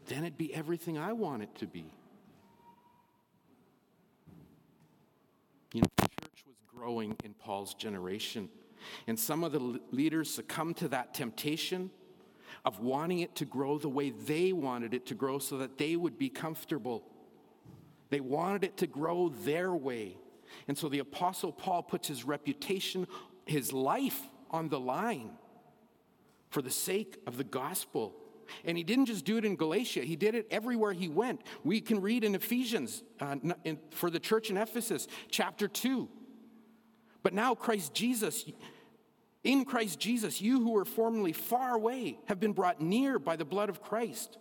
Then 0.08 0.20
it'd 0.20 0.38
be 0.38 0.54
everything 0.54 1.00
I 1.00 1.14
want 1.14 1.42
it 1.42 1.56
to 1.56 1.66
be. 1.66 1.92
You 5.74 5.82
know, 5.82 5.88
the 5.98 6.04
church 6.04 6.46
was 6.48 6.56
growing 6.76 7.16
in 7.24 7.34
Paul's 7.34 7.74
generation. 7.74 8.50
And 9.08 9.20
some 9.20 9.44
of 9.44 9.52
the 9.52 9.80
leaders 9.92 10.30
succumbed 10.30 10.78
to 10.78 10.88
that 10.90 11.14
temptation 11.14 11.90
of 12.64 12.80
wanting 12.80 13.20
it 13.20 13.36
to 13.36 13.46
grow 13.46 13.78
the 13.78 13.90
way 13.90 14.10
they 14.10 14.52
wanted 14.52 14.94
it 14.94 15.06
to 15.08 15.16
grow 15.16 15.40
so 15.40 15.58
that 15.58 15.78
they 15.78 15.96
would 15.96 16.18
be 16.18 16.30
comfortable. 16.30 17.04
They 18.10 18.20
wanted 18.20 18.64
it 18.64 18.78
to 18.78 18.88
grow 18.88 19.30
their 19.30 19.74
way. 19.74 20.18
And 20.68 20.78
so 20.78 20.90
the 20.90 21.00
Apostle 21.00 21.52
Paul 21.52 21.84
puts 21.84 22.08
his 22.08 22.24
reputation, 22.24 23.08
his 23.46 23.74
life 23.74 24.22
on 24.52 24.70
the 24.70 24.80
line 24.80 25.32
for 26.50 26.62
the 26.62 26.72
sake 26.72 27.18
of 27.28 27.38
the 27.38 27.44
gospel. 27.44 28.16
And 28.64 28.78
he 28.78 28.84
didn't 28.84 29.08
just 29.08 29.26
do 29.26 29.38
it 29.38 29.46
in 29.46 29.56
Galatia, 29.56 30.02
he 30.02 30.16
did 30.16 30.36
it 30.36 30.48
everywhere 30.52 30.94
he 30.94 31.08
went. 31.08 31.42
We 31.64 31.82
can 31.82 32.02
read 32.02 32.24
in 32.24 32.36
Ephesians 32.36 33.04
uh, 33.20 33.36
in, 33.64 33.80
for 33.92 34.10
the 34.10 34.20
church 34.20 34.50
in 34.50 34.58
Ephesus, 34.58 35.08
chapter 35.30 35.68
2. 35.68 36.08
But 37.26 37.34
now, 37.34 37.56
Christ 37.56 37.96
Jesus, 37.96 38.46
in 39.44 39.66
Christ 39.66 40.00
Jesus, 40.00 40.42
you 40.42 40.62
who 40.62 40.74
were 40.74 40.86
formerly 40.86 41.34
far 41.34 41.74
away 41.74 42.20
have 42.26 42.40
been 42.40 42.54
brought 42.54 42.82
near 42.82 43.18
by 43.18 43.36
the 43.36 43.44
blood 43.44 43.68
of 43.68 43.82
Christ. 43.82 44.38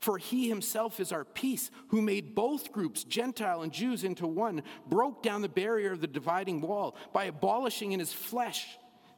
For 0.00 0.18
he 0.18 0.48
himself 0.48 0.98
is 0.98 1.12
our 1.12 1.24
peace, 1.24 1.70
who 1.90 2.02
made 2.02 2.34
both 2.34 2.72
groups, 2.72 3.04
Gentile 3.04 3.62
and 3.62 3.72
Jews, 3.72 4.02
into 4.02 4.26
one, 4.26 4.64
broke 4.88 5.22
down 5.22 5.42
the 5.42 5.48
barrier 5.48 5.92
of 5.92 6.00
the 6.00 6.08
dividing 6.08 6.60
wall 6.60 6.96
by 7.12 7.26
abolishing 7.26 7.92
in 7.92 8.00
his 8.00 8.12
flesh 8.12 8.66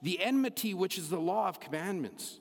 the 0.03 0.21
enmity 0.21 0.75
which 0.75 0.99
is 0.99 1.09
the 1.09 1.19
law 1.19 1.49
of 1.49 1.59
commandments. 1.59 2.39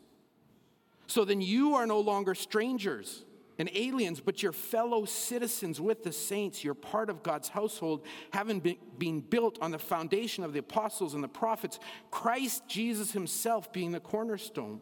So 1.07 1.23
then 1.23 1.39
you 1.39 1.75
are 1.75 1.87
no 1.87 2.01
longer 2.01 2.35
strangers 2.35 3.23
and 3.59 3.69
aliens, 3.75 4.21
but 4.21 4.41
you're 4.41 4.53
fellow 4.53 5.03
citizens 5.03 5.81
with 5.81 6.03
the 6.03 6.13
saints. 6.13 6.63
You're 6.63 6.73
part 6.73 7.09
of 7.09 7.21
God's 7.21 7.49
household, 7.49 8.05
having 8.31 8.61
been, 8.61 8.77
been 8.97 9.19
built 9.19 9.59
on 9.61 9.71
the 9.71 9.77
foundation 9.77 10.45
of 10.45 10.53
the 10.53 10.59
apostles 10.59 11.13
and 11.13 11.23
the 11.23 11.27
prophets, 11.27 11.77
Christ 12.09 12.63
Jesus 12.67 13.11
himself 13.11 13.71
being 13.73 13.91
the 13.91 13.99
cornerstone, 13.99 14.81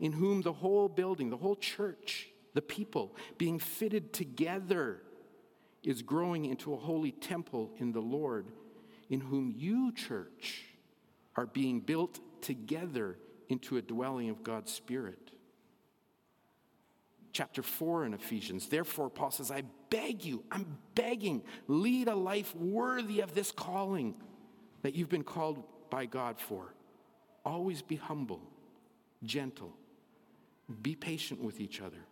in 0.00 0.12
whom 0.12 0.42
the 0.42 0.52
whole 0.52 0.88
building, 0.88 1.30
the 1.30 1.36
whole 1.36 1.56
church, 1.56 2.28
the 2.54 2.60
people 2.60 3.14
being 3.38 3.60
fitted 3.60 4.12
together 4.12 5.02
is 5.84 6.02
growing 6.02 6.46
into 6.46 6.74
a 6.74 6.76
holy 6.76 7.12
temple 7.12 7.70
in 7.78 7.92
the 7.92 8.00
Lord, 8.00 8.46
in 9.08 9.20
whom 9.20 9.54
you, 9.56 9.92
church, 9.92 10.64
are 11.36 11.46
being 11.46 11.80
built 11.80 12.18
together 12.42 13.18
into 13.48 13.76
a 13.76 13.82
dwelling 13.82 14.30
of 14.30 14.42
God's 14.42 14.72
Spirit. 14.72 15.30
Chapter 17.36 17.62
4 17.62 18.06
in 18.06 18.14
Ephesians. 18.14 18.66
Therefore, 18.66 19.10
Paul 19.10 19.30
says, 19.30 19.50
I 19.50 19.62
beg 19.90 20.24
you, 20.24 20.42
I'm 20.50 20.78
begging, 20.94 21.42
lead 21.68 22.08
a 22.08 22.14
life 22.14 22.56
worthy 22.56 23.20
of 23.20 23.34
this 23.34 23.52
calling 23.52 24.14
that 24.80 24.94
you've 24.94 25.10
been 25.10 25.22
called 25.22 25.62
by 25.90 26.06
God 26.06 26.40
for. 26.40 26.72
Always 27.44 27.82
be 27.82 27.96
humble, 27.96 28.40
gentle, 29.22 29.76
be 30.80 30.94
patient 30.94 31.42
with 31.42 31.60
each 31.60 31.82
other. 31.82 32.06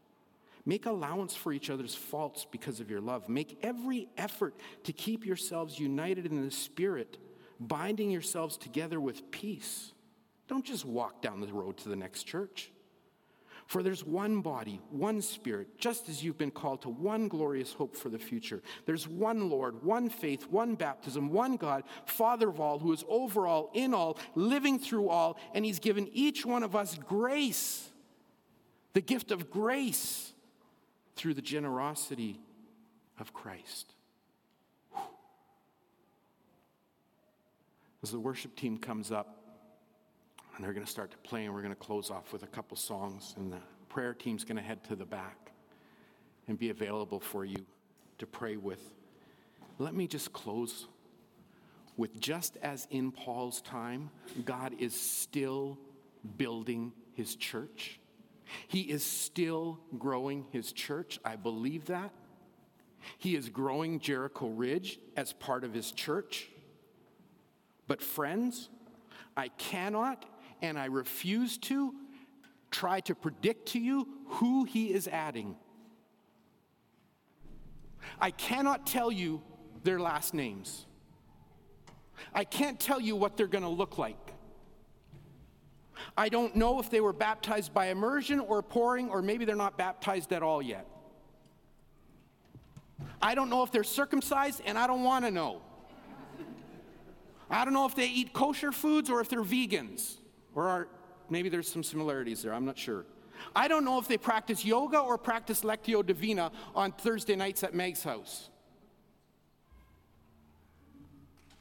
Make 0.67 0.85
allowance 0.85 1.35
for 1.35 1.55
each 1.55 1.71
other's 1.71 1.95
faults 1.95 2.47
because 2.51 2.79
of 2.79 2.91
your 2.91 3.01
love. 3.01 3.27
Make 3.27 3.59
every 3.63 4.09
effort 4.19 4.55
to 4.83 4.93
keep 4.93 5.25
yourselves 5.25 5.79
united 5.79 6.27
in 6.27 6.45
the 6.45 6.51
Spirit 6.51 7.17
binding 7.59 8.11
yourselves 8.11 8.59
together 8.59 9.01
with 9.01 9.31
peace. 9.31 9.95
Don't 10.49 10.67
just 10.67 10.85
walk 10.85 11.23
down 11.23 11.41
the 11.41 11.47
road 11.47 11.79
to 11.79 11.89
the 11.89 11.97
next 11.97 12.25
church. 12.25 12.71
For 13.67 13.83
there's 13.83 14.05
one 14.05 14.41
body, 14.41 14.81
one 14.91 15.23
spirit, 15.23 15.79
just 15.79 16.09
as 16.09 16.23
you've 16.23 16.37
been 16.37 16.51
called 16.51 16.83
to 16.83 16.91
one 16.91 17.29
glorious 17.29 17.73
hope 17.73 17.97
for 17.97 18.09
the 18.11 18.19
future. 18.19 18.63
There's 18.85 19.09
one 19.09 19.49
Lord, 19.49 19.83
one 19.83 20.11
faith, 20.11 20.47
one 20.51 20.75
baptism, 20.75 21.31
one 21.31 21.57
God, 21.57 21.85
Father 22.05 22.49
of 22.49 22.61
all, 22.61 22.79
who 22.79 22.93
is 22.93 23.05
over 23.09 23.47
all, 23.47 23.71
in 23.73 23.95
all, 23.95 24.19
living 24.35 24.79
through 24.79 25.09
all, 25.09 25.39
and 25.55 25.65
He's 25.65 25.79
given 25.79 26.09
each 26.13 26.45
one 26.45 26.63
of 26.63 26.77
us 26.77 26.99
grace, 27.07 27.89
the 28.93 29.01
gift 29.01 29.31
of 29.31 29.51
grace, 29.51 30.33
through 31.17 31.35
the 31.35 31.43
generosity 31.43 32.41
of 33.19 33.33
Christ. 33.33 33.95
As 38.03 38.11
the 38.11 38.21
worship 38.21 38.57
team 38.57 38.77
comes 38.77 39.11
up, 39.11 39.44
and 40.55 40.65
they're 40.65 40.73
going 40.73 40.87
to 40.87 40.91
start 40.91 41.11
to 41.11 41.19
play, 41.19 41.45
and 41.45 41.55
we're 41.55 41.63
going 41.63 41.75
to 41.75 41.81
close 41.81 42.11
off 42.11 42.33
with 42.33 42.43
a 42.43 42.49
couple 42.49 42.77
songs, 42.77 43.35
and 43.37 43.53
the 43.53 43.59
prayer 43.89 44.15
team's 44.15 44.45
going 44.45 44.57
to 44.57 44.63
head 44.63 44.85
to 44.85 44.97
the 44.97 45.05
back 45.05 45.53
and 46.49 46.59
be 46.59 46.71
available 46.71 47.21
for 47.21 47.45
you 47.45 47.65
to 48.19 48.27
pray 48.27 48.57
with. 48.57 48.81
Let 49.79 49.95
me 49.95 50.07
just 50.07 50.33
close 50.33 50.87
with 51.97 52.21
just 52.21 52.57
as 52.63 52.87
in 52.91 53.13
Paul's 53.13 53.61
time, 53.61 54.11
God 54.45 54.75
is 54.79 54.99
still 54.99 55.79
building 56.37 56.93
his 57.15 57.37
church. 57.37 58.01
He 58.69 58.81
is 58.81 59.05
still 59.05 59.79
growing 59.99 60.47
his 60.51 60.73
church. 60.73 61.19
I 61.25 61.37
believe 61.37 61.87
that. 61.87 62.11
He 63.19 63.37
is 63.37 63.49
growing 63.49 64.01
Jericho 64.01 64.49
Ridge 64.49 64.99
as 65.17 65.33
part 65.33 65.65
of 65.65 65.73
his 65.73 65.93
church. 65.93 66.49
But, 67.87 68.01
friends, 68.01 68.71
I 69.37 69.49
cannot 69.49 70.25
and 70.65 70.79
I 70.79 70.87
refuse 70.87 71.59
to 71.59 71.95
try 72.71 73.01
to 73.01 73.15
predict 73.15 73.69
to 73.69 73.79
you 73.79 74.09
who 74.27 74.65
he 74.65 74.93
is 74.93 75.07
adding. 75.07 75.57
I 78.21 78.31
cannot 78.31 78.87
tell 78.87 79.13
you 79.13 79.43
their 79.83 80.01
last 80.01 80.35
names. 80.35 80.87
I 82.33 82.45
can't 82.45 82.81
tell 82.81 83.01
you 83.01 83.15
what 83.15 83.37
they're 83.37 83.47
going 83.47 83.65
to 83.65 83.71
look 83.71 83.99
like. 83.99 84.33
I 86.17 86.29
don't 86.29 86.57
know 86.57 86.81
if 86.81 86.91
they 86.91 87.01
were 87.01 87.13
baptized 87.13 87.73
by 87.75 87.87
immersion 87.87 88.41
or 88.41 88.63
pouring, 88.63 89.11
or 89.11 89.23
maybe 89.23 89.45
they're 89.45 89.57
not 89.57 89.77
baptized 89.77 90.33
at 90.33 90.43
all 90.43 90.63
yet. 90.63 90.87
I 93.21 93.35
don't 93.35 93.51
know 93.51 93.63
if 93.63 93.71
they're 93.71 93.85
circumcised, 93.85 94.63
and 94.65 94.79
I 94.79 94.87
don't 94.87 95.03
want 95.03 95.25
to 95.25 95.31
know. 95.31 95.63
I 97.51 97.65
don't 97.65 97.75
know 97.75 97.87
if 97.87 97.95
they 97.95 98.07
eat 98.07 98.33
kosher 98.33 98.73
foods 98.73 99.11
or 99.11 99.21
if 99.21 99.29
they're 99.29 99.43
vegans, 99.43 100.17
or 100.55 100.69
are, 100.69 100.89
maybe 101.31 101.49
there's 101.49 101.71
some 101.71 101.83
similarities 101.83 102.43
there, 102.43 102.55
I'm 102.55 102.65
not 102.65 102.79
sure. 102.79 103.05
I 103.55 103.69
don't 103.69 103.85
know 103.85 103.99
if 103.99 104.09
they 104.09 104.19
practice 104.19 104.65
yoga 104.65 104.99
or 104.99 105.19
practice 105.19 105.63
Lectio 105.63 106.05
Divina 106.05 106.53
on 106.75 106.93
Thursday 106.93 107.37
nights 107.37 107.65
at 107.65 107.75
Meg's 107.75 108.03
house. 108.03 108.49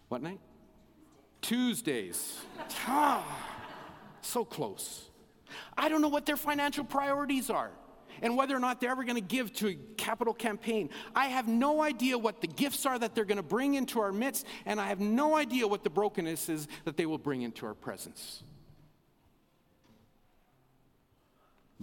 What 0.10 0.22
night? 0.22 0.40
Tuesdays. 1.42 2.40
Ah, 2.88 3.26
so 4.22 4.46
close. 4.46 5.10
I 5.78 5.90
don't 5.90 6.02
know 6.02 6.08
what 6.08 6.26
their 6.26 6.38
financial 6.38 6.84
priorities 6.84 7.50
are 7.50 7.72
and 8.22 8.38
whether 8.38 8.56
or 8.56 8.60
not 8.60 8.80
they're 8.80 8.92
ever 8.92 9.04
going 9.04 9.16
to 9.16 9.22
give 9.22 9.52
to 9.54 9.70
a 9.70 9.76
capital 9.98 10.34
campaign. 10.34 10.90
I 11.16 11.28
have 11.28 11.48
no 11.48 11.82
idea 11.82 12.18
what 12.18 12.42
the 12.42 12.48
gifts 12.48 12.86
are 12.86 12.98
that 12.98 13.16
they're 13.16 13.26
going 13.26 13.38
to 13.38 13.44
bring 13.44 13.74
into 13.74 14.00
our 14.00 14.12
midst, 14.12 14.46
and 14.66 14.80
I 14.80 14.88
have 14.88 15.00
no 15.00 15.36
idea 15.36 15.68
what 15.68 15.84
the 15.84 15.90
brokenness 15.90 16.48
is 16.48 16.68
that 16.86 16.96
they 16.96 17.06
will 17.06 17.18
bring 17.18 17.42
into 17.42 17.66
our 17.66 17.74
presence. 17.74 18.44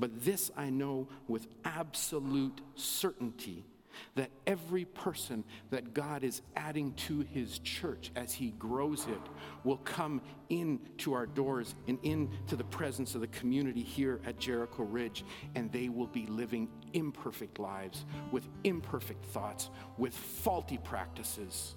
But 0.00 0.24
this 0.24 0.50
I 0.56 0.70
know 0.70 1.08
with 1.28 1.46
absolute 1.64 2.62
certainty 2.74 3.66
that 4.14 4.30
every 4.46 4.86
person 4.86 5.44
that 5.68 5.92
God 5.92 6.24
is 6.24 6.40
adding 6.56 6.94
to 6.94 7.20
his 7.20 7.58
church 7.58 8.10
as 8.16 8.32
he 8.32 8.52
grows 8.52 9.06
it 9.06 9.20
will 9.62 9.76
come 9.78 10.22
into 10.48 11.12
our 11.12 11.26
doors 11.26 11.74
and 11.86 11.98
into 12.02 12.56
the 12.56 12.64
presence 12.64 13.14
of 13.14 13.20
the 13.20 13.26
community 13.26 13.82
here 13.82 14.20
at 14.24 14.38
Jericho 14.38 14.84
Ridge, 14.84 15.22
and 15.54 15.70
they 15.70 15.90
will 15.90 16.06
be 16.06 16.26
living 16.26 16.68
imperfect 16.94 17.58
lives 17.58 18.06
with 18.32 18.48
imperfect 18.64 19.22
thoughts, 19.26 19.68
with 19.98 20.16
faulty 20.16 20.78
practices. 20.78 21.74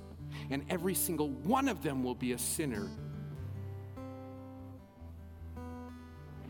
And 0.49 0.63
every 0.69 0.95
single 0.95 1.29
one 1.29 1.67
of 1.67 1.83
them 1.83 2.03
will 2.03 2.15
be 2.15 2.31
a 2.31 2.39
sinner 2.39 2.87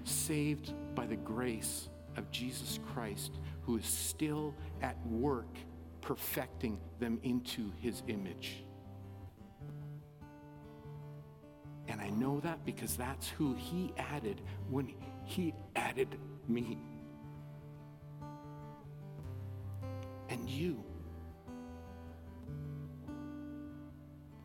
saved 0.03 0.73
by 0.95 1.05
the 1.05 1.15
grace 1.15 1.89
of 2.17 2.29
Jesus 2.31 2.79
Christ 2.93 3.39
who 3.61 3.77
is 3.77 3.85
still 3.85 4.53
at 4.81 4.97
work 5.07 5.57
perfecting 6.01 6.79
them 6.99 7.19
into 7.23 7.71
his 7.79 8.03
image. 8.07 8.63
And 11.87 12.01
I 12.01 12.09
know 12.09 12.39
that 12.41 12.65
because 12.65 12.95
that's 12.95 13.29
who 13.29 13.53
he 13.55 13.93
added 13.97 14.41
when 14.69 14.93
he 15.25 15.53
added 15.75 16.17
me. 16.47 16.77
And 20.29 20.49
you. 20.49 20.83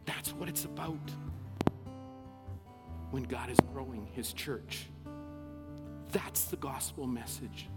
That's 0.05 0.33
what 0.33 0.49
it's 0.49 0.65
about 0.65 1.11
when 3.11 3.23
God 3.23 3.51
is 3.51 3.59
growing 3.73 4.07
his 4.13 4.33
church. 4.33 4.87
That's 6.13 6.45
the 6.45 6.57
gospel 6.57 7.07
message. 7.07 7.69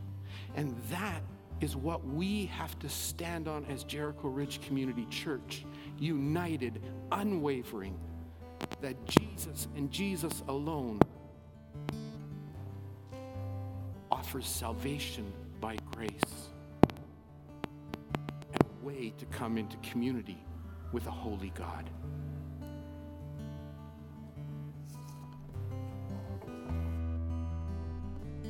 And 0.56 0.76
that 0.90 1.22
is 1.60 1.76
what 1.76 2.06
we 2.06 2.46
have 2.48 2.78
to 2.80 2.90
stand 2.90 3.48
on 3.48 3.66
as 3.66 3.84
Jericho 3.84 4.30
Ridge 4.30 4.62
Community 4.62 5.06
Church, 5.10 5.66
united, 6.00 6.82
unwavering, 7.12 8.00
that 8.82 8.96
Jesus 9.06 9.68
and 9.76 9.92
Jesus 9.92 10.44
alone 10.48 11.00
offers 14.12 14.48
salvation 14.48 15.32
by 15.60 15.78
grace 15.96 16.50
and 18.54 18.64
a 18.64 18.86
way 18.86 19.14
to 19.18 19.26
come 19.28 19.58
into 19.58 19.78
community 19.78 20.44
with 20.92 21.06
a 21.06 21.12
holy 21.12 21.52
God. 21.56 21.90